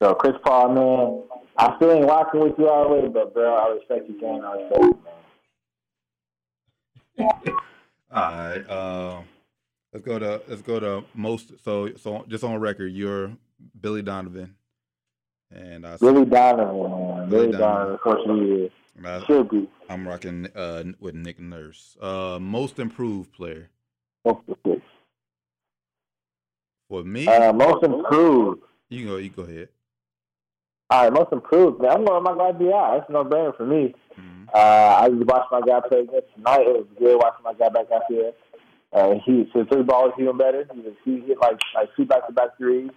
So 0.00 0.14
Chris 0.14 0.34
Paul, 0.44 0.74
man, 0.74 1.22
I 1.56 1.76
still 1.76 1.92
ain't 1.92 2.06
rocking 2.06 2.40
with 2.40 2.58
you 2.58 2.68
all 2.68 2.88
the 2.88 2.94
way, 2.94 3.08
but 3.08 3.34
bro, 3.34 3.54
I 3.54 3.74
respect 3.74 4.08
your 4.08 4.18
game. 4.18 4.44
I 4.44 4.54
respect 4.54 4.82
you, 4.82 4.98
man. 7.16 7.58
All 8.14 8.30
right. 8.32 8.70
Um, 8.70 9.24
let's 9.92 10.04
go 10.04 10.18
to 10.18 10.42
let's 10.48 10.62
go 10.62 10.80
to 10.80 11.04
most. 11.14 11.52
So 11.64 11.90
so 11.96 12.24
just 12.28 12.44
on 12.44 12.58
record, 12.60 12.88
you're 12.92 13.32
Billy 13.80 14.02
Donovan, 14.02 14.54
and 15.50 15.86
I, 15.86 15.96
Billy 15.96 16.24
Donovan. 16.24 17.28
Billy 17.30 17.46
Billy 17.48 17.58
Donovan, 17.58 17.94
of 17.94 18.00
course 18.00 18.20
he 18.26 18.32
is. 18.32 18.70
I 19.04 19.24
Should 19.24 19.48
be. 19.50 19.68
I'm 19.88 20.06
rocking 20.06 20.48
uh, 20.54 20.84
with 21.00 21.14
Nick 21.14 21.40
Nurse. 21.40 21.96
Uh, 22.00 22.38
most 22.40 22.78
improved 22.78 23.32
player 23.32 23.70
Most 24.24 24.40
improved. 24.46 24.82
for 26.88 27.02
me. 27.02 27.26
Uh, 27.26 27.52
most 27.54 27.82
improved. 27.84 28.62
you 28.90 29.06
go. 29.06 29.16
You 29.16 29.30
go 29.30 29.42
ahead. 29.42 29.68
All 30.90 31.04
right, 31.04 31.12
most 31.12 31.32
improved. 31.32 31.80
Man, 31.80 31.90
I'm 31.90 32.04
going 32.04 32.22
with 32.22 32.36
my 32.36 32.38
guy 32.38 32.52
Bi. 32.52 32.98
That's 32.98 33.10
no 33.10 33.24
brainer 33.24 33.56
for 33.56 33.64
me. 33.64 33.94
Mm-hmm. 34.12 34.44
Uh, 34.54 34.58
I 34.58 35.08
just 35.08 35.24
watched 35.24 35.50
my 35.50 35.62
guy 35.62 35.80
play 35.88 36.00
against 36.00 36.34
tonight. 36.34 36.60
It 36.60 36.76
was 36.76 36.86
good 36.98 37.16
watching 37.16 37.44
my 37.44 37.54
guy 37.54 37.70
back 37.70 37.86
out 37.94 38.02
there. 38.10 38.32
Uh, 38.92 39.14
he 39.24 39.48
so 39.52 39.64
three 39.64 39.82
balls 39.82 40.12
even 40.18 40.36
better. 40.36 40.66
He 40.74 40.80
was 40.80 40.94
he 41.04 41.20
hit 41.20 41.38
like 41.40 41.58
like 41.74 41.88
two 41.96 42.04
back 42.04 42.26
to 42.26 42.32
back 42.32 42.56
threes. 42.58 42.90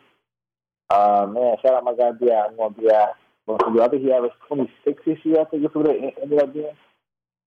Uh, 0.90 1.26
man, 1.30 1.56
shout 1.62 1.74
out 1.74 1.84
my 1.84 1.96
guy 1.96 2.12
Bi. 2.12 2.28
I'm 2.32 2.56
going 2.58 2.74
Bi. 2.74 3.12
I 3.48 3.88
think 3.88 4.04
he 4.04 4.12
averaged 4.12 4.36
26 4.48 5.04
this 5.06 5.18
year. 5.24 5.42
I 5.42 5.46
think 5.46 5.64
it's 5.64 5.76
what 5.76 5.88
it 5.88 6.16
ended 6.22 6.42
up 6.42 6.54
being. 6.54 6.76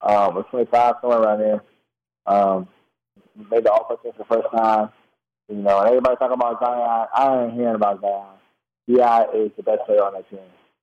Um, 0.00 0.36
or 0.36 0.44
25 0.44 0.94
somewhere 1.00 1.18
around 1.18 1.40
there. 1.40 1.64
Um, 2.26 2.68
made 3.50 3.64
the 3.64 3.72
All 3.72 3.84
for 3.88 3.98
the 4.16 4.24
first 4.24 4.48
time. 4.56 4.90
You 5.48 5.56
know, 5.56 5.80
everybody 5.80 6.16
talking 6.16 6.34
about 6.34 6.60
Zion. 6.60 7.06
I 7.14 7.44
ain't 7.44 7.54
hearing 7.54 7.74
about 7.74 8.00
Zion. 8.00 8.38
Bi 8.86 9.26
is 9.34 9.50
the 9.56 9.62
best 9.62 9.84
player 9.86 10.04
on 10.04 10.14
that 10.14 10.28
team. 10.30 10.40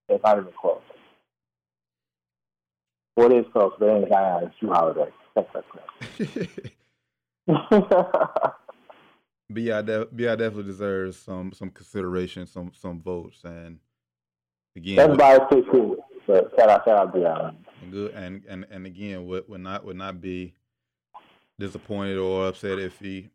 It's 0.10 0.24
not 0.24 0.38
even 0.38 0.52
close. 0.60 0.82
Well, 3.16 3.32
it 3.32 3.38
is 3.38 3.46
close, 3.54 3.74
but 3.80 3.88
it 3.88 4.02
ain't 4.02 4.10
Zion. 4.10 4.44
It's 4.44 4.56
Jrue 4.62 4.74
Holiday. 4.74 5.12
That's 5.34 5.50
that 7.48 8.54
Bi, 9.50 9.82
de- 9.82 10.06
Bi 10.06 10.36
definitely 10.36 10.64
deserves 10.64 11.18
some 11.18 11.52
some 11.54 11.70
consideration, 11.70 12.48
some 12.48 12.72
some 12.74 13.02
votes, 13.02 13.44
and 13.44 13.80
again, 14.76 14.96
that's 14.96 15.18
bias 15.18 15.42
too. 15.52 15.98
But 16.26 16.52
shout 16.58 16.70
out, 16.70 16.86
shout 16.86 16.98
out 16.98 17.14
Bi. 17.14 17.52
And 17.84 17.92
good, 17.92 18.12
and 18.14 18.44
and 18.48 18.66
and 18.72 18.86
again, 18.86 19.26
would 19.28 19.48
would 19.48 19.62
not 19.62 19.86
would 19.86 19.98
not 19.98 20.20
be 20.20 20.56
disappointed 21.60 22.18
or 22.18 22.48
upset 22.48 22.80
if 22.80 23.00
he 23.00 23.30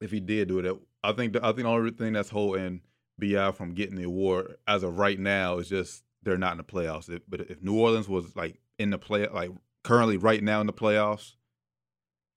if 0.00 0.10
he 0.10 0.20
did 0.20 0.48
do 0.48 0.58
it. 0.58 0.76
I 1.04 1.12
think 1.12 1.34
the, 1.34 1.40
I 1.44 1.48
think 1.52 1.62
the 1.62 1.68
only 1.68 1.92
thing 1.92 2.12
that's 2.14 2.30
holding 2.30 2.80
Bi 3.18 3.52
from 3.52 3.74
getting 3.74 3.96
the 3.96 4.04
award 4.04 4.56
as 4.66 4.82
of 4.82 4.98
right 4.98 5.18
now 5.18 5.58
is 5.58 5.68
just 5.68 6.02
they're 6.24 6.36
not 6.36 6.52
in 6.52 6.58
the 6.58 6.64
playoffs. 6.64 7.08
If, 7.08 7.22
but 7.28 7.42
if 7.42 7.62
New 7.62 7.78
Orleans 7.78 8.08
was 8.08 8.34
like 8.34 8.58
in 8.78 8.90
the 8.90 8.98
play, 8.98 9.28
like 9.28 9.52
currently 9.84 10.16
right 10.16 10.42
now 10.42 10.60
in 10.60 10.66
the 10.66 10.72
playoffs, 10.72 11.34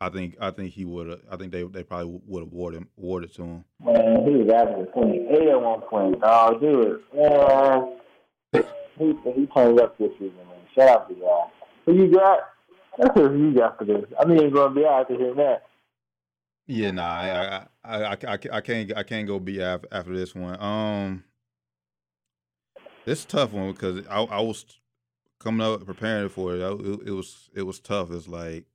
I 0.02 0.10
think 0.10 0.36
I 0.42 0.50
think 0.50 0.74
he 0.74 0.84
would. 0.84 1.22
I 1.30 1.38
think 1.38 1.52
they 1.52 1.62
they 1.62 1.84
probably 1.84 2.20
would 2.26 2.44
have 2.44 2.52
awarded 2.52 2.88
awarded 2.98 3.36
to 3.36 3.44
him. 3.44 3.66
Man, 3.86 4.26
he 4.26 4.36
was 4.38 4.50
averaging 4.52 4.88
twenty 4.94 5.28
eight 5.30 5.48
at 5.48 5.62
one 5.62 5.82
point. 5.82 6.16
Oh, 6.24 6.58
dude, 6.58 7.02
man, 7.14 8.64
he 8.98 9.32
he 9.32 9.46
turned 9.46 9.80
up 9.80 9.96
this 10.00 10.12
season, 10.14 10.38
man. 10.38 10.58
Shout 10.76 10.90
out 10.90 11.08
to 11.08 11.16
y'all. 11.16 11.52
Who 11.86 11.94
you 11.94 12.12
got? 12.12 12.40
That's 12.98 13.16
what 13.16 13.32
you 13.32 13.54
got 13.54 13.78
for 13.78 13.86
this. 13.86 14.06
I 14.20 14.26
mean, 14.26 14.52
gonna 14.52 14.74
be 14.74 14.86
out 14.88 15.08
to 15.08 15.16
hear 15.16 15.36
that. 15.36 15.68
Yeah, 16.66 16.92
nah, 16.92 17.04
I, 17.04 17.68
I, 17.84 17.98
I, 17.98 18.14
I, 18.14 18.38
I 18.54 18.62
can't, 18.62 18.98
I 18.98 19.04
can't 19.04 19.28
go 19.28 19.40
be 19.40 19.62
after, 19.62 19.88
after 19.92 20.16
this 20.16 20.34
one. 20.34 20.60
Um, 20.60 21.24
this 23.06 23.24
tough 23.26 23.52
one 23.52 23.72
because 23.74 24.06
I, 24.08 24.22
I 24.24 24.42
was 24.42 24.66
coming 25.40 25.66
up 25.66 25.86
preparing 25.86 26.30
for 26.30 26.56
it. 26.56 26.64
I, 26.64 26.72
it. 26.72 27.08
it. 27.10 27.12
was, 27.12 27.50
it 27.54 27.64
was 27.64 27.80
tough. 27.80 28.10
It's 28.12 28.28
like 28.28 28.66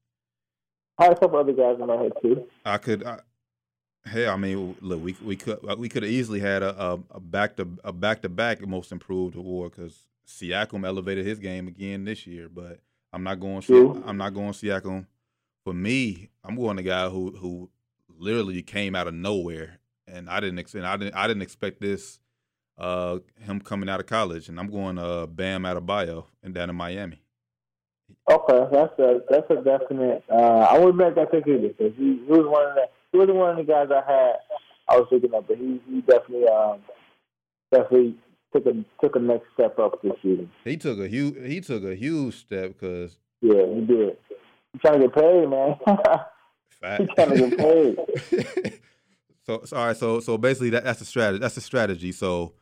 I 0.99 1.05
had 1.05 1.13
a 1.13 1.17
couple 1.21 1.39
other 1.39 1.53
guys 1.53 1.79
in 1.79 1.87
my 1.87 1.97
head 1.97 2.13
too. 2.23 2.47
I 2.65 2.79
could, 2.79 3.05
I, 3.05 3.21
hey, 4.07 4.27
I 4.27 4.37
mean, 4.37 4.77
look, 4.81 5.03
we 5.03 5.17
we 5.23 5.37
could 5.37 5.59
we 5.79 5.89
could 5.89 6.03
have 6.03 6.13
easily 6.13 6.41
had 6.41 6.63
a, 6.63 6.81
a, 6.81 6.99
a 7.11 7.21
back 7.21 7.57
to 7.57 7.69
a 7.85 7.93
back 7.93 8.23
to 8.23 8.29
back 8.29 8.67
most 8.67 8.93
improved 8.93 9.37
award 9.37 9.73
because 9.73 10.07
Siakam 10.27 10.87
elevated 10.87 11.27
his 11.27 11.39
game 11.39 11.69
again 11.69 12.05
this 12.05 12.27
year, 12.27 12.49
but 12.49 12.81
I'm 13.13 13.23
not 13.23 13.41
going. 13.41 13.61
True. 13.61 14.03
I'm 14.07 14.17
not 14.17 14.35
going 14.35 14.53
Siakam. 14.53 15.07
For 15.65 15.73
me, 15.75 16.31
I'm 16.45 16.57
going 16.57 16.77
the 16.77 16.83
guy 16.83 17.09
who 17.09 17.31
who 17.37 17.71
literally 18.19 18.63
came 18.63 18.95
out 18.95 19.07
of 19.07 19.15
nowhere, 19.15 19.79
and 20.07 20.31
I 20.31 20.41
didn't 20.41 20.59
expect. 20.59 20.85
I 20.85 20.97
didn't. 20.97 21.15
I 21.15 21.27
didn't 21.27 21.43
expect 21.43 21.81
this. 21.81 22.19
Uh, 22.79 23.21
him 23.41 23.59
coming 23.59 23.89
out 23.89 24.01
of 24.01 24.07
college, 24.07 24.51
and 24.51 24.61
I'm 24.61 24.71
going 24.71 24.99
uh 24.99 25.27
Bam 25.27 25.63
Adebayo 25.63 26.27
and 26.43 26.53
down 26.55 26.69
in 26.69 26.77
Miami. 26.77 27.23
Okay, 28.29 28.67
that's 28.73 28.99
a 28.99 29.21
that's 29.31 29.51
a 29.51 29.63
definite. 29.63 30.25
Uh, 30.29 30.67
I 30.71 30.79
wouldn't 30.79 30.97
make 30.97 31.15
that 31.15 31.31
pick 31.31 31.47
either 31.47 31.69
because 31.69 31.93
he, 31.97 32.21
he 32.27 32.33
was 32.33 32.47
one 32.47 32.67
of 32.67 32.75
the 32.75 32.87
he 33.13 33.19
was 33.19 33.29
one 33.31 33.51
of 33.51 33.57
the 33.57 33.73
guys 33.73 33.89
I 33.91 34.03
had. 34.11 34.35
I 34.89 34.99
was 34.99 35.07
thinking 35.11 35.33
of, 35.33 35.47
but 35.47 35.57
he 35.57 35.81
he 35.89 36.01
definitely 36.01 36.49
um 36.49 36.81
definitely 37.73 38.17
took 38.53 38.67
a 38.67 38.85
took 39.01 39.17
a 39.17 39.19
next 39.21 39.47
step 39.55 39.79
up 39.79 40.03
this 40.03 40.13
season. 40.23 40.51
He 40.65 40.77
took 40.77 40.99
a 40.99 41.07
huge 41.07 41.37
he 41.47 41.61
took 41.61 41.85
a 41.85 41.95
huge 41.95 42.35
step 42.35 42.73
because 42.73 43.17
yeah, 43.43 43.65
he 43.65 43.81
did. 43.83 44.17
He's 44.73 44.83
trying 44.83 45.01
to 45.01 45.07
get 45.07 45.15
paid, 45.15 45.49
man. 45.49 45.77
He's 46.99 47.09
trying 47.15 47.31
to 47.31 47.49
get 47.49 47.59
paid. 47.59 48.81
so, 49.47 49.63
so 49.65 49.77
all 49.77 49.87
right, 49.87 49.97
so 49.97 50.21
so 50.21 50.37
basically 50.37 50.71
that, 50.71 50.85
that's 50.85 50.99
the 50.99 51.05
strategy. 51.05 51.41
That's 51.41 51.55
the 51.55 51.61
strategy. 51.61 52.13
So 52.13 52.55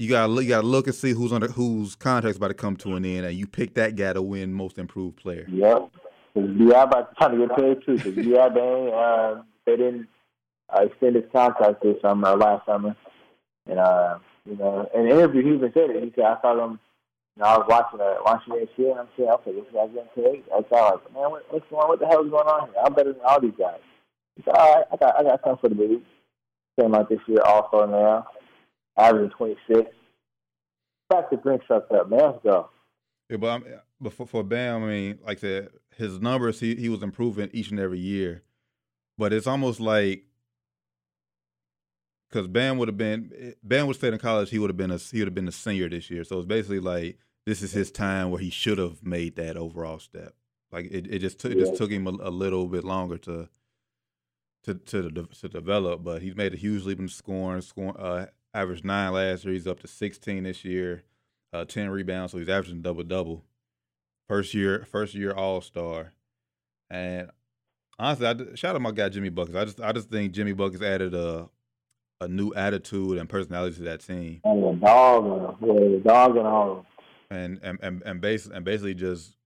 you 0.00 0.08
gotta 0.08 0.32
you 0.42 0.48
gotta 0.48 0.66
look 0.66 0.86
and 0.86 0.96
see 0.96 1.12
who's 1.12 1.30
under 1.30 1.48
whose 1.48 1.94
contract's 1.94 2.38
about 2.38 2.48
to 2.48 2.54
come 2.54 2.74
to 2.76 2.96
an 2.96 3.04
end, 3.04 3.26
and 3.26 3.36
you 3.36 3.46
pick 3.46 3.74
that 3.74 3.96
guy 3.96 4.14
to 4.14 4.22
win 4.22 4.50
most 4.50 4.78
improved 4.78 5.18
player. 5.18 5.46
Yep. 5.48 5.90
Bi 6.34 6.82
about 6.82 7.14
trying 7.18 7.38
to 7.38 7.46
get 7.46 7.56
paid 7.56 7.84
too. 7.84 7.96
Because 7.96 8.14
Bi 8.14 8.48
they 8.48 8.92
uh, 8.94 9.42
they 9.66 9.76
didn't 9.76 10.08
uh, 10.74 10.84
extend 10.84 11.16
his 11.16 11.24
contract 11.30 11.82
this 11.82 12.00
summer, 12.00 12.34
last 12.34 12.64
summer, 12.64 12.96
and 13.66 13.78
uh, 13.78 14.18
you 14.46 14.56
know, 14.56 14.88
in 14.94 15.04
the 15.04 15.10
interview, 15.10 15.42
he 15.42 15.54
even 15.54 15.70
said 15.74 15.90
it. 15.90 16.02
He 16.02 16.12
said, 16.16 16.24
I 16.24 16.40
saw 16.40 16.64
him, 16.64 16.80
you 17.36 17.42
know, 17.42 17.48
I 17.48 17.58
was 17.58 17.66
watching 17.68 18.00
uh, 18.00 18.14
watching 18.24 18.54
this 18.54 18.68
shit, 18.76 18.86
and 18.86 19.00
I'm 19.00 19.08
saying, 19.18 19.28
okay, 19.28 19.52
this 19.52 19.64
guy's 19.74 19.90
getting 19.90 20.08
paid. 20.16 20.44
I 20.48 20.64
saw, 20.70 20.90
like, 20.92 21.12
man, 21.12 21.30
what, 21.30 21.44
what's 21.50 21.66
going 21.68 21.82
on? 21.82 21.88
What 21.88 22.00
the 22.00 22.06
hell 22.06 22.24
is 22.24 22.30
going 22.30 22.48
on 22.48 22.68
here? 22.68 22.82
I'm 22.82 22.94
better 22.94 23.12
than 23.12 23.22
all 23.22 23.40
these 23.40 23.52
guys. 23.58 23.80
He 24.36 24.42
said, 24.44 24.54
all 24.56 24.74
right, 24.74 24.84
I 24.90 24.96
got, 24.96 25.16
I 25.18 25.22
got 25.24 25.40
something 25.44 25.60
for 25.60 25.74
the 25.74 25.82
league. 25.82 26.02
Came 26.80 26.94
out 26.94 27.10
this 27.10 27.20
year, 27.26 27.42
also 27.44 27.84
now, 27.84 28.26
averaging 29.00 29.30
26. 29.36 29.90
Back 31.08 31.30
to 31.30 31.36
drink 31.36 31.62
truck 31.66 31.86
up, 31.90 32.08
man. 32.08 32.20
Let's 32.20 32.38
go. 32.44 32.70
Yeah, 33.28 33.36
but, 33.36 33.48
I'm, 33.48 33.64
but 34.00 34.12
for, 34.12 34.26
for 34.26 34.42
Bam, 34.42 34.84
I 34.84 34.86
mean, 34.86 35.18
like 35.24 35.38
I 35.38 35.40
said, 35.40 35.68
his 35.96 36.20
numbers, 36.20 36.60
he, 36.60 36.74
he 36.76 36.88
was 36.88 37.02
improving 37.02 37.50
each 37.52 37.70
and 37.70 37.80
every 37.80 37.98
year. 37.98 38.42
But 39.18 39.32
it's 39.32 39.46
almost 39.46 39.80
like 39.80 40.24
because 42.30 42.46
Bam 42.46 42.78
would 42.78 42.88
have 42.88 42.96
been 42.96 43.54
Bam 43.62 43.86
would 43.86 43.96
stayed 43.96 44.14
in 44.14 44.18
college. 44.18 44.50
He 44.50 44.58
would 44.58 44.70
have 44.70 44.76
been 44.76 44.90
a 44.90 44.96
he 44.96 45.18
would 45.18 45.28
have 45.28 45.34
been 45.34 45.48
a 45.48 45.52
senior 45.52 45.88
this 45.88 46.10
year. 46.10 46.24
So 46.24 46.38
it's 46.38 46.46
basically 46.46 46.80
like 46.80 47.18
this 47.44 47.62
is 47.62 47.72
his 47.72 47.90
time 47.90 48.30
where 48.30 48.40
he 48.40 48.50
should 48.50 48.78
have 48.78 49.04
made 49.04 49.36
that 49.36 49.56
overall 49.56 49.98
step. 49.98 50.34
Like 50.72 50.86
it, 50.90 51.06
it 51.08 51.18
just 51.18 51.38
took 51.38 51.52
it 51.52 51.58
just 51.58 51.76
took 51.76 51.90
him 51.90 52.06
a, 52.06 52.10
a, 52.10 52.30
little 52.30 52.66
bit 52.68 52.84
longer 52.84 53.18
to 53.18 53.48
to 54.64 54.74
to 54.74 55.10
to 55.10 55.48
develop, 55.48 56.04
but 56.04 56.22
he's 56.22 56.36
made 56.36 56.54
a 56.54 56.56
huge 56.56 56.84
leap 56.84 57.00
in 57.00 57.08
scoring. 57.08 57.60
Scoring 57.60 57.96
uh, 57.96 58.26
averaged 58.54 58.84
nine 58.84 59.12
last 59.12 59.44
year. 59.44 59.54
He's 59.54 59.66
up 59.66 59.80
to 59.80 59.86
sixteen 59.88 60.44
this 60.44 60.64
year. 60.64 61.04
Uh, 61.52 61.64
ten 61.64 61.90
rebounds, 61.90 62.32
so 62.32 62.38
he's 62.38 62.48
averaging 62.48 62.82
double 62.82 63.02
double. 63.02 63.44
First 64.28 64.54
year, 64.54 64.86
first 64.90 65.14
year 65.14 65.32
All 65.32 65.60
Star, 65.60 66.12
and 66.88 67.30
honestly, 67.98 68.26
I 68.26 68.34
shout 68.54 68.74
out 68.74 68.80
my 68.82 68.92
guy 68.92 69.08
Jimmy 69.08 69.28
Buckets. 69.28 69.56
I 69.56 69.64
just 69.64 69.80
I 69.80 69.92
just 69.92 70.10
think 70.10 70.32
Jimmy 70.32 70.52
Buckets 70.52 70.82
added 70.82 71.14
a 71.14 71.48
a 72.20 72.28
new 72.28 72.52
attitude 72.54 73.18
and 73.18 73.28
personality 73.28 73.76
to 73.76 73.82
that 73.82 74.00
team. 74.00 74.40
And 74.44 74.62
the 74.62 74.72
dog, 74.86 75.56
yeah, 75.60 75.72
the 75.72 76.02
dog 76.04 76.36
and 76.36 76.46
all. 76.46 76.86
And 77.30 77.60
and 77.62 77.78
and 77.82 78.02
and 78.04 78.20
basically 78.20 78.56
and 78.56 78.64
basically 78.64 78.94
just 78.94 79.36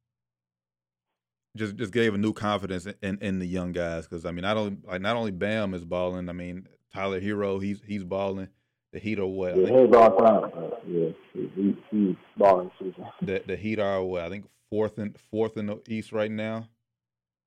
just 1.57 1.77
just 1.77 1.93
gave 1.93 2.15
a 2.15 2.19
new 2.19 2.33
confidence 2.33 2.87
in 3.03 3.19
in 3.19 3.39
the 3.39 3.47
young 3.47 3.73
guys 3.73 4.07
because 4.07 4.25
I 4.25 4.33
mean 4.33 4.43
not 4.43 4.57
only 4.57 4.77
like 4.85 5.01
not 5.01 5.17
only 5.17 5.31
Bam 5.31 5.75
is 5.75 5.85
balling. 5.85 6.29
I 6.29 6.33
mean 6.33 6.67
Tyler 6.93 7.21
Herro 7.21 7.63
he's 7.63 7.81
he's 7.87 8.05
balling. 8.05 8.49
The 8.95 9.01
Heat 9.01 9.19
are 9.19 9.27
what? 9.27 9.57
Yeah, 9.57 9.81
he's 9.81 9.91
balling. 9.91 10.53
Yeah, 10.87 11.09
he, 11.33 11.77
he's 11.91 12.17
balling 12.37 12.71
season. 12.79 13.05
The 13.21 13.43
the 13.45 13.57
Heat 13.57 13.81
are 13.81 14.01
what? 14.05 14.23
I 14.23 14.29
think 14.29 14.47
fourth 14.71 15.01
in 15.01 15.17
fourth 15.33 15.57
in 15.57 15.67
the 15.67 15.81
East 15.89 16.13
right 16.13 16.31
now. 16.31 16.69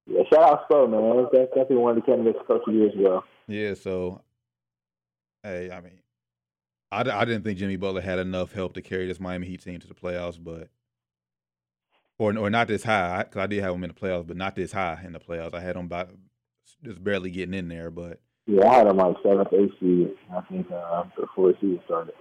Yeah, 0.06 0.24
shout 0.30 0.44
out 0.44 0.70
Spo, 0.70 0.90
man. 0.90 1.26
That's 1.32 1.48
definitely 1.48 1.78
one 1.78 1.98
of 1.98 2.04
the 2.04 2.12
candidates 2.12 2.40
coach 2.46 2.64
of 2.68 2.74
the 2.74 2.80
year 2.80 2.88
as 2.90 2.94
well. 2.98 3.24
Yeah, 3.48 3.76
so 3.76 4.22
hey, 5.42 5.72
I 5.72 5.80
mean, 5.80 6.02
I, 6.92 7.10
I 7.10 7.24
didn't 7.24 7.44
think 7.44 7.60
Jimmy 7.60 7.78
Butler 7.78 8.02
had 8.02 8.20
enough 8.20 8.52
help 8.52 8.74
to 8.74 8.82
carry 8.82 9.08
this 9.08 9.22
Miami 9.22 9.48
Heat 9.48 9.64
team 9.64 9.80
to 9.80 9.88
the 9.88 9.94
playoffs, 9.94 10.38
but 10.44 10.68
or 12.20 12.38
or 12.38 12.50
not 12.50 12.68
this 12.68 12.84
high 12.84 13.24
because 13.24 13.40
I 13.40 13.48
did 13.48 13.64
have 13.64 13.72
them 13.72 13.86
in 13.86 13.92
the 13.92 13.96
playoffs, 13.96 14.28
but 14.28 14.36
not 14.36 14.58
this 14.58 14.74
high 14.74 15.02
in 15.06 15.14
the 15.14 15.20
playoffs. 15.20 15.54
I 15.54 15.62
had 15.62 15.78
them 15.78 15.88
by 15.88 16.08
just 16.84 17.02
barely 17.02 17.32
getting 17.32 17.54
in 17.54 17.70
there, 17.70 17.90
but 17.90 18.20
yeah, 18.48 18.68
I 18.68 18.76
had 18.76 18.88
them 18.88 18.98
like 18.98 19.18
seventh, 19.22 19.54
eighth 19.54 19.74
seed. 19.80 20.12
I 20.34 20.42
think 20.42 20.72
uh, 20.72 21.04
before 21.20 21.52
the 21.52 21.58
season 21.60 21.82
started. 21.86 22.14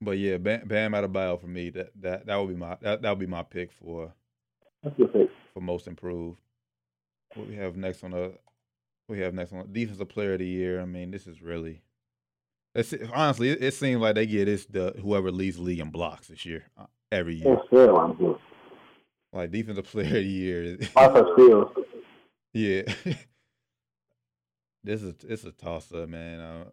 But 0.00 0.18
yeah, 0.18 0.36
Bam, 0.36 0.68
Bam 0.68 0.92
Adebayo 0.92 1.40
for 1.40 1.46
me 1.46 1.70
that 1.70 1.90
that 2.00 2.26
that 2.26 2.36
would 2.36 2.48
be 2.48 2.56
my 2.56 2.76
that 2.82 3.02
that 3.02 3.10
would 3.10 3.18
be 3.18 3.26
my 3.26 3.42
pick 3.42 3.72
for 3.72 4.12
pick. 4.84 5.30
for 5.54 5.60
most 5.60 5.86
improved. 5.86 6.38
What 7.34 7.48
we 7.48 7.56
have 7.56 7.76
next 7.76 8.04
on 8.04 8.10
the 8.12 8.34
we 9.08 9.20
have 9.20 9.34
next 9.34 9.52
on 9.52 9.68
defensive 9.72 10.08
player 10.08 10.34
of 10.34 10.40
the 10.40 10.46
year. 10.46 10.80
I 10.80 10.84
mean, 10.84 11.10
this 11.10 11.26
is 11.26 11.40
really 11.40 11.82
it's, 12.74 12.92
honestly, 13.12 13.50
it, 13.50 13.62
it, 13.62 13.74
seems 13.74 14.00
like 14.00 14.16
they 14.16 14.26
get 14.26 14.46
this 14.46 14.66
the 14.66 14.94
whoever 15.00 15.30
leads 15.30 15.56
the 15.56 15.62
league 15.62 15.78
in 15.78 15.90
blocks 15.90 16.28
this 16.28 16.44
year 16.44 16.64
uh, 16.76 16.86
every 17.12 17.36
year. 17.36 17.56
Like 19.32 19.52
defensive 19.52 19.86
player 19.86 20.06
of 20.06 20.12
the 20.12 20.22
year. 20.22 20.78
yeah. 22.52 22.82
this 24.84 25.02
is 25.02 25.14
it's 25.26 25.44
a 25.44 25.50
toss 25.50 25.92
up, 25.92 26.08
man. 26.08 26.40
Uh, 26.40 26.64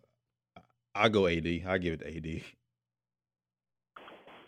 I 0.93 1.09
go 1.09 1.27
AD. 1.27 1.47
I 1.47 1.77
give 1.77 1.93
it 1.93 2.01
to 2.01 2.07
AD. 2.07 2.41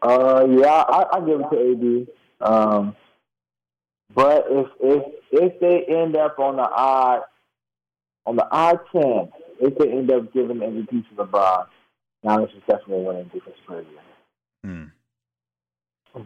Uh, 0.01 0.45
yeah, 0.49 0.83
I, 0.87 1.05
I 1.13 1.19
give 1.21 1.39
it 1.39 1.49
to 1.49 2.07
AD. 2.41 2.47
Um, 2.47 2.95
but 4.13 4.45
if 4.49 4.67
if 4.81 5.03
if 5.31 5.59
they 5.61 5.85
end 5.85 6.17
up 6.17 6.37
on 6.39 6.57
the 6.57 6.69
odd 6.69 7.21
on 8.25 8.35
the 8.35 8.47
odd 8.51 8.79
ten, 8.91 9.31
if 9.59 9.77
they 9.77 9.89
end 9.89 10.11
up 10.11 10.33
giving 10.33 10.59
the 10.59 10.65
MVP 10.65 11.09
to 11.09 11.15
LeBron, 11.15 11.67
Giannis 12.25 12.55
is 12.55 12.63
definitely 12.67 13.05
winning 13.05 13.31
defensive 13.33 13.65
player 13.65 13.83
the. 13.83 14.67
Hmm. 14.67 14.85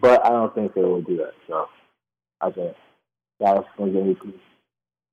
But 0.02 0.26
I 0.26 0.30
don't 0.30 0.54
think 0.54 0.74
they 0.74 0.82
will 0.82 1.02
do 1.02 1.18
that. 1.18 1.34
So 1.48 1.70
I 2.42 2.50
think 2.52 2.76
is 3.40 3.66
going 3.78 3.94
to 3.94 4.00
get 4.00 4.20
MVP. 4.20 4.34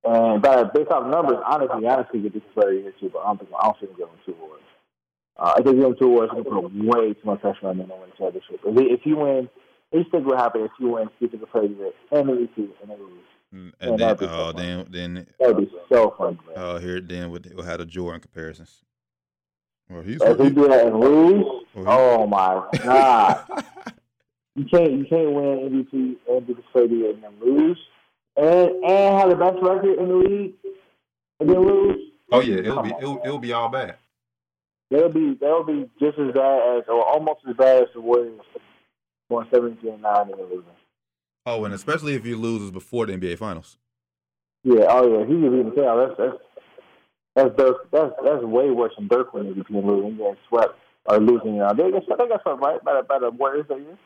And 0.04 0.42
but 0.42 0.74
based 0.74 0.90
off 0.90 1.06
numbers, 1.06 1.38
honestly, 1.46 1.68
could 2.10 2.22
get 2.22 2.32
defensive 2.34 2.54
player 2.54 2.72
year 2.72 2.92
too. 3.00 3.10
But 3.12 3.20
I 3.20 3.26
don't 3.26 3.38
think 3.38 3.50
I 3.58 3.64
don't 3.64 3.80
think 3.80 3.96
give 3.96 4.08
him 4.08 4.14
two 4.26 4.34
awards. 4.40 4.62
Uh, 5.36 5.52
if 5.58 5.64
they 5.64 5.72
give 5.74 5.82
him 5.84 5.96
two 5.98 6.06
awards, 6.06 6.32
going 6.32 6.44
to 6.44 6.50
put 6.50 6.98
way 6.98 7.12
too 7.14 7.24
much 7.24 7.40
pressure 7.40 7.66
on 7.68 7.78
them 7.78 7.88
to 7.88 7.94
win 7.94 8.10
the 8.10 8.16
championship. 8.16 8.60
If, 8.64 8.74
they, 8.76 8.84
if 8.84 9.00
you 9.04 9.16
win, 9.16 9.48
you 9.92 10.04
think 10.10 10.26
what 10.26 10.38
happen 10.38 10.62
if 10.62 10.70
you 10.78 10.90
win 10.90 11.08
player 11.46 11.64
of 11.64 11.70
the 11.70 11.76
year 11.76 11.92
and 12.12 12.28
MVP 12.28 12.56
and 12.82 12.90
they 12.90 12.96
lose. 12.96 13.20
Mm, 13.54 13.72
Yeah, 13.80 13.88
And 13.88 13.98
then, 13.98 14.16
oh, 14.20 14.26
so 14.26 14.52
then, 14.52 14.86
then, 14.90 15.26
That'd 15.40 15.56
be 15.56 15.70
so 15.92 16.14
fun. 16.18 16.38
Man. 16.46 16.54
oh, 16.56 16.78
here, 16.78 17.00
then 17.00 17.30
we'll, 17.30 17.40
we'll 17.54 17.64
have 17.64 17.78
the 17.78 17.86
Jordan 17.86 18.20
comparisons. 18.20 18.82
Well, 19.90 20.02
he's. 20.02 20.20
if 20.22 20.38
he 20.38 20.50
do 20.50 20.68
that 20.68 20.86
and 20.86 20.98
lose, 21.00 21.44
he- 21.74 21.84
oh 21.86 22.26
my 22.26 22.66
god. 22.84 23.44
You 24.56 24.64
can't 24.66 24.92
you 24.92 25.04
can't 25.06 25.32
win 25.32 25.84
MVP 25.92 26.16
and 26.28 26.46
do 26.46 26.54
the 26.54 26.62
player 26.70 26.86
the 26.86 27.10
and 27.10 27.22
then 27.24 27.32
lose, 27.44 27.76
and 28.36 28.70
and 28.84 29.18
have 29.20 29.30
the 29.30 29.36
best 29.36 29.56
record 29.62 29.98
in 29.98 30.08
the 30.08 30.14
league 30.14 30.54
and 31.40 31.48
then 31.48 31.58
lose. 31.60 32.00
oh 32.32 32.40
yeah, 32.40 32.56
it'll 32.56 32.74
Come 32.76 32.88
be 32.88 32.92
on. 32.94 32.98
it'll, 33.02 33.20
it'll 33.24 33.38
be 33.38 33.52
all 33.52 33.68
bad. 33.68 33.96
They'll 34.90 35.08
be 35.08 35.34
they'll 35.40 35.64
be 35.64 35.88
just 36.00 36.18
as 36.18 36.32
bad 36.34 36.78
as 36.78 36.84
or 36.88 37.04
almost 37.04 37.40
as 37.48 37.56
bad 37.56 37.82
as 37.82 37.88
the 37.94 38.00
Warriors 38.00 38.40
going 39.30 39.46
seventeen 39.52 39.94
and 39.94 40.02
nine 40.02 40.30
and 40.30 40.40
losing. 40.40 40.64
Oh, 41.46 41.64
and 41.64 41.74
especially 41.74 42.14
if 42.14 42.24
you 42.24 42.36
loses 42.36 42.70
before 42.70 43.06
the 43.06 43.14
NBA 43.14 43.38
Finals. 43.38 43.76
Yeah, 44.62 44.86
oh 44.88 45.18
yeah, 45.20 45.26
he 45.26 45.34
in 45.34 45.42
the 45.66 45.70
playoff. 45.72 46.16
That's 46.16 46.18
that's 46.30 46.42
that's 47.36 47.56
Dirk. 47.56 47.90
That's 47.90 48.12
that's 48.24 48.44
way 48.44 48.70
worse 48.70 48.92
than 48.96 49.08
Dirk 49.08 49.32
winning 49.34 49.54
MVP 49.54 49.68
and 49.70 49.86
losing, 49.86 50.16
getting 50.16 50.36
swept 50.48 50.78
or 51.06 51.18
losing. 51.18 51.60
Uh, 51.60 51.72
they 51.72 51.90
got 51.90 52.02
they 52.18 52.28
got 52.28 52.42
swept 52.42 52.60
right 52.62 52.82
by 52.84 52.94
the 52.96 53.02
by 53.02 53.18
the 53.18 53.30
Warriors 53.30 53.66
that 53.68 53.78
year. 53.78 53.98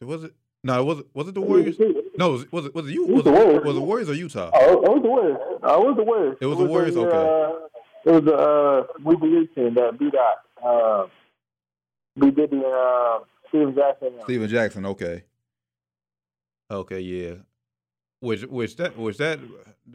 Was 0.00 0.24
it? 0.24 0.34
No, 0.64 0.80
it 0.80 0.84
wasn't. 0.84 1.06
Was 1.14 1.28
it 1.28 1.34
the 1.34 1.40
Warriors? 1.40 1.76
No, 2.16 2.30
was 2.30 2.42
it 2.42 2.52
was 2.52 2.66
it, 2.66 2.74
was 2.74 2.86
it 2.88 2.92
you? 2.92 3.04
It 3.08 3.10
was 3.10 3.16
Was 3.16 3.24
the 3.24 3.30
it, 3.32 3.44
Warriors. 3.46 3.64
was 3.64 3.76
it 3.76 3.80
Warriors 3.80 4.08
or 4.10 4.14
Utah? 4.14 4.50
Oh, 4.54 4.72
it 4.72 4.90
was 4.92 5.02
the 5.02 5.08
Warriors. 5.08 5.38
Uh, 5.62 5.74
it 5.80 5.86
was 5.86 5.96
the 5.96 6.02
Warriors. 6.04 6.36
It 6.40 6.46
was 6.46 6.58
the 6.58 6.64
Warriors? 6.64 6.96
Okay. 6.96 7.16
Uh, 7.16 7.66
it 8.04 8.10
was 8.12 8.24
the 8.24 8.34
uh, 8.36 8.86
we 9.04 9.16
believe 9.16 9.54
team 9.54 9.74
that 9.74 9.98
beat 9.98 10.14
out 10.14 10.36
uh, 10.64 11.06
B 12.18 12.30
Diddy 12.30 12.56
and 12.56 12.64
uh, 12.64 13.18
Stephen 13.48 13.74
Jackson. 13.74 14.12
Stephen 14.24 14.48
Jackson. 14.48 14.86
Okay. 14.86 15.24
Okay, 16.70 17.00
yeah. 17.00 17.34
Which 18.20 18.42
which 18.44 18.76
that 18.76 18.96
which 18.96 19.18
that 19.18 19.40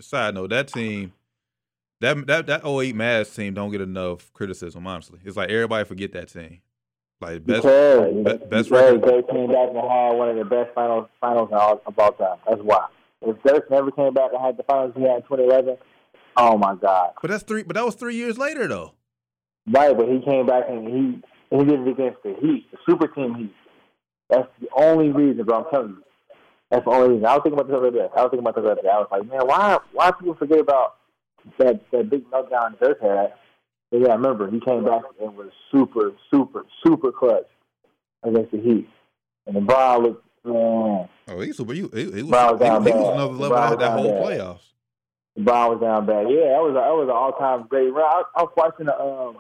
side 0.02 0.36
note 0.36 0.50
that 0.50 0.68
team 0.68 1.14
that 2.02 2.28
that 2.28 2.46
that 2.48 2.66
08 2.66 2.94
Mavs 2.94 3.34
team 3.34 3.54
don't 3.54 3.72
get 3.72 3.80
enough 3.82 4.32
criticism. 4.34 4.86
Honestly, 4.86 5.20
it's 5.24 5.38
like 5.38 5.50
everybody 5.50 5.86
forget 5.86 6.12
that 6.12 6.28
team. 6.28 6.60
Like 7.20 7.46
best. 7.46 7.64
because, 7.64 8.14
be- 8.14 8.46
best 8.46 8.70
record. 8.70 9.02
They 9.02 9.24
came 9.34 9.48
back 9.48 9.70
and 9.70 9.78
had 9.78 10.12
one 10.12 10.30
of 10.30 10.36
the 10.36 10.46
best 10.46 10.74
finals 10.76 11.10
finals 11.20 11.50
in 11.52 11.58
all, 11.58 11.82
of 11.86 11.98
all 11.98 12.12
time. 12.12 12.38
That's 12.48 12.62
why. 12.62 12.88
If 13.22 13.42
Dirk 13.44 13.72
never 13.72 13.90
came 13.92 14.14
back 14.14 14.32
and 14.34 14.44
had 14.44 14.58
the 14.58 14.64
finals 14.64 14.94
he 14.96 15.02
had 15.02 15.18
in 15.18 15.22
2011, 15.24 15.78
oh 16.38 16.58
my 16.58 16.76
God. 16.76 17.12
But 17.22 17.32
that's 17.32 17.44
three. 17.44 17.64
But 17.64 17.76
that 17.76 17.86
was 17.86 17.96
three 17.96 18.16
years 18.16 18.38
later 18.38 18.68
though. 18.68 18.94
Right, 19.70 19.98
but 19.98 20.08
he 20.08 20.22
came 20.22 20.46
back 20.46 20.66
and 20.70 20.88
he 20.88 21.22
he 21.50 21.64
did 21.64 21.80
it 21.80 21.88
against 21.88 22.22
the 22.24 22.36
Heat, 22.40 22.68
the 22.72 22.78
super 22.88 23.08
team 23.08 23.34
Heat. 23.36 23.56
That's 24.30 24.48
the 24.62 24.68
only 24.76 25.10
reason, 25.10 25.44
bro. 25.46 25.64
I'm 25.64 25.72
telling 25.72 25.90
you. 25.90 26.04
That's 26.70 26.84
the 26.84 26.92
only 26.92 27.10
reason. 27.10 27.26
I 27.26 27.34
was 27.34 27.42
thinking 27.44 27.60
about 27.60 27.68
this 27.70 27.80
the 27.80 27.88
other 27.88 27.92
day. 27.92 28.08
I 28.16 28.22
was 28.22 28.30
thinking 28.30 28.40
about 28.40 28.56
this 28.56 28.64
the 28.64 28.72
other 28.72 28.82
day. 28.82 28.90
I 28.90 28.98
was 29.00 29.08
like, 29.10 29.26
man, 29.28 29.48
why 29.48 29.80
why 29.94 30.12
people 30.12 30.36
forget 30.36 30.60
about 30.60 30.98
that 31.58 31.82
that 31.92 32.10
big 32.10 32.30
meltdown 32.30 32.80
Dirk 32.80 33.02
had? 33.02 33.34
But 33.92 34.02
yeah, 34.02 34.10
I 34.10 34.16
remember 34.16 34.50
he 34.50 34.60
came 34.60 34.84
back 34.84 35.04
and 35.22 35.36
was 35.36 35.52
super, 35.72 36.12
super, 36.34 36.66
super 36.86 37.12
clutch 37.12 37.48
against 38.24 38.52
the 38.52 38.60
Heat. 38.60 38.90
And 39.46 39.56
the 39.56 39.62
Brown 39.62 40.04
looked 40.04 40.26
man, 40.44 41.10
Oh, 41.30 41.40
he 41.42 41.52
super. 41.54 41.74
He, 41.74 41.82
he, 41.94 42.12
he 42.12 42.24
was, 42.24 42.30
Brown 42.30 42.58
he, 42.58 42.64
down 42.64 42.84
he 42.86 42.92
was 42.92 43.14
another 43.14 43.34
level 43.34 43.50
Brown 43.50 43.70
that, 43.72 43.80
that 43.80 43.92
whole 43.92 44.12
bad. 44.12 44.24
playoffs. 44.24 44.60
the 45.36 45.42
Brown 45.44 45.70
was 45.72 45.82
down 45.82 46.06
bad. 46.06 46.28
Yeah, 46.30 46.50
that 46.56 46.62
was 46.64 46.72
a, 46.72 46.82
that 46.84 46.96
was 46.96 47.08
an 47.10 47.16
all 47.16 47.32
time 47.34 47.68
great 47.68 47.90
run. 47.94 48.06
I, 48.06 48.24
I 48.36 48.44
was 48.44 48.54
watching 48.58 48.86
the 48.88 49.00
um 49.00 49.38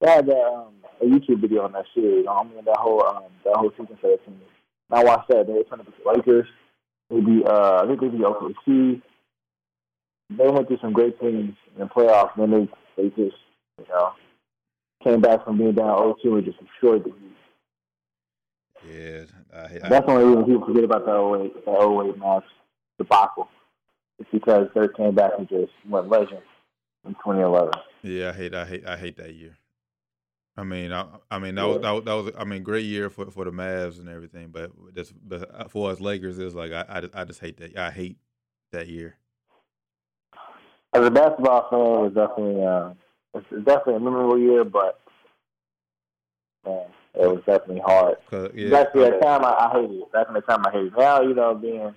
they 0.00 0.10
had 0.10 0.26
the, 0.26 0.34
um, 0.36 0.72
a 1.00 1.04
YouTube 1.04 1.40
video 1.42 1.64
on 1.64 1.72
that 1.72 1.84
series. 1.94 2.26
I 2.28 2.42
mean 2.44 2.64
that 2.64 2.76
whole 2.78 3.04
um 3.06 3.24
that 3.44 3.56
whole 3.56 3.70
sequence 3.70 3.92
of 3.92 4.00
that 4.02 4.24
team. 4.26 4.40
And 4.90 4.98
I 4.98 5.04
watched 5.04 5.28
that. 5.28 5.46
They 5.46 5.52
were 5.54 5.64
trying 5.64 5.84
to 5.84 5.90
beat 5.90 6.04
the 6.04 6.10
Lakers. 6.10 6.46
They 7.10 7.20
beat 7.20 7.46
uh 7.46 7.80
I 7.82 7.86
think 7.86 8.00
they 8.00 8.08
beat 8.08 8.20
OKC. 8.20 9.02
They 10.36 10.48
went 10.48 10.68
through 10.68 10.78
some 10.80 10.92
great 10.92 11.18
teams 11.20 11.54
in 11.74 11.78
the 11.80 11.86
playoffs. 11.86 12.38
And 12.38 12.52
then 12.52 12.68
they 12.96 13.02
they 13.02 13.08
just 13.10 13.36
you 13.80 13.94
know 13.94 14.12
came 15.02 15.20
back 15.20 15.44
from 15.44 15.58
being 15.58 15.72
down 15.72 16.14
0-2 16.24 16.36
and 16.36 16.44
just 16.44 16.58
destroyed 16.58 17.04
the 17.04 17.10
Heat. 17.10 17.36
Yeah, 18.92 19.24
I, 19.54 19.86
I, 19.86 19.88
That's 19.88 20.06
the 20.06 20.12
only 20.12 20.24
reason 20.24 20.44
people 20.44 20.66
forget 20.66 20.84
about 20.84 21.04
the 21.04 21.44
08 21.44 21.64
the 21.64 22.10
08 22.12 22.18
match 22.18 22.44
debacle. 22.98 23.48
It's 24.18 24.28
because 24.32 24.68
they 24.74 24.86
came 24.96 25.14
back 25.14 25.32
and 25.38 25.48
just 25.48 25.72
went 25.88 26.08
legend 26.08 26.42
in 27.06 27.12
2011. 27.14 27.70
yeah. 28.02 28.30
I 28.30 28.32
hate. 28.32 28.54
I 28.54 28.64
hate. 28.64 28.86
I 28.86 28.96
hate 28.96 29.16
that 29.16 29.34
year. 29.34 29.56
I 30.56 30.64
mean, 30.64 30.92
I, 30.92 31.06
I 31.30 31.38
mean 31.38 31.54
that 31.54 31.66
was, 31.66 31.80
that 31.80 31.90
was 31.90 32.04
that 32.04 32.12
was 32.12 32.32
I 32.38 32.44
mean 32.44 32.62
great 32.62 32.84
year 32.84 33.08
for 33.08 33.30
for 33.30 33.44
the 33.44 33.50
Mavs 33.50 33.98
and 33.98 34.08
everything, 34.08 34.48
but 34.48 34.72
just 34.94 35.12
but 35.26 35.70
for 35.70 35.90
us 35.90 36.00
Lakers, 36.00 36.38
it's 36.38 36.54
like 36.54 36.72
I 36.72 36.84
I 36.88 37.00
just, 37.00 37.14
I 37.14 37.24
just 37.24 37.40
hate 37.40 37.56
that. 37.58 37.78
I 37.78 37.90
hate 37.90 38.18
that 38.72 38.88
year. 38.88 39.16
As 40.92 41.06
a 41.06 41.10
basketball 41.10 41.68
fan, 41.70 41.80
it 41.80 42.02
was 42.02 42.12
definitely 42.14 42.64
uh, 42.64 42.92
it's 43.34 43.46
definitely 43.64 43.96
a 43.96 44.00
memorable 44.00 44.38
year, 44.38 44.64
but 44.64 45.00
man, 46.64 46.86
it 47.14 47.26
was 47.26 47.42
definitely 47.46 47.82
hard. 47.84 48.16
Cause 48.28 48.50
yeah, 48.54 48.70
Back 48.70 48.88
at 48.88 48.94
that 48.94 49.22
time, 49.22 49.44
I, 49.44 49.50
I 49.50 49.70
hated 49.72 49.96
it. 49.96 50.12
Back 50.12 50.28
in 50.28 50.34
the 50.34 50.40
time, 50.40 50.66
I 50.66 50.70
hated 50.70 50.92
it. 50.92 50.98
Now, 50.98 51.22
you 51.22 51.34
know, 51.34 51.54
being 51.54 51.80
an 51.80 51.94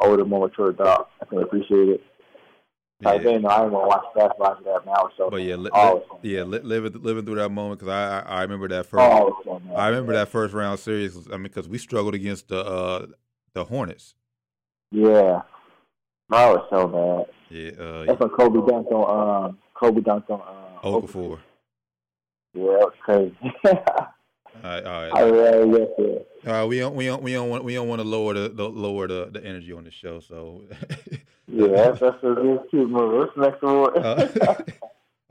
older, 0.00 0.24
more 0.24 0.48
mature 0.48 0.70
adult, 0.70 1.08
I 1.20 1.24
can 1.24 1.38
appreciate 1.38 1.88
it. 1.88 2.00
Like 3.00 3.22
yeah. 3.22 3.30
then, 3.30 3.46
I 3.46 3.58
didn't 3.58 3.72
want 3.72 3.84
to 3.84 3.88
watch 3.88 4.04
basketball 4.16 4.50
after 4.52 4.64
that. 4.64 4.86
Now, 4.86 5.10
so 5.16 5.30
But 5.30 5.42
yeah, 5.42 5.54
li- 5.54 5.70
li- 5.72 6.00
yeah, 6.22 6.42
li- 6.42 6.58
living 6.58 7.00
living 7.00 7.24
through 7.24 7.36
that 7.36 7.48
moment 7.50 7.78
because 7.78 7.92
I, 7.92 8.18
I 8.18 8.38
I 8.38 8.42
remember 8.42 8.66
that 8.68 8.86
first. 8.86 9.44
the 9.44 9.60
man. 9.60 9.76
I 9.76 9.86
remember 9.86 10.14
that 10.14 10.28
first 10.28 10.52
round 10.52 10.80
series. 10.80 11.16
I 11.28 11.32
mean, 11.32 11.44
because 11.44 11.68
we 11.68 11.78
struggled 11.78 12.14
against 12.16 12.48
the 12.48 12.58
uh 12.58 13.06
the 13.54 13.64
Hornets. 13.64 14.16
Yeah, 14.90 15.42
that 16.30 16.48
was 16.48 16.66
so 16.70 16.88
bad. 16.88 17.34
Yeah, 17.50 17.70
uh, 17.82 18.04
That's 18.04 18.20
when 18.20 18.30
Kobe 18.30 18.58
dunked 18.60 18.90
on 18.90 19.44
um, 19.44 19.58
Kobe 19.78 20.00
dunked 20.00 20.30
on 20.30 20.40
uh, 20.40 20.86
Okafor. 20.86 21.38
Yeah, 22.54 22.84
crazy. 23.00 23.36
All 24.64 24.70
right, 24.70 24.84
all 24.84 25.02
right. 25.02 25.14
I 25.14 25.20
really 25.22 25.78
yes, 25.78 25.88
yeah. 26.44 26.62
Uh, 26.62 26.66
we 26.66 26.80
don't 26.80 26.96
we 26.96 27.06
don't 27.06 27.22
we 27.22 27.32
don't 27.32 27.48
want 27.48 27.62
we 27.62 27.74
don't 27.74 27.86
want 27.86 28.00
to 28.00 28.08
lower 28.08 28.34
the, 28.34 28.48
the 28.48 28.68
lower 28.68 29.06
the, 29.06 29.28
the 29.30 29.44
energy 29.44 29.72
on 29.72 29.84
the 29.84 29.90
show. 29.90 30.18
So, 30.18 30.64
Yeah, 31.46 31.68
that's, 31.68 32.00
that's 32.00 32.16
a 32.22 32.30
real 32.30 32.64
cute 32.70 32.90
move. 32.90 33.28
Next 33.36 33.62
award? 33.62 33.96
uh, 33.98 34.26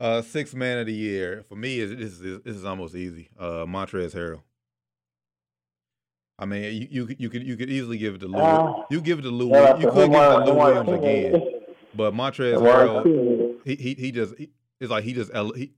uh, 0.00 0.22
sixth 0.22 0.54
man 0.54 0.78
of 0.78 0.86
the 0.86 0.94
year 0.94 1.44
for 1.48 1.56
me 1.56 1.78
is 1.78 1.90
this 1.90 2.20
is 2.20 2.42
this 2.42 2.56
is 2.56 2.64
almost 2.64 2.94
easy. 2.94 3.28
Uh, 3.38 3.66
Montrezl 3.66 4.14
Harrell. 4.14 4.42
I 6.38 6.46
mean, 6.46 6.62
you 6.62 6.88
you 6.90 7.06
could 7.06 7.20
you 7.20 7.28
could 7.28 7.42
you 7.46 7.56
could 7.56 7.70
easily 7.70 7.98
give 7.98 8.14
it 8.14 8.20
to 8.20 8.28
Lou. 8.28 8.38
Uh, 8.38 8.84
you 8.90 9.00
give 9.00 9.18
it 9.18 9.22
to 9.22 9.30
Lou. 9.30 9.50
Yeah, 9.50 9.76
you 9.76 9.90
could 9.90 10.10
give 10.10 10.20
it 10.20 10.44
to 10.44 10.44
Lou 10.44 10.54
Williams 10.54 10.88
again, 10.88 11.42
but 11.94 12.14
Montrezl 12.14 12.56
Omar 12.56 13.04
Harrell. 13.04 13.47
He 13.64 13.74
he 13.76 13.94
he 13.94 14.12
just 14.12 14.36
he, 14.36 14.50
it's 14.80 14.90
like 14.90 15.04
he 15.04 15.12
just 15.12 15.30
he, 15.56 15.72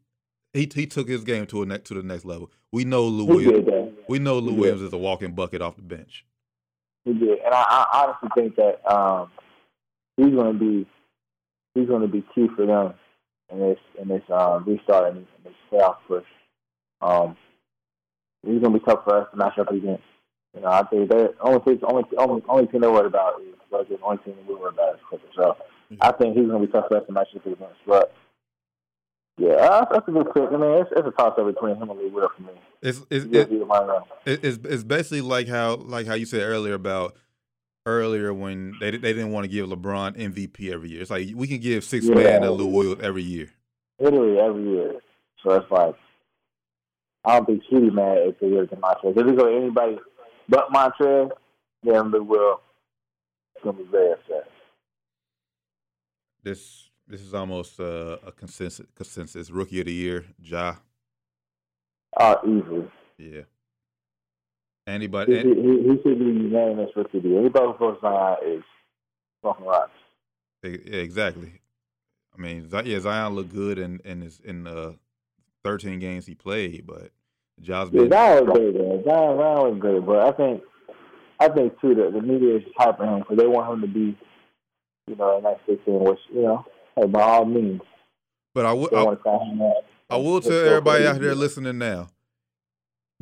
he 0.52 0.70
he 0.72 0.86
took 0.86 1.08
his 1.08 1.24
game 1.24 1.46
to 1.46 1.62
a 1.62 1.66
next 1.66 1.88
to 1.88 1.94
the 1.94 2.02
next 2.02 2.24
level. 2.24 2.50
We 2.72 2.84
know 2.84 3.04
Lou 3.04 3.24
Williams. 3.24 3.94
We 4.08 4.18
know 4.18 4.38
Lou. 4.38 4.54
Williams 4.54 4.82
is 4.82 4.92
a 4.92 4.98
walking 4.98 5.34
bucket 5.34 5.62
off 5.62 5.76
the 5.76 5.82
bench. 5.82 6.24
He 7.04 7.14
did, 7.14 7.38
and 7.38 7.54
I, 7.54 7.62
I 7.62 8.02
honestly 8.02 8.28
think 8.34 8.56
that 8.56 8.92
um, 8.92 9.30
he's 10.16 10.34
going 10.34 10.52
to 10.52 10.58
be 10.58 10.86
he's 11.74 11.88
going 11.88 12.02
to 12.02 12.08
be 12.08 12.24
key 12.34 12.48
for 12.54 12.66
them 12.66 12.94
in 13.50 13.58
this 13.60 13.78
in 14.00 14.08
this 14.08 14.22
um, 14.30 14.64
restart 14.64 15.14
and 15.14 15.26
this 15.44 15.54
playoff 15.70 15.96
push. 16.06 16.24
Um, 17.00 17.36
he's 18.42 18.60
going 18.60 18.72
to 18.72 18.78
be 18.78 18.84
tough 18.84 19.04
for 19.04 19.22
us 19.22 19.28
to 19.30 19.36
match 19.36 19.58
up 19.58 19.70
against. 19.70 20.02
You 20.54 20.62
know, 20.62 20.68
I 20.68 20.82
think 20.84 21.08
the 21.08 21.34
only 21.40 21.60
thing, 21.60 21.80
only 21.84 22.04
only 22.18 22.42
only 22.48 22.66
thing 22.66 22.80
they're 22.80 22.90
worried 22.90 23.06
about 23.06 23.40
is 23.40 23.54
Lakers. 23.70 23.98
The 23.98 24.04
only 24.04 24.22
thing 24.24 24.34
we're 24.46 24.58
worried 24.58 24.74
about 24.74 24.94
is 24.94 25.00
Clippers. 25.08 25.30
So 25.36 25.56
I 26.00 26.12
think 26.12 26.36
he's 26.36 26.46
going 26.46 26.60
to 26.60 26.66
be 26.66 26.72
tough 26.72 26.86
for 26.88 27.00
to 27.00 27.12
match 27.12 27.28
up 27.34 27.44
against. 27.46 27.64
But 27.86 28.12
yeah, 29.38 29.84
that's 29.90 30.06
a 30.06 30.10
good 30.10 30.26
pick. 30.34 30.44
I 30.52 30.56
mean, 30.56 30.70
it's, 30.82 30.90
it's 30.94 31.08
a 31.08 31.10
toss 31.12 31.38
up 31.38 31.46
between 31.46 31.76
him 31.76 31.88
and 31.90 31.98
Lee 31.98 32.08
Will 32.10 32.28
for 32.36 32.42
me. 32.42 32.52
It's 32.82 33.00
it's 33.10 33.24
Yeah, 33.26 33.40
it, 33.42 33.52
either 33.52 33.64
one 33.64 33.82
of 33.82 33.86
them. 33.88 34.02
it- 34.26 34.44
it's 34.44 34.58
it's 34.64 34.84
basically 34.84 35.20
like 35.22 35.48
how 35.48 35.76
like 35.76 36.06
how 36.06 36.14
you 36.14 36.26
said 36.26 36.42
earlier 36.42 36.74
about 36.74 37.16
earlier 37.86 38.32
when 38.34 38.74
they 38.80 38.90
they 38.92 39.12
didn't 39.12 39.32
want 39.32 39.44
to 39.44 39.48
give 39.50 39.66
LeBron 39.68 40.16
MVP 40.16 40.70
every 40.72 40.90
year. 40.90 41.00
It's 41.00 41.10
like 41.10 41.28
we 41.34 41.46
can 41.48 41.58
give 41.58 41.82
six 41.84 42.04
Yeah. 42.06 42.14
man 42.14 42.42
to 42.42 42.50
Lou 42.50 42.66
Williams 42.66 43.02
every 43.02 43.22
year. 43.22 43.48
literally 43.98 44.38
every 44.38 44.62
year. 44.64 44.92
So 45.42 45.52
it's 45.54 45.70
like 45.70 45.94
I 47.24 47.36
don't 47.36 47.46
think 47.46 47.62
she'd 47.68 47.80
be 47.80 47.90
mad 47.90 48.18
if 48.18 48.42
it 48.42 48.46
was 48.50 48.68
Montrez. 48.68 49.16
If 49.16 49.26
it 49.26 49.36
go 49.36 49.46
to 49.50 49.56
anybody 49.56 49.98
but 50.48 50.68
Montrez, 50.70 51.30
then 51.82 52.10
we 52.12 52.20
will. 52.20 52.60
It's 53.56 53.64
gonna 53.64 53.78
be 53.78 53.84
very 53.84 54.12
upset. 54.12 54.49
This 56.42 56.90
this 57.06 57.20
is 57.20 57.34
almost 57.34 57.80
uh, 57.80 58.18
a 58.26 58.32
consensus 58.32 58.86
consensus 58.94 59.50
rookie 59.50 59.80
of 59.80 59.86
the 59.86 59.92
year, 59.92 60.24
Ja. 60.42 60.74
Oh, 62.18 62.36
easily. 62.44 62.88
Yeah. 63.18 63.42
Anybody? 64.86 65.38
He, 65.38 65.42
he, 65.42 65.82
he 65.82 66.02
should 66.02 66.18
be 66.18 66.24
unanimous 66.24 66.90
rookie 66.96 67.18
of 67.18 67.22
the 67.22 67.28
year. 67.28 67.40
Anybody 67.40 67.66
who 67.66 67.74
votes 67.78 68.00
Zion 68.00 68.36
is 68.46 68.62
fucking 69.42 69.64
rocks. 69.66 69.90
yeah, 70.62 70.70
exactly. 70.72 71.52
I 72.36 72.40
mean, 72.40 72.68
yeah, 72.84 73.00
Zion 73.00 73.34
looked 73.34 73.52
good 73.52 73.78
in 73.78 74.00
in 74.04 74.22
his 74.22 74.40
in 74.40 74.64
the 74.64 74.96
13 75.64 75.98
games 75.98 76.26
he 76.26 76.34
played, 76.34 76.86
but 76.86 77.10
Ja's 77.60 77.90
Yeah, 77.92 78.00
been 78.02 78.10
Zion 78.10 78.46
was 78.46 78.56
great, 78.58 78.74
man. 78.74 79.04
Zion, 79.04 79.38
Zion 79.38 79.70
was 79.70 79.76
great, 79.78 80.06
but 80.06 80.18
I 80.20 80.32
think, 80.32 80.62
I 81.38 81.48
think 81.48 81.80
too 81.80 81.94
that 81.96 82.12
the 82.14 82.22
media 82.22 82.56
is 82.56 82.62
hyping 82.78 83.08
him 83.14 83.18
because 83.20 83.36
they 83.36 83.46
want 83.46 83.72
him 83.72 83.80
to 83.82 83.86
be, 83.86 84.16
you 85.06 85.16
know, 85.16 85.38
a 85.38 85.42
nice 85.42 85.58
16, 85.66 86.00
which 86.00 86.18
you 86.32 86.42
know, 86.42 86.64
hey, 86.96 87.06
by 87.06 87.22
all 87.22 87.44
means, 87.44 87.80
But 88.54 88.66
I 88.66 88.72
would 88.72 88.92
I, 88.94 89.02
want 89.04 89.18
to 89.18 89.24
sign 89.24 89.48
him 89.48 89.62
up. 89.62 89.84
I 90.08 90.16
will 90.16 90.40
tell 90.40 90.52
everybody 90.52 91.06
out 91.06 91.20
there 91.20 91.34
listening 91.34 91.78
now. 91.78 92.08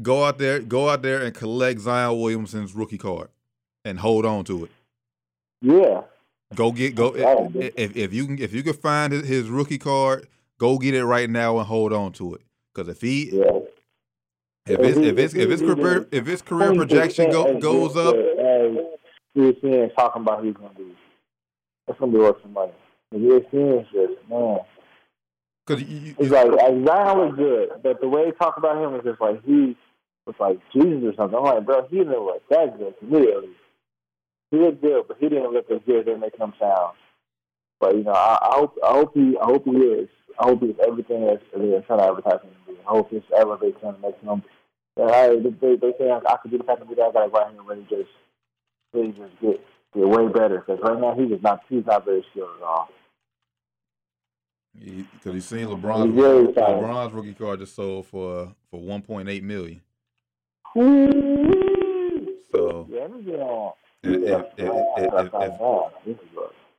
Go 0.01 0.25
out 0.25 0.39
there, 0.39 0.61
go 0.61 0.89
out 0.89 1.03
there 1.03 1.23
and 1.23 1.35
collect 1.35 1.81
Zion 1.81 2.21
Williamson's 2.21 2.75
rookie 2.75 2.99
card, 2.99 3.29
and 3.85 3.99
hold 3.99 4.25
on 4.25 4.45
to 4.45 4.65
it. 4.65 4.71
Yeah, 5.61 6.03
Go 6.55 6.73
get 6.73 6.95
go 6.95 7.15
if, 7.15 7.73
if 7.77 7.97
if 7.97 8.15
you 8.15 8.27
can 8.27 8.39
if 8.39 8.55
you 8.55 8.63
can 8.63 8.73
find 8.73 9.13
his, 9.13 9.29
his 9.29 9.49
rookie 9.51 9.77
card, 9.79 10.29
go 10.57 10.79
get 10.79 10.95
it 10.95 11.05
right 11.05 11.29
now 11.29 11.59
and 11.59 11.67
hold 11.67 11.93
on 11.93 12.13
to 12.13 12.35
it. 12.35 12.41
Because 12.75 12.89
if 12.89 13.03
he 13.03 13.31
yeah. 13.33 13.59
if 14.67 14.81
his 14.81 14.97
he- 14.97 15.09
if 15.09 15.17
his 15.19 15.35
if 15.35 15.51
his 15.51 15.61
career 15.61 16.09
if 16.11 16.27
his 16.27 16.41
career 16.41 16.75
projection 16.75 17.31
go, 17.31 17.59
goes 17.61 17.97
up, 17.97 18.15
As 18.15 18.77
ESPN 19.37 19.87
is 19.89 19.93
talking 19.95 20.23
about 20.23 20.43
he's 20.43 20.55
going 20.55 20.71
to 20.71 20.77
be, 20.77 20.97
that's 21.89 21.99
to 21.99 22.07
be 22.07 22.19
worth 22.19 22.41
some 22.43 22.53
money. 22.53 22.73
The 23.11 23.19
ESPN 23.19 23.81
is 23.81 23.87
just 23.93 24.29
man. 24.29 24.59
because 25.67 25.83
you, 25.83 26.15
It's 26.19 26.31
like, 26.31 26.51
Zion 26.51 26.85
was 26.85 27.35
good, 27.37 27.71
but 27.83 28.01
the 28.01 28.09
way 28.09 28.27
they 28.27 28.33
talk 28.33 28.57
about 28.59 28.83
him 28.83 28.95
is 28.97 29.05
just 29.05 29.21
like 29.21 29.43
he 29.45 29.77
was 30.27 30.37
like 30.39 30.61
Jesus 30.73 31.03
or 31.05 31.15
something. 31.17 31.39
I'm 31.39 31.45
like, 31.45 31.67
bro, 31.67 31.87
he 31.89 31.99
didn't 31.99 32.13
look 32.13 32.47
that 32.51 32.79
good 32.79 32.95
to 33.01 33.05
me. 33.07 33.33
At 33.33 33.43
least. 33.43 33.61
He 34.51 34.57
looked 34.59 34.83
good, 34.83 35.05
but 35.09 35.17
he 35.19 35.29
didn't 35.29 35.53
look 35.53 35.71
as 35.71 35.81
good 35.87 36.01
as 36.01 36.07
they 36.07 36.15
make 36.17 36.37
him 36.39 36.53
sound. 36.61 36.97
But 37.81 37.97
you 37.97 38.05
know, 38.05 38.13
I, 38.13 38.39
I 38.43 38.55
hope, 38.57 38.79
I 38.85 38.93
hope 38.93 39.15
he, 39.15 39.37
I 39.41 39.45
hope 39.45 39.65
he 39.65 39.71
is. 39.73 40.09
I 40.39 40.45
hope 40.45 40.61
he's 40.61 40.77
everything 40.87 41.27
that 41.27 41.41
they're 41.57 41.81
trying 41.83 41.99
to 41.99 42.05
advertise 42.05 42.41
him 42.43 42.51
to 42.67 42.73
be. 42.73 42.79
I 42.87 42.91
hope 42.91 43.11
this 43.11 43.23
elevates 43.37 43.81
him, 43.81 43.97
makes 44.03 44.21
him. 44.23 44.43
I, 45.01 45.29
they, 45.61 45.77
they, 45.77 45.93
say 45.99 46.11
I, 46.11 46.21
I 46.29 46.37
could 46.43 46.51
do 46.51 46.59
this, 46.59 46.67
I 46.69 46.77
could 46.77 46.89
do 46.89 46.95
that. 46.97 47.11
I 47.11 47.13
got 47.13 47.25
to 47.25 47.31
go 47.31 47.39
out 47.39 47.53
here 47.53 47.63
really 47.63 47.87
just, 47.89 48.11
really 48.93 49.13
just 49.13 49.41
get, 49.41 49.65
way 50.07 50.29
better. 50.29 50.63
Because 50.67 50.81
right 50.83 51.01
now 51.01 51.15
he 51.15 51.25
is 51.33 51.43
not, 51.43 51.61
he's 51.69 51.87
not 51.87 52.05
very 52.05 52.25
skilled 52.31 52.51
at 52.59 52.63
all. 52.63 52.89
because 54.75 55.35
he's 55.35 55.45
seen 55.47 55.67
LeBron's 55.67 56.13
He's 56.15 56.23
rookie. 56.23 56.53
LeBron's 56.61 57.13
rookie 57.13 57.35
card 57.35 57.61
just 57.61 57.75
sold 57.75 58.07
for 58.07 58.55
for 58.71 58.81
1.8 58.81 59.43
million. 59.43 59.81
So 62.53 62.87
yeah, 62.91 63.01
let 63.01 63.13
me 63.13 63.23
get 63.23 63.41
on. 63.41 63.73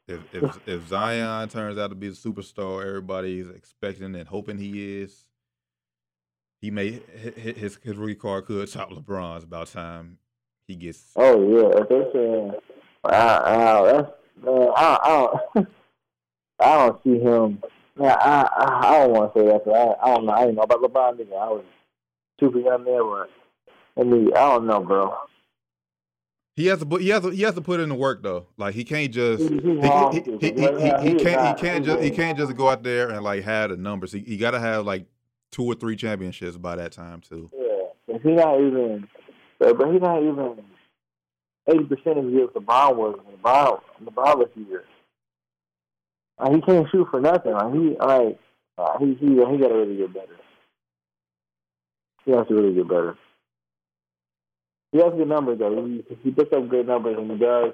if 0.07 0.21
if 0.33 0.67
if, 0.67 0.87
Zion 0.87 1.49
turns 1.49 1.77
out 1.77 1.89
to 1.89 1.95
be 1.95 2.07
the 2.09 2.15
superstar 2.15 2.85
everybody's 2.87 3.49
expecting 3.49 4.15
and 4.15 4.27
hoping 4.27 4.57
he 4.57 5.01
is, 5.01 5.25
he 6.61 6.71
may 6.71 6.93
hi- 6.93 7.33
hi- 7.35 7.51
his 7.51 7.77
his 7.83 7.95
rookie 7.97 8.15
card 8.15 8.45
could 8.45 8.71
top 8.71 8.89
LeBron's 8.91 9.43
about 9.43 9.67
time 9.67 10.17
he 10.67 10.75
gets. 10.75 11.11
Oh 11.15 11.41
yeah, 11.49 11.81
if 11.81 11.89
they're 11.89 12.11
saying, 12.13 12.51
wow 13.03 13.85
that's 13.85 14.11
man, 14.45 14.69
I, 14.75 14.99
I 15.03 15.09
don't, 15.55 15.67
I 16.59 16.77
don't 16.77 17.03
see 17.03 17.19
him. 17.19 17.63
I, 18.01 18.05
I, 18.05 18.79
I 18.87 18.99
don't 18.99 19.11
want 19.11 19.33
to 19.33 19.39
say 19.39 19.45
that. 19.47 19.63
'cause 19.65 19.73
I, 20.01 20.05
I 20.05 20.15
don't 20.15 20.25
know. 20.25 20.31
I 20.33 20.39
didn't 20.41 20.55
know 20.55 20.61
about 20.63 20.81
LeBron. 20.81 21.19
Nigga. 21.19 21.33
I 21.33 21.49
was 21.49 21.63
super 22.39 22.59
young 22.59 22.85
there, 22.85 23.03
but 23.03 23.29
I 23.97 24.03
mean, 24.03 24.27
I 24.33 24.39
don't 24.39 24.67
know, 24.67 24.79
bro. 24.81 25.13
He 26.55 26.67
has 26.67 26.79
to 26.79 26.85
put 26.85 27.01
he 27.01 27.09
has 27.09 27.23
to, 27.23 27.29
he 27.29 27.41
has 27.43 27.55
to 27.55 27.61
put 27.61 27.79
in 27.79 27.89
the 27.89 27.95
work 27.95 28.21
though. 28.23 28.47
Like 28.57 28.75
he 28.75 28.83
can't 28.83 29.11
just 29.11 29.43
He- 29.43 29.47
he, 29.49 29.55
he's 29.55 29.63
he, 29.63 29.71
wrong, 29.89 30.13
he, 30.13 30.21
too, 30.21 30.37
he, 30.41 30.51
'cause 30.51 30.61
right 30.61 30.79
now 30.79 31.01
he, 31.01 31.09
he 31.09 31.15
can't 31.15 31.47
he 31.57 31.61
can't 31.61 31.85
just 31.85 32.01
he 32.01 32.11
can't 32.11 32.37
just 32.37 32.55
go 32.55 32.69
out 32.69 32.83
there 32.83 33.09
and 33.09 33.23
like 33.23 33.43
have 33.43 33.69
the 33.71 33.77
numbers. 33.77 34.11
He, 34.11 34.19
he 34.19 34.37
got 34.37 34.51
to 34.51 34.59
have 34.59 34.85
like 34.85 35.05
two 35.51 35.63
or 35.65 35.75
three 35.75 35.95
championships 35.95 36.57
by 36.57 36.75
that 36.77 36.91
time 36.93 37.21
too. 37.21 37.49
Yeah, 37.57 38.15
if 38.15 38.21
he's 38.21 38.35
not 38.37 38.59
even, 38.59 39.07
but 39.59 39.77
but 39.77 39.91
he's 39.91 40.01
not 40.01 40.21
even 40.21 40.63
eighty 41.67 41.83
percent 41.83 42.17
of 42.17 42.25
the 42.25 42.31
year 42.31 42.47
LeBron 42.47 42.95
was 42.95 43.19
LeBron 43.43 43.81
LeBron 44.03 44.37
was 44.37 44.49
here. 44.55 44.85
Uh, 46.37 46.51
he 46.51 46.61
can't 46.61 46.87
shoot 46.91 47.07
for 47.09 47.19
nothing. 47.19 47.53
Like 47.53 47.73
he 47.73 47.95
like 47.99 48.39
uh, 48.77 48.97
he 48.99 49.15
he 49.19 49.27
he 49.27 49.35
got 49.35 49.67
to 49.67 49.75
really 49.75 49.97
get 49.97 50.13
better. 50.13 50.37
He 52.25 52.31
has 52.31 52.47
to 52.47 52.53
really 52.53 52.73
get 52.73 52.87
better. 52.87 53.17
He 54.91 54.99
has 54.99 55.13
good 55.13 55.27
numbers 55.27 55.59
though. 55.59 55.85
He 55.85 56.03
he 56.23 56.31
puts 56.31 56.53
up 56.53 56.69
good 56.69 56.87
numbers 56.87 57.17
and 57.17 57.31
he 57.31 57.37
does. 57.37 57.73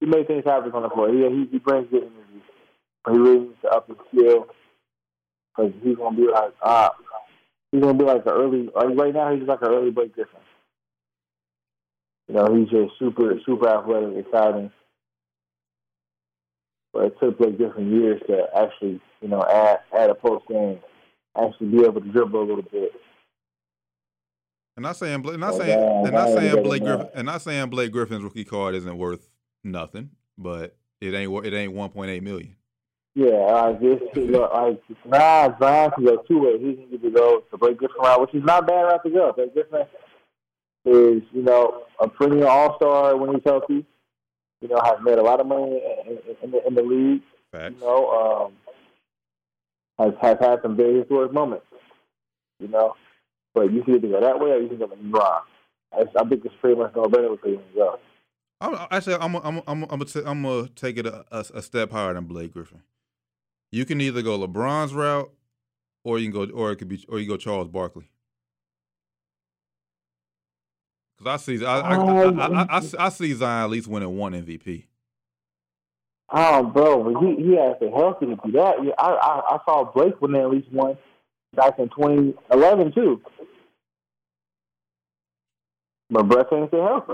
He 0.00 0.06
makes 0.06 0.26
things 0.26 0.44
happen 0.44 0.72
on 0.72 0.82
the 0.82 0.90
floor. 0.90 1.08
He 1.12 1.18
he, 1.18 1.48
he 1.52 1.58
brings 1.58 1.90
good 1.90 2.02
energy. 2.02 2.44
But 3.04 3.12
he 3.12 3.18
really 3.18 3.40
needs 3.40 3.60
to 3.62 3.68
up 3.68 3.88
his 3.88 3.96
skill 4.08 4.46
because 5.56 5.72
he's 5.82 5.96
gonna 5.96 6.16
be 6.16 6.26
like 6.32 6.54
ah. 6.62 6.92
He's 7.72 7.82
gonna 7.82 7.98
be 7.98 8.04
like 8.04 8.24
an 8.24 8.32
early. 8.32 8.70
Like 8.74 8.96
right 8.96 9.12
now, 9.12 9.34
he's 9.34 9.46
like 9.46 9.60
an 9.60 9.68
early 9.68 9.90
Blake 9.90 10.14
Griffin. 10.14 10.40
You 12.28 12.34
know, 12.34 12.54
he's 12.54 12.68
just 12.68 12.98
super, 12.98 13.38
super 13.46 13.68
athletic, 13.68 14.26
exciting. 14.26 14.72
But 16.92 17.04
it 17.04 17.16
took 17.20 17.38
Blake 17.38 17.56
Griffin 17.56 17.92
years 17.92 18.20
to 18.26 18.46
actually, 18.56 19.00
you 19.20 19.28
know, 19.28 19.42
add 19.42 19.80
add 19.96 20.10
a 20.10 20.14
post 20.14 20.46
game, 20.48 20.80
actually 21.36 21.68
be 21.68 21.84
able 21.84 22.00
to 22.00 22.08
dribble 22.08 22.40
a 22.40 22.44
little 22.44 22.62
bit. 22.62 22.92
And 24.76 24.82
not 24.82 24.96
saying 24.96 25.22
Bla- 25.22 25.36
not 25.36 25.54
Oh, 25.54 25.58
saying 25.58 25.78
and 25.78 26.12
not 26.12 26.28
saying 26.28 26.62
Blake. 26.62 26.82
Griffin 26.82 27.08
and 27.14 27.26
not 27.26 27.42
saying 27.42 27.70
Blake 27.70 27.92
Griffin's 27.92 28.24
rookie 28.24 28.44
card 28.44 28.74
isn't 28.74 28.96
worth 28.98 29.28
nothing, 29.62 30.10
but 30.36 30.76
it 31.00 31.14
ain't 31.14 31.46
it 31.46 31.54
ain't 31.54 31.74
1.8 31.74 32.22
million. 32.22 32.56
Yeah, 33.14 33.28
like 33.28 33.80
this, 33.80 34.00
look, 34.14 34.52
like 34.52 34.82
nah, 35.06 35.58
Zion 35.58 35.90
can 35.92 36.04
go 36.04 36.16
two 36.28 36.38
ways. 36.40 36.60
He 36.60 36.74
can 36.74 36.88
either 36.92 37.10
go 37.10 37.40
to 37.50 37.56
Blake 37.56 37.78
Griffin 37.78 37.96
route, 38.02 38.20
which 38.20 38.34
is 38.34 38.44
not 38.44 38.66
bad 38.66 38.82
route 38.82 39.02
to 39.04 39.10
go. 39.10 39.32
Blake 39.34 39.54
Griffin 39.54 39.86
is, 40.86 41.22
you 41.32 41.42
know, 41.42 41.82
a 42.00 42.08
perennial 42.08 42.48
All 42.48 42.76
Star 42.76 43.16
when 43.16 43.34
he's 43.34 43.42
healthy. 43.44 43.84
You 44.60 44.68
know, 44.68 44.80
has 44.82 44.96
made 45.02 45.18
a 45.18 45.22
lot 45.22 45.40
of 45.40 45.46
money 45.46 45.82
in, 46.06 46.12
in, 46.12 46.36
in, 46.42 46.50
the, 46.50 46.66
in 46.66 46.74
the 46.74 46.82
league. 46.82 47.22
Facts. 47.52 47.74
you 47.74 47.80
know, 47.80 48.08
um, 48.08 48.52
has 49.98 50.14
has 50.20 50.38
had 50.40 50.62
some 50.62 50.76
very 50.76 51.00
historic 51.00 51.32
moments, 51.32 51.66
you 52.58 52.68
know. 52.68 52.94
But 53.54 53.72
you 53.72 53.82
can 53.82 53.96
either 53.96 54.08
go 54.08 54.20
that 54.20 54.38
way 54.38 54.50
or 54.50 54.60
you 54.60 54.68
can 54.68 54.78
go 54.78 54.86
LeBron. 54.88 55.40
I, 55.92 56.04
I 56.18 56.28
think 56.28 56.44
it's 56.44 56.54
pretty 56.60 56.78
much 56.78 56.94
no 56.94 57.08
better 57.08 57.30
with 57.30 57.40
you 57.44 57.60
go. 57.74 57.98
I'm, 58.60 58.74
actually, 58.90 59.16
I'm 59.16 59.36
I'm 59.36 59.62
I'm 59.66 59.82
I'm 59.84 59.88
gonna 59.88 60.04
t- 60.04 60.22
I'm 60.24 60.42
gonna 60.42 60.68
take 60.68 60.98
it 60.98 61.06
a, 61.06 61.24
a, 61.30 61.44
a 61.54 61.62
step 61.62 61.90
higher 61.90 62.14
than 62.14 62.24
Blake 62.24 62.52
Griffin. 62.52 62.82
You 63.70 63.84
can 63.84 64.00
either 64.00 64.22
go 64.22 64.38
LeBron's 64.38 64.94
route, 64.94 65.30
or 66.04 66.18
you 66.18 66.30
can 66.30 66.46
go, 66.46 66.52
or 66.54 66.72
it 66.72 66.76
could 66.76 66.88
be, 66.88 67.04
or 67.08 67.18
you 67.18 67.28
go 67.28 67.36
Charles 67.36 67.68
Barkley. 67.68 68.08
Because 71.16 71.32
I 71.32 71.36
see, 71.44 71.64
I 71.64 71.80
I, 71.80 71.96
oh, 71.96 72.38
I, 72.38 72.46
I, 72.46 72.62
I, 72.62 72.78
I, 72.78 72.82
I 72.98 73.08
see 73.08 73.32
Zion 73.32 73.64
at 73.64 73.70
least 73.70 73.88
winning 73.88 74.16
one 74.16 74.32
MVP. 74.32 74.84
Oh, 76.28 76.64
bro, 76.64 77.04
but 77.04 77.22
he 77.22 77.36
he 77.36 77.56
has 77.56 77.76
the 77.80 77.88
health 77.90 78.18
to 78.20 78.26
do 78.26 78.52
that. 78.52 78.84
Yeah, 78.84 78.92
I, 78.98 79.12
I 79.12 79.54
I 79.54 79.58
saw 79.64 79.90
Blake 79.94 80.20
win 80.20 80.34
at 80.34 80.50
least 80.50 80.70
one 80.72 80.98
back 81.54 81.78
in 81.78 81.88
2011 81.88 82.92
too. 82.92 83.22
But 86.10 86.24
Brett 86.24 86.46
ain't 86.52 86.68
stay 86.68 86.78
healthy. 86.78 87.12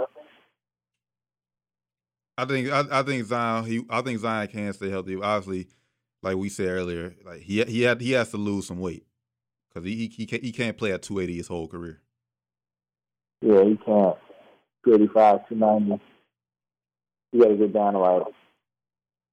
I 2.38 2.44
think 2.46 2.70
I, 2.70 2.84
I 2.90 3.02
think 3.02 3.26
Zion 3.26 3.64
he 3.66 3.84
I 3.90 4.00
think 4.00 4.18
Zion 4.18 4.48
can 4.48 4.72
stay 4.72 4.90
healthy. 4.90 5.16
Obviously, 5.16 5.68
like 6.22 6.36
we 6.36 6.48
said 6.48 6.68
earlier, 6.68 7.14
like 7.24 7.40
he 7.42 7.62
he 7.64 7.82
had 7.82 8.00
he 8.00 8.12
has 8.12 8.30
to 8.30 8.38
lose 8.38 8.66
some 8.66 8.80
weight 8.80 9.04
because 9.68 9.86
he 9.86 10.06
he 10.08 10.26
can't, 10.26 10.42
he 10.42 10.52
can't 10.52 10.76
play 10.76 10.92
at 10.92 11.02
280 11.02 11.36
his 11.36 11.48
whole 11.48 11.68
career. 11.68 12.00
Yeah, 13.42 13.64
he 13.64 13.76
can't. 13.84 14.16
35, 14.86 15.48
290. 15.48 16.02
You 17.32 17.42
got 17.42 17.48
to 17.48 17.56
get 17.56 17.72
down 17.72 17.92
to 17.94 17.98
like 17.98 18.22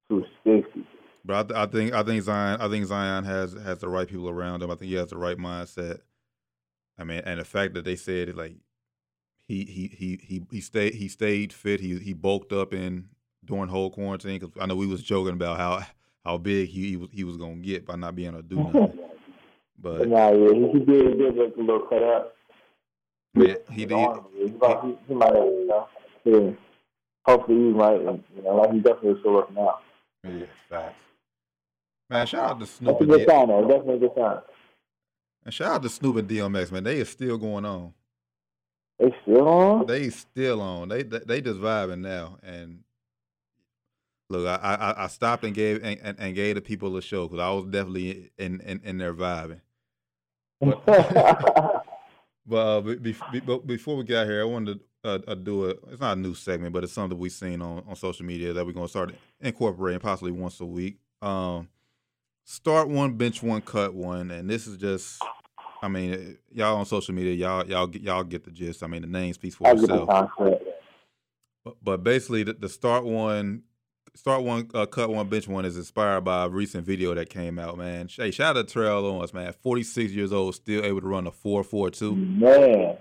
260. 0.08 0.86
But 1.24 1.36
I, 1.36 1.42
th- 1.42 1.58
I 1.58 1.66
think 1.66 1.92
I 1.92 2.02
think 2.02 2.22
Zion 2.22 2.60
I 2.60 2.68
think 2.68 2.86
Zion 2.86 3.24
has 3.24 3.52
has 3.52 3.78
the 3.78 3.88
right 3.88 4.08
people 4.08 4.30
around 4.30 4.62
him. 4.62 4.70
I 4.70 4.74
think 4.74 4.90
he 4.90 4.96
has 4.96 5.10
the 5.10 5.18
right 5.18 5.36
mindset. 5.36 6.00
I 6.98 7.04
mean, 7.04 7.22
and 7.24 7.38
the 7.38 7.44
fact 7.44 7.74
that 7.74 7.84
they 7.84 7.96
said 7.96 8.30
it 8.30 8.36
like 8.36 8.56
he 9.46 9.64
he 9.64 9.94
he 9.94 10.18
he 10.22 10.42
he 10.50 10.60
stayed 10.60 10.94
he 10.94 11.08
stayed 11.08 11.52
fit. 11.52 11.80
He 11.80 11.98
he 11.98 12.14
bulked 12.14 12.52
up 12.52 12.72
in 12.72 13.10
during 13.44 13.68
whole 13.68 13.90
quarantine 13.90 14.38
because 14.38 14.54
I 14.60 14.66
know 14.66 14.76
we 14.76 14.86
was 14.86 15.02
joking 15.02 15.34
about 15.34 15.58
how 15.58 15.86
how 16.24 16.38
big 16.38 16.68
he, 16.68 16.90
he 16.90 16.96
was 16.96 17.08
he 17.12 17.24
was 17.24 17.36
gonna 17.36 17.56
get 17.56 17.86
by 17.86 17.96
not 17.96 18.16
being 18.16 18.28
able 18.28 18.38
to 18.38 18.48
do 18.48 18.56
nothing. 18.56 18.98
But 19.82 20.08
nah, 20.08 20.30
yeah, 20.30 20.52
he, 20.52 20.72
he 20.72 20.78
did, 20.80 21.06
he 21.06 21.14
did 21.16 21.36
look 21.36 21.56
a 21.56 21.60
little 21.60 21.86
cut 21.88 22.02
up. 22.02 22.36
Man, 23.34 23.56
he 23.70 23.86
did. 23.86 23.90
he, 23.90 23.94
might- 23.96 24.80
he, 24.82 24.98
he 25.08 25.14
might 25.14 25.34
have, 25.34 25.44
you 25.44 25.66
know, 25.66 25.88
yeah. 26.24 26.50
hopefully 27.24 27.56
he 27.58 27.64
might, 27.70 28.00
you 28.00 28.22
know, 28.44 28.56
like 28.56 28.72
he 28.72 28.80
definitely 28.80 29.20
still 29.20 29.34
working 29.34 29.58
out. 29.58 29.82
Yeah, 30.24 30.46
facts. 30.68 30.94
Man, 32.08 32.26
shout 32.26 32.50
out 32.50 32.54
to 32.54 32.58
That's 32.60 32.72
Snoop 32.72 32.96
a 32.96 32.98
and 33.04 33.08
good 33.08 33.28
sign, 33.28 33.48
though. 33.48 33.62
Definitely 33.68 33.94
a 33.94 33.98
good 33.98 34.10
sign. 34.16 34.38
and 35.44 35.54
shout 35.54 35.72
out 35.74 35.82
to 35.82 35.88
Snoop 35.88 36.16
and 36.16 36.28
DMX, 36.28 36.72
man. 36.72 36.82
They 36.84 37.00
are 37.00 37.04
still 37.04 37.38
going 37.38 37.64
on. 37.64 37.94
They 38.98 39.14
still 39.22 39.48
on? 39.48 39.86
They 39.86 40.10
still 40.10 40.60
on. 40.60 40.88
They 40.88 41.02
they, 41.04 41.20
they 41.20 41.40
just 41.40 41.60
vibing 41.60 42.00
now. 42.00 42.38
And 42.42 42.80
look, 44.28 44.46
I 44.46 44.56
I, 44.74 45.04
I 45.04 45.06
stopped 45.06 45.44
and 45.44 45.54
gave 45.54 45.82
and, 45.84 45.98
and, 46.02 46.18
and 46.18 46.34
gave 46.34 46.56
the 46.56 46.60
people 46.60 46.94
a 46.96 47.00
show 47.02 47.26
because 47.28 47.40
I 47.42 47.50
was 47.50 47.64
definitely 47.66 48.30
in, 48.36 48.60
in 48.60 48.80
in 48.84 48.98
there 48.98 49.14
vibing. 49.14 49.60
But 50.60 50.82
uh, 52.52 52.80
be, 52.80 52.94
be, 52.96 53.16
be- 53.32 53.40
but 53.40 53.66
before 53.66 53.96
we 53.96 54.04
get 54.04 54.18
out 54.18 54.26
here, 54.26 54.40
I 54.42 54.44
wanted 54.44 54.80
to 54.80 55.08
uh, 55.08 55.18
uh, 55.28 55.34
do 55.34 55.66
a. 55.66 55.70
It's 55.90 56.00
not 56.00 56.16
a 56.16 56.20
new 56.20 56.34
segment, 56.34 56.72
but 56.72 56.84
it's 56.84 56.92
something 56.92 57.18
we've 57.18 57.32
seen 57.32 57.62
on, 57.62 57.82
on 57.88 57.96
social 57.96 58.24
media 58.26 58.52
that 58.52 58.64
we're 58.66 58.72
gonna 58.72 58.88
start 58.88 59.14
incorporating 59.40 60.00
possibly 60.00 60.32
once 60.32 60.60
a 60.60 60.66
week. 60.66 60.98
Um, 61.22 61.68
start 62.44 62.88
one, 62.88 63.14
bench 63.14 63.42
one, 63.42 63.60
cut 63.62 63.94
one, 63.94 64.30
and 64.30 64.48
this 64.48 64.66
is 64.66 64.76
just. 64.76 65.22
I 65.82 65.88
mean, 65.88 66.12
eh, 66.12 66.32
y'all 66.52 66.76
on 66.76 66.84
social 66.84 67.14
media, 67.14 67.32
y'all 67.32 67.66
y'all 67.66 67.86
get- 67.86 68.02
y'all 68.02 68.22
get 68.24 68.44
the 68.44 68.50
gist. 68.50 68.82
I 68.82 68.86
mean, 68.86 69.00
the 69.02 69.08
name 69.08 69.32
speaks 69.32 69.54
for 69.54 69.66
I 69.66 69.72
get 69.74 69.88
the 69.88 70.02
itself. 70.02 70.30
But, 71.64 71.76
but 71.82 72.02
basically, 72.04 72.42
the, 72.42 72.52
the 72.54 72.68
start 72.68 73.04
one, 73.04 73.62
start 74.14 74.42
one, 74.42 74.70
uh, 74.74 74.86
cut 74.86 75.10
one, 75.10 75.28
bench 75.28 75.48
one 75.48 75.64
is 75.64 75.76
inspired 75.76 76.22
by 76.22 76.44
a 76.44 76.48
recent 76.48 76.84
video 76.84 77.14
that 77.14 77.30
came 77.30 77.58
out. 77.58 77.78
Man, 77.78 78.08
hey, 78.08 78.30
shout 78.30 78.56
out 78.56 78.68
to 78.68 78.72
Terrell 78.72 79.06
Owens, 79.06 79.34
man. 79.34 79.52
Forty 79.62 79.82
six 79.82 80.12
years 80.12 80.32
old, 80.32 80.54
still 80.54 80.84
able 80.84 81.00
to 81.00 81.06
run 81.06 81.26
a 81.26 81.30
four 81.30 81.62
four 81.64 81.90
two. 81.90 82.14
Man. 82.14 82.96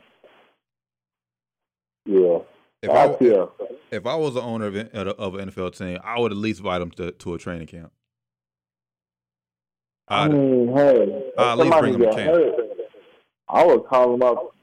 Yeah. 2.06 2.40
If 2.82 2.90
I 2.90 3.06
I 3.08 3.48
if 3.92 4.06
I 4.06 4.16
was 4.16 4.36
the 4.36 4.42
owner 4.42 4.68
of, 4.68 4.76
an- 4.76 4.90
of 4.94 5.36
an 5.36 5.50
NFL 5.52 5.78
team, 5.78 6.00
I 6.04 6.20
would 6.20 6.32
at 6.32 6.38
least 6.38 6.60
invite 6.60 6.82
him 6.82 6.92
to, 6.92 7.12
to 7.12 7.34
a 7.34 7.38
training 7.38 7.68
camp. 7.68 7.92
I 10.08 10.26
I'd, 10.26 10.32
mean, 10.32 10.76
hey, 10.76 11.32
I'll 11.38 11.62
at 11.62 11.66
least 11.66 11.80
bring 11.80 11.94
him 11.96 12.02
to 12.02 12.12
camp. 12.14 12.32
hurt, 12.32 12.56
I 13.48 13.66
would 13.66 13.86
call 13.86 14.14
him 14.14 14.24
up 14.24 14.56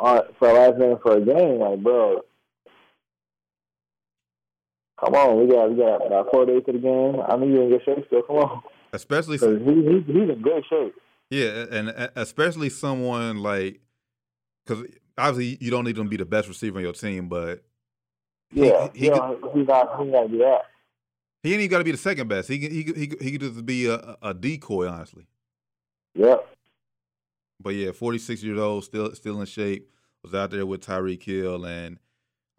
uh, 0.00 0.22
for 0.38 0.48
a 0.48 0.52
last 0.52 0.78
minute 0.78 1.02
for 1.02 1.16
a 1.16 1.20
game. 1.20 1.58
Like, 1.58 1.82
bro, 1.82 2.20
come 5.02 5.14
on, 5.14 5.38
we 5.40 5.52
got 5.52 5.70
we 5.70 5.76
got 5.76 6.06
about 6.06 6.28
four 6.32 6.46
days 6.46 6.62
to 6.66 6.72
the 6.72 6.78
game. 6.78 7.20
I 7.26 7.36
know 7.36 7.46
you're 7.46 7.62
in 7.64 7.70
good 7.70 7.82
shape 7.84 8.04
still. 8.06 8.22
Come 8.22 8.36
on, 8.36 8.62
Especially 8.92 9.38
he, 9.38 9.46
he 9.46 10.00
he's 10.06 10.30
in 10.30 10.40
great 10.42 10.64
shape. 10.68 10.94
yeah, 11.30 11.64
and 11.70 11.88
especially 12.16 12.68
someone 12.70 13.38
like 13.42 13.80
because 14.66 14.84
obviously 15.18 15.58
you 15.64 15.70
don't 15.70 15.84
need 15.84 15.96
him 15.98 16.04
to 16.04 16.10
be 16.10 16.16
the 16.16 16.24
best 16.24 16.48
receiver 16.48 16.78
on 16.78 16.84
your 16.84 16.92
team, 16.92 17.28
but 17.28 17.62
He- 18.52 18.66
Yeah, 18.66 18.88
he 18.94 19.00
he, 19.00 19.04
he's 19.06 19.66
not 19.66 19.98
he's 20.00 20.12
not 20.12 20.30
do 20.30 20.38
that. 20.38 20.62
he 21.42 21.52
ain't 21.52 21.60
even 21.60 21.70
got 21.70 21.78
to 21.78 21.84
be 21.84 21.90
the 21.92 21.96
second 21.98 22.28
best. 22.28 22.48
He 22.48 22.58
can 22.58 22.70
he 22.70 22.84
could- 22.84 22.96
he 22.96 23.12
he 23.20 23.32
could 23.32 23.40
just 23.40 23.66
be 23.66 23.86
a, 23.86 24.16
a 24.22 24.32
decoy, 24.34 24.86
honestly. 24.88 25.26
Yep. 26.14 26.48
But 27.60 27.70
yeah, 27.74 27.92
46 27.92 28.42
years 28.42 28.58
old, 28.58 28.84
still 28.84 29.14
still 29.14 29.40
in 29.40 29.46
shape. 29.46 29.88
Was 30.22 30.34
out 30.34 30.50
there 30.52 30.64
with 30.66 30.86
Tyreek 30.86 31.22
Hill, 31.22 31.64
and 31.64 31.98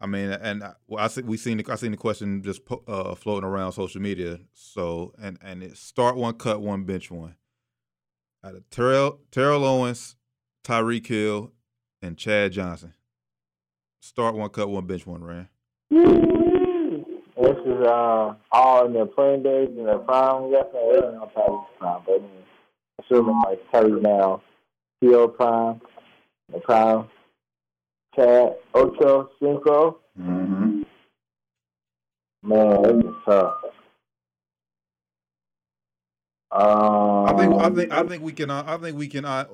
I 0.04 0.06
mean, 0.06 0.28
and 0.28 0.62
I, 0.62 0.72
well, 0.86 1.02
I 1.02 1.08
see, 1.08 1.22
we 1.22 1.38
seen 1.38 1.56
the, 1.56 1.64
I 1.72 1.76
seen 1.76 1.92
the 1.92 1.96
question 1.96 2.42
just 2.42 2.60
uh, 2.86 3.14
floating 3.14 3.48
around 3.48 3.72
social 3.72 4.02
media. 4.02 4.38
So 4.52 5.14
and 5.18 5.38
and 5.40 5.62
it's 5.62 5.80
start 5.80 6.16
one, 6.16 6.34
cut 6.34 6.60
one, 6.60 6.84
bench 6.84 7.10
one. 7.10 7.36
Out 8.44 8.54
of 8.54 8.68
Terrell 8.68 9.20
Terrell 9.30 9.64
Owens, 9.64 10.16
Tyreek 10.62 11.06
Hill, 11.06 11.52
and 12.02 12.18
Chad 12.18 12.52
Johnson. 12.52 12.92
Start 13.98 14.34
one, 14.34 14.50
cut 14.50 14.68
one, 14.68 14.86
bench 14.86 15.06
one, 15.06 15.24
Rand. 15.24 15.48
This 15.90 17.56
is 17.64 17.86
uh, 17.86 18.34
all 18.52 18.84
in 18.84 18.92
their 18.92 19.06
playing 19.06 19.42
days 19.42 19.70
and 19.74 19.88
their 19.88 20.00
prime. 20.00 20.50
Yes, 20.50 20.66
I 20.68 21.00
don't 21.00 21.14
know 21.14 21.30
Tyreek's 21.34 21.70
prime, 21.78 22.02
but 22.04 22.22
assuming 23.02 23.40
like 23.46 23.60
Terry 23.72 23.98
now, 24.02 24.42
T.O. 25.02 25.28
prime, 25.28 25.80
the 26.52 26.60
prime, 26.60 27.08
Chad, 28.16 28.54
Ocho, 28.74 29.30
Cinco. 29.40 29.98
Mm-hmm. 30.20 30.82
Man, 32.42 32.82
this 32.82 33.04
is 33.06 33.12
tough. 33.26 33.54
Um, 36.50 37.24
I 37.26 37.34
think 37.36 37.54
I 37.54 37.70
think 37.70 37.92
I 37.92 38.02
think 38.04 38.22
we 38.22 38.32
can 38.32 38.50
uh, 38.50 38.62
I 38.66 38.76
think 38.76 38.96
we 38.96 39.08
can 39.08 39.24
uh, 39.24 39.46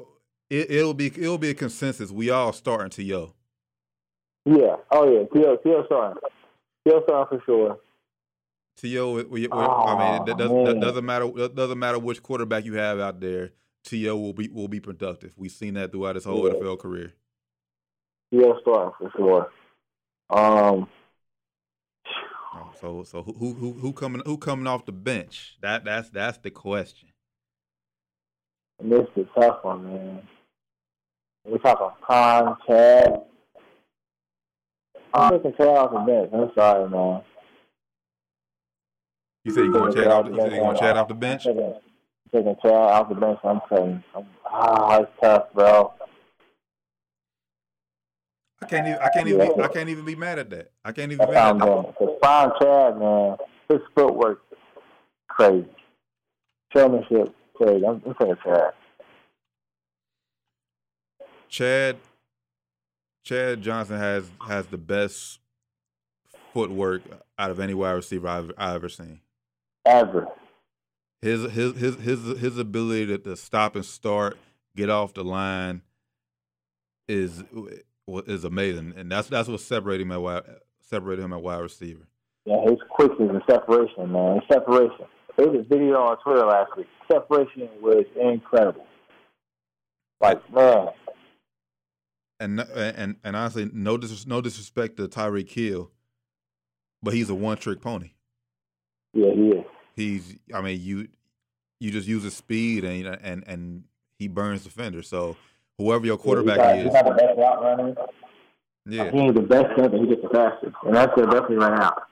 it, 0.50 0.70
it'll 0.70 0.92
be 0.94 1.06
it'll 1.06 1.38
be 1.38 1.50
a 1.50 1.54
consensus. 1.54 2.10
We 2.10 2.28
all 2.30 2.52
starting 2.52 2.90
to 2.90 3.02
yo. 3.02 3.32
Yeah. 4.44 4.76
Oh 4.90 5.10
yeah. 5.10 5.24
T.O., 5.32 5.56
T.O. 5.56 5.84
starting. 5.86 6.20
T.O. 6.86 7.02
starting 7.06 7.38
for 7.38 7.44
sure. 7.46 7.78
To 8.78 8.86
I 8.86 9.24
mean, 9.32 9.44
it, 9.44 9.52
Aw, 9.52 10.34
does, 10.36 10.50
man. 10.50 10.64
that 10.64 10.80
doesn't 10.80 11.04
matter. 11.04 11.30
It 11.36 11.54
doesn't 11.54 11.78
matter 11.78 11.98
which 11.98 12.22
quarterback 12.22 12.64
you 12.64 12.74
have 12.74 12.98
out 12.98 13.20
there. 13.20 13.52
T.O. 13.84 14.16
will 14.16 14.32
be 14.32 14.48
will 14.48 14.68
be 14.68 14.80
productive. 14.80 15.34
We've 15.36 15.50
seen 15.52 15.74
that 15.74 15.92
throughout 15.92 16.14
his 16.16 16.24
whole 16.24 16.46
Yeah. 16.46 16.54
NFL 16.54 16.78
career. 16.80 17.14
T.O. 18.32 18.58
starting 18.60 18.92
for 18.98 19.10
sure. 19.16 19.50
Um. 20.30 20.88
Oh, 22.54 22.70
So 22.80 23.02
so 23.04 23.22
who 23.22 23.54
who 23.54 23.72
who 23.72 23.92
coming 23.92 24.22
who 24.24 24.38
coming 24.38 24.66
off 24.66 24.86
the 24.86 24.92
bench? 24.92 25.56
That 25.62 25.84
that's 25.84 26.10
that's 26.10 26.38
the 26.38 26.50
question. 26.50 27.08
This 28.82 29.06
is 29.16 29.26
a 29.36 29.40
tough 29.40 29.58
one, 29.62 29.84
man. 29.84 30.22
We're 31.44 31.58
talking 31.58 31.88
prime, 32.02 32.56
Chad. 32.66 33.22
I'm 35.12 35.30
taking 35.32 35.52
Chad 35.56 35.68
off 35.68 35.92
the 35.92 35.98
bench. 35.98 36.30
I'm 36.32 36.50
sorry, 36.54 36.88
man. 36.88 37.22
You 39.44 39.52
said 39.52 39.64
you 39.64 39.72
going 39.72 39.92
Chad 39.92 40.06
off? 40.08 40.26
The, 40.26 40.32
you 40.32 40.40
said 40.40 40.52
you 40.52 40.58
going 40.60 40.76
Chad 40.76 40.96
off 40.96 41.08
the 41.08 41.14
bench? 41.14 41.44
Taking, 41.44 41.74
taking 42.32 42.56
Chad 42.62 42.72
off 42.72 43.08
the 43.08 43.14
bench. 43.14 43.38
I'm 43.42 43.60
saying, 43.72 44.04
I'm, 44.14 44.26
ah, 44.46 45.00
it's 45.00 45.10
tough, 45.20 45.52
bro. 45.54 45.92
I 48.62 48.66
can't 48.66 48.86
even 48.86 48.98
I 49.00 49.08
can't 49.08 49.28
even 49.28 49.54
be, 49.56 49.62
I 49.62 49.68
can't 49.68 49.88
even 49.88 50.04
be 50.04 50.14
mad 50.14 50.38
at 50.38 50.50
that. 50.50 50.70
I 50.84 50.92
can't 50.92 51.12
even 51.12 51.26
That's 51.26 51.30
be 51.30 51.34
mad 51.34 51.56
at 51.56 51.58
that. 51.58 51.94
Because 51.98 52.58
Chad, 52.60 52.98
man, 52.98 53.36
his 53.68 53.80
footwork, 53.94 54.42
crazy. 55.28 55.66
Showmanship, 56.74 57.34
crazy. 57.54 57.86
I'm, 57.86 58.02
I'm 58.06 58.14
taking 58.14 58.36
Chad. 58.44 58.72
Chad 61.48 61.96
Chad 63.24 63.62
Johnson 63.62 63.98
has 63.98 64.30
has 64.46 64.66
the 64.66 64.78
best 64.78 65.40
footwork 66.52 67.02
out 67.38 67.50
of 67.50 67.60
any 67.60 67.74
wide 67.74 67.92
receiver 67.92 68.28
I've, 68.28 68.52
I've 68.58 68.76
ever 68.76 68.88
seen. 68.88 69.20
Ever. 69.86 70.26
His 71.22 71.50
his 71.52 71.76
his 71.76 71.96
his 71.96 72.38
his 72.38 72.58
ability 72.58 73.06
to, 73.06 73.18
to 73.18 73.36
stop 73.36 73.74
and 73.74 73.84
start, 73.84 74.38
get 74.76 74.90
off 74.90 75.14
the 75.14 75.24
line, 75.24 75.82
is 77.08 77.42
is 78.18 78.44
amazing, 78.44 78.94
and 78.96 79.10
that's 79.10 79.28
that's 79.28 79.48
what 79.48 79.60
separated 79.60 80.02
him 80.02 80.12
at 80.12 80.20
wide 80.20 80.42
separated 80.80 81.22
him 81.22 81.32
at 81.32 81.42
wide 81.42 81.58
receiver. 81.60 82.06
Yeah, 82.44 82.60
his 82.64 82.78
quickness 82.90 83.30
and 83.30 83.42
separation, 83.48 84.10
man. 84.12 84.36
His 84.40 84.44
separation. 84.52 85.06
There 85.36 85.48
was 85.48 85.60
a 85.60 85.68
video 85.68 85.94
on 85.96 86.16
Twitter 86.22 86.44
last 86.46 86.76
week. 86.76 86.86
Separation 87.10 87.68
was 87.80 88.04
incredible. 88.20 88.84
Like, 90.20 90.38
man, 90.52 90.88
And 92.38 92.60
and 92.60 93.16
and 93.24 93.36
honestly, 93.36 93.70
no 93.72 93.96
dis, 93.96 94.26
no 94.26 94.40
disrespect 94.40 94.96
to 94.96 95.08
Tyreek 95.08 95.50
Hill, 95.50 95.90
but 97.02 97.14
he's 97.14 97.30
a 97.30 97.34
one 97.34 97.56
trick 97.56 97.80
pony. 97.80 98.10
yeah, 99.14 99.32
he 99.34 99.48
is. 99.48 99.64
He's 99.96 100.36
I 100.54 100.60
mean 100.60 100.80
you 100.80 101.08
you 101.78 101.90
just 101.90 102.08
use 102.08 102.22
his 102.22 102.36
speed 102.36 102.84
and 102.84 103.06
and 103.22 103.44
and 103.46 103.84
he 104.18 104.28
burns 104.28 104.64
defenders. 104.64 105.08
So 105.08 105.36
whoever 105.80 106.06
your 106.06 106.18
quarterback 106.18 106.58
yeah, 106.58 106.76
he's 106.76 106.86
is, 106.86 106.92
not, 106.92 107.04
he's 107.04 107.04
not 107.04 107.16
the 107.16 107.22
best 107.26 107.38
route 107.38 107.62
runner. 107.62 107.94
yeah, 108.86 109.10
He 109.10 109.18
ain't 109.18 109.34
the 109.34 109.42
best 109.42 109.66
center. 109.76 109.98
He 109.98 110.06
gets 110.06 110.22
the 110.22 110.28
fastest. 110.28 110.76
And 110.84 110.94
that's 110.94 111.12
uh, 111.16 111.24
definitely 111.26 111.56
right 111.56 111.80
out. 111.80 112.02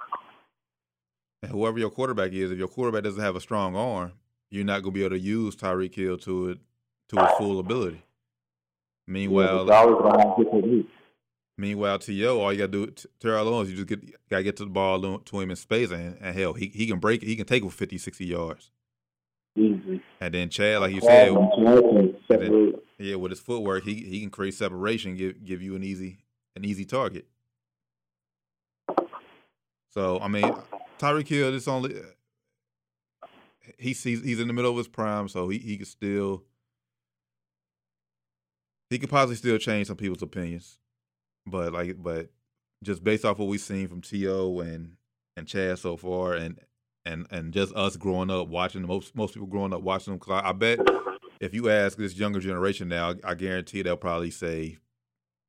And 1.43 1.53
whoever 1.53 1.79
your 1.79 1.91
quarterback 1.91 2.33
is, 2.33 2.51
if 2.51 2.59
your 2.59 2.69
quarterback 2.69 3.05
doesn't 3.05 3.23
have 3.23 3.37
a 3.37 3.41
strong 3.41 3.77
arm, 3.77 4.13
you're 4.51 4.65
not 4.65 4.83
gonna 4.83 4.93
be 4.93 5.05
able 5.05 5.17
to 5.17 5.21
use 5.21 5.55
Tyreek 5.55 5.95
Hill 5.95 6.19
to 6.19 6.49
it 6.51 6.59
to 7.11 7.21
his 7.21 7.31
full 7.39 7.59
ability. 7.61 7.97
Yeah, 7.97 9.13
Meanwhile, 9.13 9.59
he's 9.61 9.69
to 9.69 10.19
have 10.19 10.37
good 10.37 10.51
technique. 10.53 10.89
meanwhile, 11.57 11.99
to 11.99 12.27
all 12.29 12.53
you 12.53 12.59
gotta 12.59 12.73
do, 12.73 12.87
T- 12.87 13.09
Terrell 13.21 13.49
Owens, 13.49 13.71
you 13.71 13.77
just 13.77 13.89
get 13.89 14.29
gotta 14.29 14.43
get 14.43 14.57
to 14.57 14.65
the 14.65 14.71
ball 14.71 15.01
to 15.01 15.23
to 15.25 15.41
him 15.41 15.51
in 15.51 15.57
space, 15.57 15.91
and, 15.91 16.17
and 16.21 16.37
hell, 16.37 16.55
he 16.55 16.67
he 16.69 16.87
can 16.87 16.99
break, 16.99 17.23
it. 17.23 17.27
he 17.27 17.37
can 17.37 17.47
take 17.47 17.65
it 17.65 17.73
50, 17.73 17.99
60 17.99 18.27
yards. 18.27 18.71
Easy. 19.57 20.01
And 20.21 20.35
then 20.35 20.49
Chad, 20.51 20.81
like 20.81 20.95
you 20.95 21.01
said, 21.01 21.29
can 21.35 22.17
separate. 22.31 22.78
Yeah, 22.99 23.15
with 23.15 23.31
his 23.31 23.41
footwork, 23.41 23.85
he 23.85 23.95
he 23.95 24.21
can 24.21 24.31
create 24.31 24.55
separation, 24.55 25.17
give 25.17 25.45
give 25.45 25.63
you 25.63 25.77
an 25.77 25.85
easy 25.85 26.19
an 26.57 26.65
easy 26.65 26.85
target. 26.85 27.27
So 29.91 30.19
I 30.21 30.29
mean, 30.29 30.53
Tyreek 30.99 31.29
Hill, 31.29 31.53
this 31.53 31.69
only 31.69 31.97
uh, 31.97 33.27
he 33.79 33.95
sees 33.95 34.23
he's 34.23 34.41
in 34.41 34.49
the 34.49 34.53
middle 34.53 34.71
of 34.71 34.77
his 34.77 34.89
prime, 34.89 35.29
so 35.29 35.49
he 35.49 35.59
he 35.59 35.77
can 35.77 35.87
still 35.87 36.45
he 38.91 38.99
could 38.99 39.11
possibly 39.11 39.37
still 39.37 39.59
change 39.59 39.87
some 39.87 39.97
people's 39.97 40.23
opinions, 40.23 40.79
but 41.47 41.73
like, 41.73 42.03
but 42.03 42.31
just 42.83 43.05
based 43.05 43.25
off 43.25 43.39
what 43.39 43.49
we've 43.49 43.61
seen 43.61 43.87
from 43.89 44.01
T.O. 44.01 44.61
and 44.61 44.97
and 45.37 45.47
Chad 45.47 45.79
so 45.79 45.97
far, 45.97 46.35
and 46.35 46.59
and 47.05 47.27
and 47.31 47.53
just 47.53 47.75
us 47.75 47.97
growing 47.97 48.31
up 48.31 48.49
watching 48.49 48.87
most 48.87 49.15
most 49.15 49.35
people 49.35 49.47
growing 49.47 49.73
up 49.73 49.83
watching 49.83 50.13
them. 50.13 50.21
Cause 50.21 50.43
I, 50.43 50.49
I 50.49 50.53
bet 50.53 50.79
if 51.41 51.55
you 51.55 51.69
ask 51.71 51.99
this 51.99 52.17
younger 52.17 52.41
generation 52.41 52.89
now, 52.89 53.15
I 53.25 53.35
guarantee 53.35 53.83
they'll 53.83 53.97
probably 53.97 54.31
say 54.31 54.79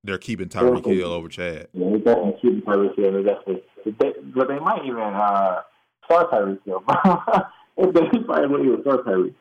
they're 0.04 0.18
keeping 0.18 0.48
Tyreek 0.48 0.86
Hill 0.86 1.12
over 1.12 1.28
Chad. 1.28 1.68
Yeah, 1.74 1.90
they 1.92 1.98
definitely 1.98 2.36
keeping 2.42 2.62
Tyreek 2.62 2.96
Hill. 2.96 3.12
They 3.12 3.24
definitely, 3.24 3.64
they, 3.86 4.14
but 4.36 4.48
they 4.48 4.60
might 4.60 4.86
even 4.86 5.00
uh, 5.00 5.62
start 6.06 6.32
Tyreek 6.32 6.60
Hill. 6.66 6.84
they 7.78 8.20
probably 8.26 8.68
even 8.68 8.82
start 8.82 9.06
Tyreek. 9.06 9.36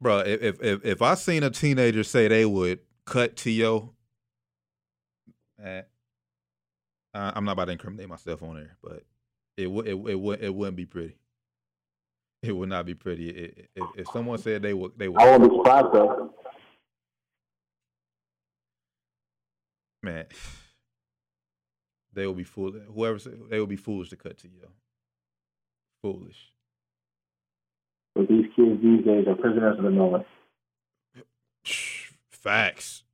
Bro, 0.00 0.20
if 0.20 0.60
if 0.60 0.84
if 0.84 1.02
I 1.02 1.14
seen 1.14 1.44
a 1.44 1.50
teenager 1.50 2.02
say 2.02 2.26
they 2.26 2.44
would 2.44 2.80
cut 3.04 3.36
T.O., 3.36 3.92
eh, 5.62 5.82
I'm 7.14 7.44
not 7.44 7.52
about 7.52 7.66
to 7.66 7.72
incriminate 7.72 8.08
myself 8.08 8.42
on 8.42 8.56
there, 8.56 8.76
but 8.82 9.04
it 9.56 9.70
would 9.70 9.86
it 9.86 9.94
it 9.94 10.18
would 10.18 10.42
it 10.42 10.54
wouldn't 10.54 10.76
be 10.76 10.86
pretty. 10.86 11.16
It 12.48 12.56
would 12.56 12.68
not 12.68 12.86
be 12.86 12.94
pretty. 12.94 13.28
If, 13.76 13.86
if 13.96 14.06
someone 14.12 14.38
said 14.38 14.62
they 14.62 14.74
would, 14.74 14.92
they 14.96 15.08
would. 15.08 15.20
I 15.20 15.30
wouldn't 15.30 15.50
be 15.50 15.56
surprised 15.56 15.92
though. 15.92 16.34
Man, 20.02 20.26
they 22.12 22.26
will 22.26 22.34
be 22.34 22.42
foolish. 22.42 22.82
Whoever 22.92 23.20
said, 23.20 23.38
they 23.48 23.60
will 23.60 23.66
be 23.66 23.76
foolish 23.76 24.10
to 24.10 24.16
cut 24.16 24.38
to 24.38 24.48
you. 24.48 24.66
Foolish. 26.02 26.52
But 28.16 28.28
these 28.28 28.46
kids 28.56 28.82
these 28.82 29.04
days 29.04 29.26
are 29.28 29.36
prisoners 29.36 29.78
of 29.78 29.84
the 29.84 29.90
moment. 29.90 30.26
Facts. 32.30 33.04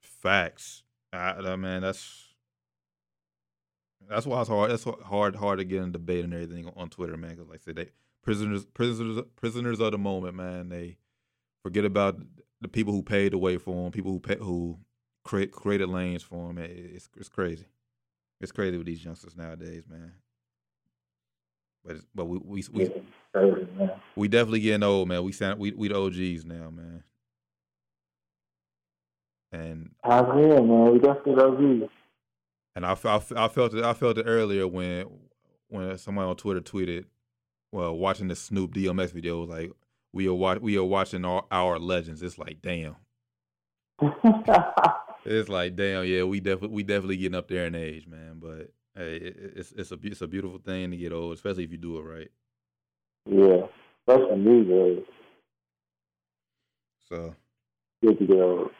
Facts. 0.00 0.82
I, 1.12 1.34
I 1.34 1.54
man, 1.54 1.82
that's 1.82 2.24
that's 4.08 4.26
why 4.26 4.40
it's 4.40 4.48
hard. 4.48 4.72
That's 4.72 4.84
hard, 4.84 5.36
hard 5.36 5.58
to 5.60 5.64
get 5.64 5.82
in 5.82 5.92
debate 5.92 6.24
and 6.24 6.34
everything 6.34 6.68
on 6.76 6.90
Twitter, 6.90 7.16
man. 7.16 7.30
Because 7.30 7.48
like 7.48 7.60
I 7.60 7.64
said, 7.64 7.76
they 7.76 7.86
prisoners, 8.26 8.66
prisoners, 8.66 9.22
prisoners 9.36 9.80
of 9.80 9.92
the 9.92 9.98
moment, 9.98 10.34
man. 10.34 10.68
They 10.68 10.98
forget 11.62 11.84
about 11.84 12.18
the 12.60 12.68
people 12.68 12.92
who 12.92 13.02
paid 13.02 13.32
the 13.32 13.38
way 13.38 13.56
for 13.56 13.84
them, 13.84 13.92
people 13.92 14.10
who 14.10 14.20
pay, 14.20 14.36
who 14.36 14.78
create, 15.24 15.52
created 15.52 15.88
lanes 15.88 16.22
for 16.22 16.48
them. 16.48 16.58
It's 16.58 17.08
it's 17.16 17.30
crazy. 17.30 17.66
It's 18.40 18.52
crazy 18.52 18.76
with 18.76 18.86
these 18.86 19.02
youngsters 19.02 19.36
nowadays, 19.36 19.84
man. 19.88 20.12
But 21.84 21.96
but 22.14 22.24
we 22.26 22.38
we 22.38 22.64
we, 22.72 22.92
crazy, 23.32 23.66
we 24.16 24.28
definitely 24.28 24.60
getting 24.60 24.82
old, 24.82 25.08
man. 25.08 25.22
We 25.22 25.32
sound 25.32 25.60
we 25.60 25.70
we 25.70 25.88
the 25.88 25.96
OGs 25.96 26.44
now, 26.44 26.68
man. 26.68 27.04
And 29.52 29.92
I 30.02 30.18
agree, 30.18 30.48
man. 30.48 30.92
We 30.92 30.98
definitely 30.98 31.42
OGs. 31.42 31.92
And 32.74 32.84
I, 32.84 32.94
I, 33.04 33.20
I 33.36 33.48
felt 33.48 33.72
it. 33.72 33.84
I 33.84 33.94
felt 33.94 34.18
it 34.18 34.24
earlier 34.26 34.66
when 34.66 35.06
when 35.68 35.96
somebody 35.96 36.28
on 36.28 36.36
Twitter 36.36 36.60
tweeted, 36.60 37.04
"Well, 37.76 37.94
watching 37.94 38.28
the 38.28 38.36
Snoop 38.36 38.72
DMX 38.72 39.12
video 39.12 39.40
was 39.40 39.50
like 39.50 39.70
we 40.10 40.26
are 40.28 40.32
watch, 40.32 40.60
we 40.62 40.78
are 40.78 40.84
watching 40.84 41.26
our, 41.26 41.44
our 41.50 41.78
legends." 41.78 42.22
It's 42.22 42.38
like, 42.38 42.62
damn. 42.62 42.96
it's 45.26 45.50
like, 45.50 45.76
damn, 45.76 46.06
yeah, 46.06 46.22
we 46.22 46.40
definitely 46.40 46.74
we 46.74 46.82
definitely 46.84 47.18
getting 47.18 47.36
up 47.36 47.48
there 47.48 47.66
in 47.66 47.74
age, 47.74 48.06
man. 48.06 48.38
But 48.40 48.72
hey, 48.94 49.16
it, 49.16 49.36
it's 49.56 49.72
it's 49.72 49.92
a 49.92 49.98
it's 50.02 50.22
a 50.22 50.26
beautiful 50.26 50.58
thing 50.58 50.90
to 50.90 50.96
get 50.96 51.12
old, 51.12 51.34
especially 51.34 51.64
if 51.64 51.70
you 51.70 51.76
do 51.76 51.98
it 51.98 52.02
right. 52.02 52.30
Yeah, 53.26 53.66
especially 54.08 54.36
me, 54.38 55.04
So 57.10 57.34
good 58.02 58.18
to 58.20 58.26
get 58.26 58.40
old. 58.40 58.70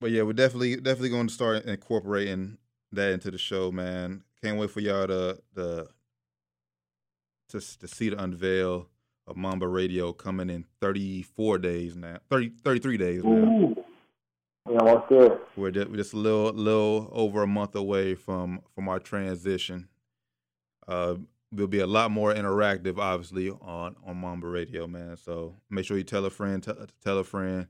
But 0.00 0.10
yeah, 0.10 0.22
we're 0.22 0.32
definitely 0.32 0.74
definitely 0.78 1.10
going 1.10 1.28
to 1.28 1.32
start 1.34 1.64
incorporating 1.64 2.58
that 2.90 3.12
into 3.12 3.30
the 3.30 3.38
show, 3.38 3.70
man. 3.70 4.24
Can't 4.42 4.58
wait 4.58 4.72
for 4.72 4.80
y'all 4.80 5.06
to 5.06 5.40
the 5.54 5.88
to 7.48 7.78
to 7.78 7.88
see 7.88 8.10
the 8.10 8.22
unveil 8.22 8.88
of 9.26 9.36
Mamba 9.36 9.68
Radio 9.68 10.12
coming 10.12 10.48
in 10.48 10.64
34 10.80 11.58
days 11.58 11.96
now, 11.96 12.16
30, 12.30 12.50
33 12.64 12.96
days 12.96 13.24
now. 13.24 13.30
Ooh. 13.30 13.84
Yeah, 14.70 14.82
what's 14.82 15.08
good? 15.08 15.38
We're 15.56 15.70
just, 15.70 15.88
we're 15.90 15.96
just 15.96 16.12
a 16.12 16.16
little 16.16 16.52
little 16.52 17.08
over 17.12 17.42
a 17.42 17.46
month 17.46 17.74
away 17.74 18.14
from 18.14 18.60
from 18.74 18.88
our 18.88 18.98
transition. 18.98 19.88
Uh, 20.86 21.16
there'll 21.52 21.68
be 21.68 21.80
a 21.80 21.86
lot 21.86 22.10
more 22.10 22.34
interactive, 22.34 22.98
obviously, 22.98 23.50
on 23.50 23.96
on 24.04 24.16
Mamba 24.16 24.46
Radio, 24.46 24.86
man. 24.86 25.16
So 25.16 25.54
make 25.70 25.86
sure 25.86 25.96
you 25.96 26.04
tell 26.04 26.24
a 26.24 26.30
friend, 26.30 26.62
t- 26.62 26.72
tell 27.02 27.18
a 27.18 27.24
friend, 27.24 27.66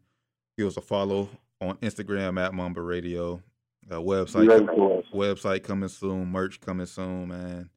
give 0.57 0.66
us 0.66 0.76
a 0.76 0.81
follow 0.81 1.29
on 1.61 1.76
Instagram 1.76 2.45
at 2.45 2.55
Mamba 2.55 2.83
Radio. 2.83 3.43
Uh, 3.91 3.95
website 3.95 4.68
website 5.14 5.62
coming 5.62 5.89
soon, 5.89 6.26
merch 6.26 6.61
coming 6.61 6.87
soon, 6.87 7.29
man. 7.29 7.70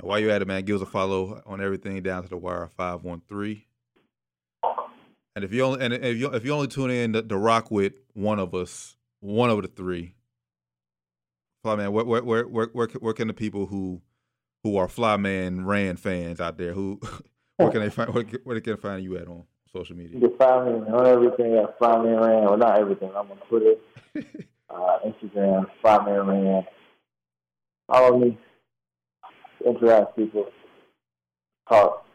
And 0.00 0.08
while 0.08 0.18
you're 0.18 0.30
at 0.30 0.40
it, 0.40 0.48
man, 0.48 0.64
give 0.64 0.76
us 0.76 0.82
a 0.82 0.86
follow 0.86 1.42
on 1.44 1.60
everything 1.60 2.02
down 2.02 2.22
to 2.22 2.28
the 2.28 2.36
wire 2.38 2.70
five 2.74 3.04
one 3.04 3.20
three. 3.28 3.66
And 5.36 5.44
if 5.44 5.52
you 5.52 5.62
only 5.62 5.84
and 5.84 5.92
if 5.92 6.16
you 6.16 6.32
if 6.32 6.42
you 6.42 6.52
only 6.52 6.68
tune 6.68 6.90
in 6.90 7.12
to, 7.12 7.22
to 7.22 7.36
rock 7.36 7.70
with 7.70 7.92
one 8.14 8.38
of 8.38 8.54
us, 8.54 8.96
one 9.20 9.50
of 9.50 9.60
the 9.60 9.68
three, 9.68 10.14
fly 11.62 11.76
man, 11.76 11.92
where 11.92 12.04
where 12.04 12.22
where 12.22 12.44
where 12.44 12.68
where, 12.72 12.88
where 12.88 13.12
can 13.12 13.28
the 13.28 13.34
people 13.34 13.66
who 13.66 14.00
who 14.64 14.78
are 14.78 14.88
Flyman 14.88 15.66
Ran 15.66 15.96
fans 15.96 16.40
out 16.40 16.56
there 16.56 16.72
who 16.72 16.98
where 17.58 17.70
can 17.70 17.80
they 17.80 17.90
find 17.90 18.14
where, 18.14 18.24
where 18.44 18.54
they 18.54 18.62
can 18.62 18.78
find 18.78 19.04
you 19.04 19.18
at 19.18 19.28
on 19.28 19.44
social 19.70 19.96
media? 19.96 20.18
You 20.18 20.28
can 20.28 20.38
find 20.38 20.64
me 20.64 20.90
on 20.90 21.06
everything 21.06 21.56
at 21.56 21.78
Flyman 21.78 22.24
Ran, 22.24 22.48
or 22.48 22.56
not 22.56 22.78
everything. 22.78 23.10
I'm 23.10 23.30
on 23.30 23.38
Twitter. 23.50 23.74
uh, 24.70 24.98
Instagram, 25.04 25.66
Five 25.82 26.06
Man 26.06 26.26
Man. 26.26 26.66
Follow 27.86 28.18
me, 28.18 28.38
interact 29.64 30.16
people, 30.16 30.46
talk. 31.68 32.06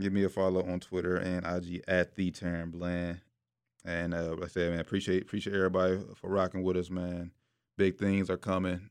Give 0.00 0.12
me 0.12 0.24
a 0.24 0.28
follow 0.28 0.64
on 0.64 0.80
Twitter 0.80 1.16
and 1.16 1.46
IG 1.46 1.82
at 1.86 2.14
the 2.14 2.30
Tarren 2.30 2.72
Bland. 2.72 3.20
And 3.84 4.14
uh, 4.14 4.34
like 4.34 4.44
I 4.44 4.48
said, 4.48 4.70
man, 4.70 4.80
appreciate 4.80 5.22
appreciate 5.22 5.54
everybody 5.54 5.98
for 6.14 6.30
rocking 6.30 6.62
with 6.62 6.76
us, 6.76 6.88
man. 6.88 7.30
Big 7.76 7.98
things 7.98 8.30
are 8.30 8.36
coming. 8.36 8.90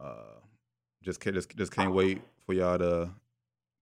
Uh, 0.00 0.40
just 1.02 1.20
just 1.22 1.56
just 1.56 1.72
can't 1.72 1.92
wait 1.92 2.22
for 2.44 2.52
y'all 2.52 2.78
to 2.78 3.10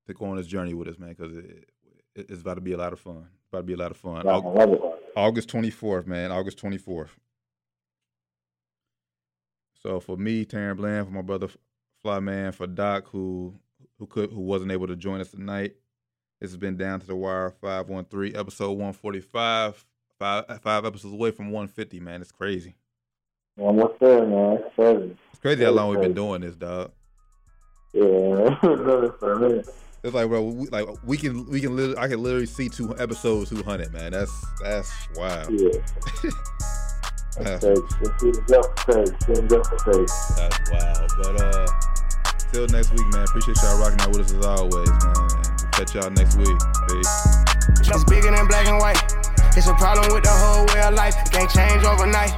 to 0.07 0.15
go 0.15 0.27
on 0.27 0.37
this 0.37 0.47
journey 0.47 0.75
with 0.75 0.89
us, 0.89 0.99
man, 0.99 1.11
because 1.11 1.37
it, 1.37 1.69
it, 2.15 2.27
it's 2.29 2.43
about 2.43 2.55
to 2.55 2.61
be 2.61 2.73
a 2.73 2.77
lot 2.77 2.93
of 2.93 3.01
fun. 3.01 3.27
It's 3.41 3.49
about 3.51 3.61
to 3.61 3.65
be 3.65 3.73
a 3.75 3.79
lot 3.79 3.91
of 3.91 3.97
fun. 3.97 4.25
Yeah. 4.25 4.77
August 5.17 5.49
24th, 5.49 6.07
man. 6.07 6.33
August 6.33 6.61
24th. 6.61 7.11
So 9.85 10.01
for 10.01 10.17
me, 10.17 10.47
Tarren 10.47 10.77
Bland, 10.77 11.07
for 11.07 11.13
my 11.13 11.23
brother 11.23 11.49
Flyman, 12.05 12.55
for 12.55 12.67
Doc, 12.67 13.07
who 13.09 13.55
who 13.99 14.07
could 14.07 14.31
who 14.31 14.41
wasn't 14.41 14.73
able 14.73 14.87
to 14.87 14.97
join 14.97 15.21
us 15.21 15.31
tonight. 15.31 15.75
This 16.41 16.51
has 16.51 16.57
been 16.57 16.77
down 16.77 17.01
to 17.01 17.07
the 17.07 17.15
wire 17.15 17.51
513, 17.61 18.35
episode 18.35 18.71
145. 18.71 19.85
Five 20.19 20.61
five 20.63 20.85
episodes 20.85 21.13
away 21.13 21.33
from 21.33 21.51
150, 21.51 22.01
man. 22.01 22.21
It's 22.23 22.33
crazy. 22.33 22.77
What's 23.57 23.99
there, 24.01 24.27
man? 24.27 24.59
It's 24.65 24.75
crazy. 24.75 25.17
It's 25.33 25.41
crazy 25.41 25.65
how 25.65 25.71
long 25.73 25.91
we've 25.91 26.01
been 26.01 26.15
doing 26.15 26.41
this, 26.41 26.55
dog. 26.55 26.93
Yeah, 27.93 28.59
for 28.61 29.33
a 29.33 29.41
minute. 29.41 29.69
It's 30.03 30.15
like, 30.15 30.29
bro, 30.29 30.43
we, 30.43 30.67
like 30.69 30.87
we 31.05 31.17
can, 31.17 31.49
we 31.51 31.61
can, 31.61 31.77
literally, 31.77 31.99
I 31.99 32.09
can 32.09 32.23
literally 32.23 32.47
see 32.47 32.69
two 32.69 32.97
episodes, 32.99 33.51
two 33.51 33.63
hundred, 33.63 33.93
man. 33.93 34.13
That's 34.13 34.47
that's 34.63 34.93
wild. 35.17 35.51
Yeah. 35.51 36.31
That's 40.37 40.71
wild. 40.71 41.11
But 41.19 41.41
uh, 41.41 41.67
till 42.53 42.67
next 42.69 42.93
week, 42.93 43.07
man. 43.13 43.25
Appreciate 43.25 43.57
y'all 43.63 43.81
rocking 43.81 44.01
out 44.01 44.09
with 44.15 44.27
us 44.27 44.33
as 44.33 44.47
always, 44.47 44.89
man. 44.89 45.29
Catch 45.73 45.95
y'all 45.95 46.11
next 46.11 46.39
week. 46.39 46.59
Peace. 46.89 47.37
Just 47.83 48.07
bigger 48.07 48.31
than 48.31 48.47
black 48.47 48.67
and 48.69 48.79
white. 48.79 49.03
It's 49.57 49.67
a 49.67 49.75
problem 49.75 50.15
with 50.15 50.23
the 50.25 50.31
whole 50.31 50.67
way 50.67 50.83
of 50.83 50.95
life. 50.95 51.15
It 51.27 51.33
can't 51.33 51.51
change 51.51 51.83
overnight. 51.85 52.35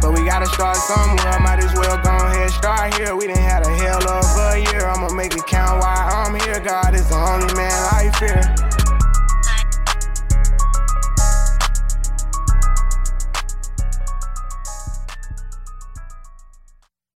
But 0.00 0.12
we 0.12 0.24
gotta 0.24 0.46
start 0.46 0.76
somewhere. 0.76 1.40
Might 1.40 1.64
as 1.64 1.72
well 1.74 1.96
go 2.02 2.14
ahead, 2.14 2.50
start 2.50 2.94
here. 2.94 3.16
We 3.16 3.26
didn't 3.26 3.42
have 3.42 3.66
a 3.66 3.74
hell 3.76 4.04
of 4.08 4.24
a 4.52 4.60
year. 4.60 4.86
I'ma 4.86 5.12
make 5.14 5.34
it 5.34 5.46
count 5.46 5.80
why 5.80 5.96
I'm 5.96 6.38
here. 6.40 6.60
God 6.60 6.94
is 6.94 7.08
the 7.08 7.16
only 7.16 7.52
man 7.54 7.72
I 7.72 8.12
fear. 8.18 8.65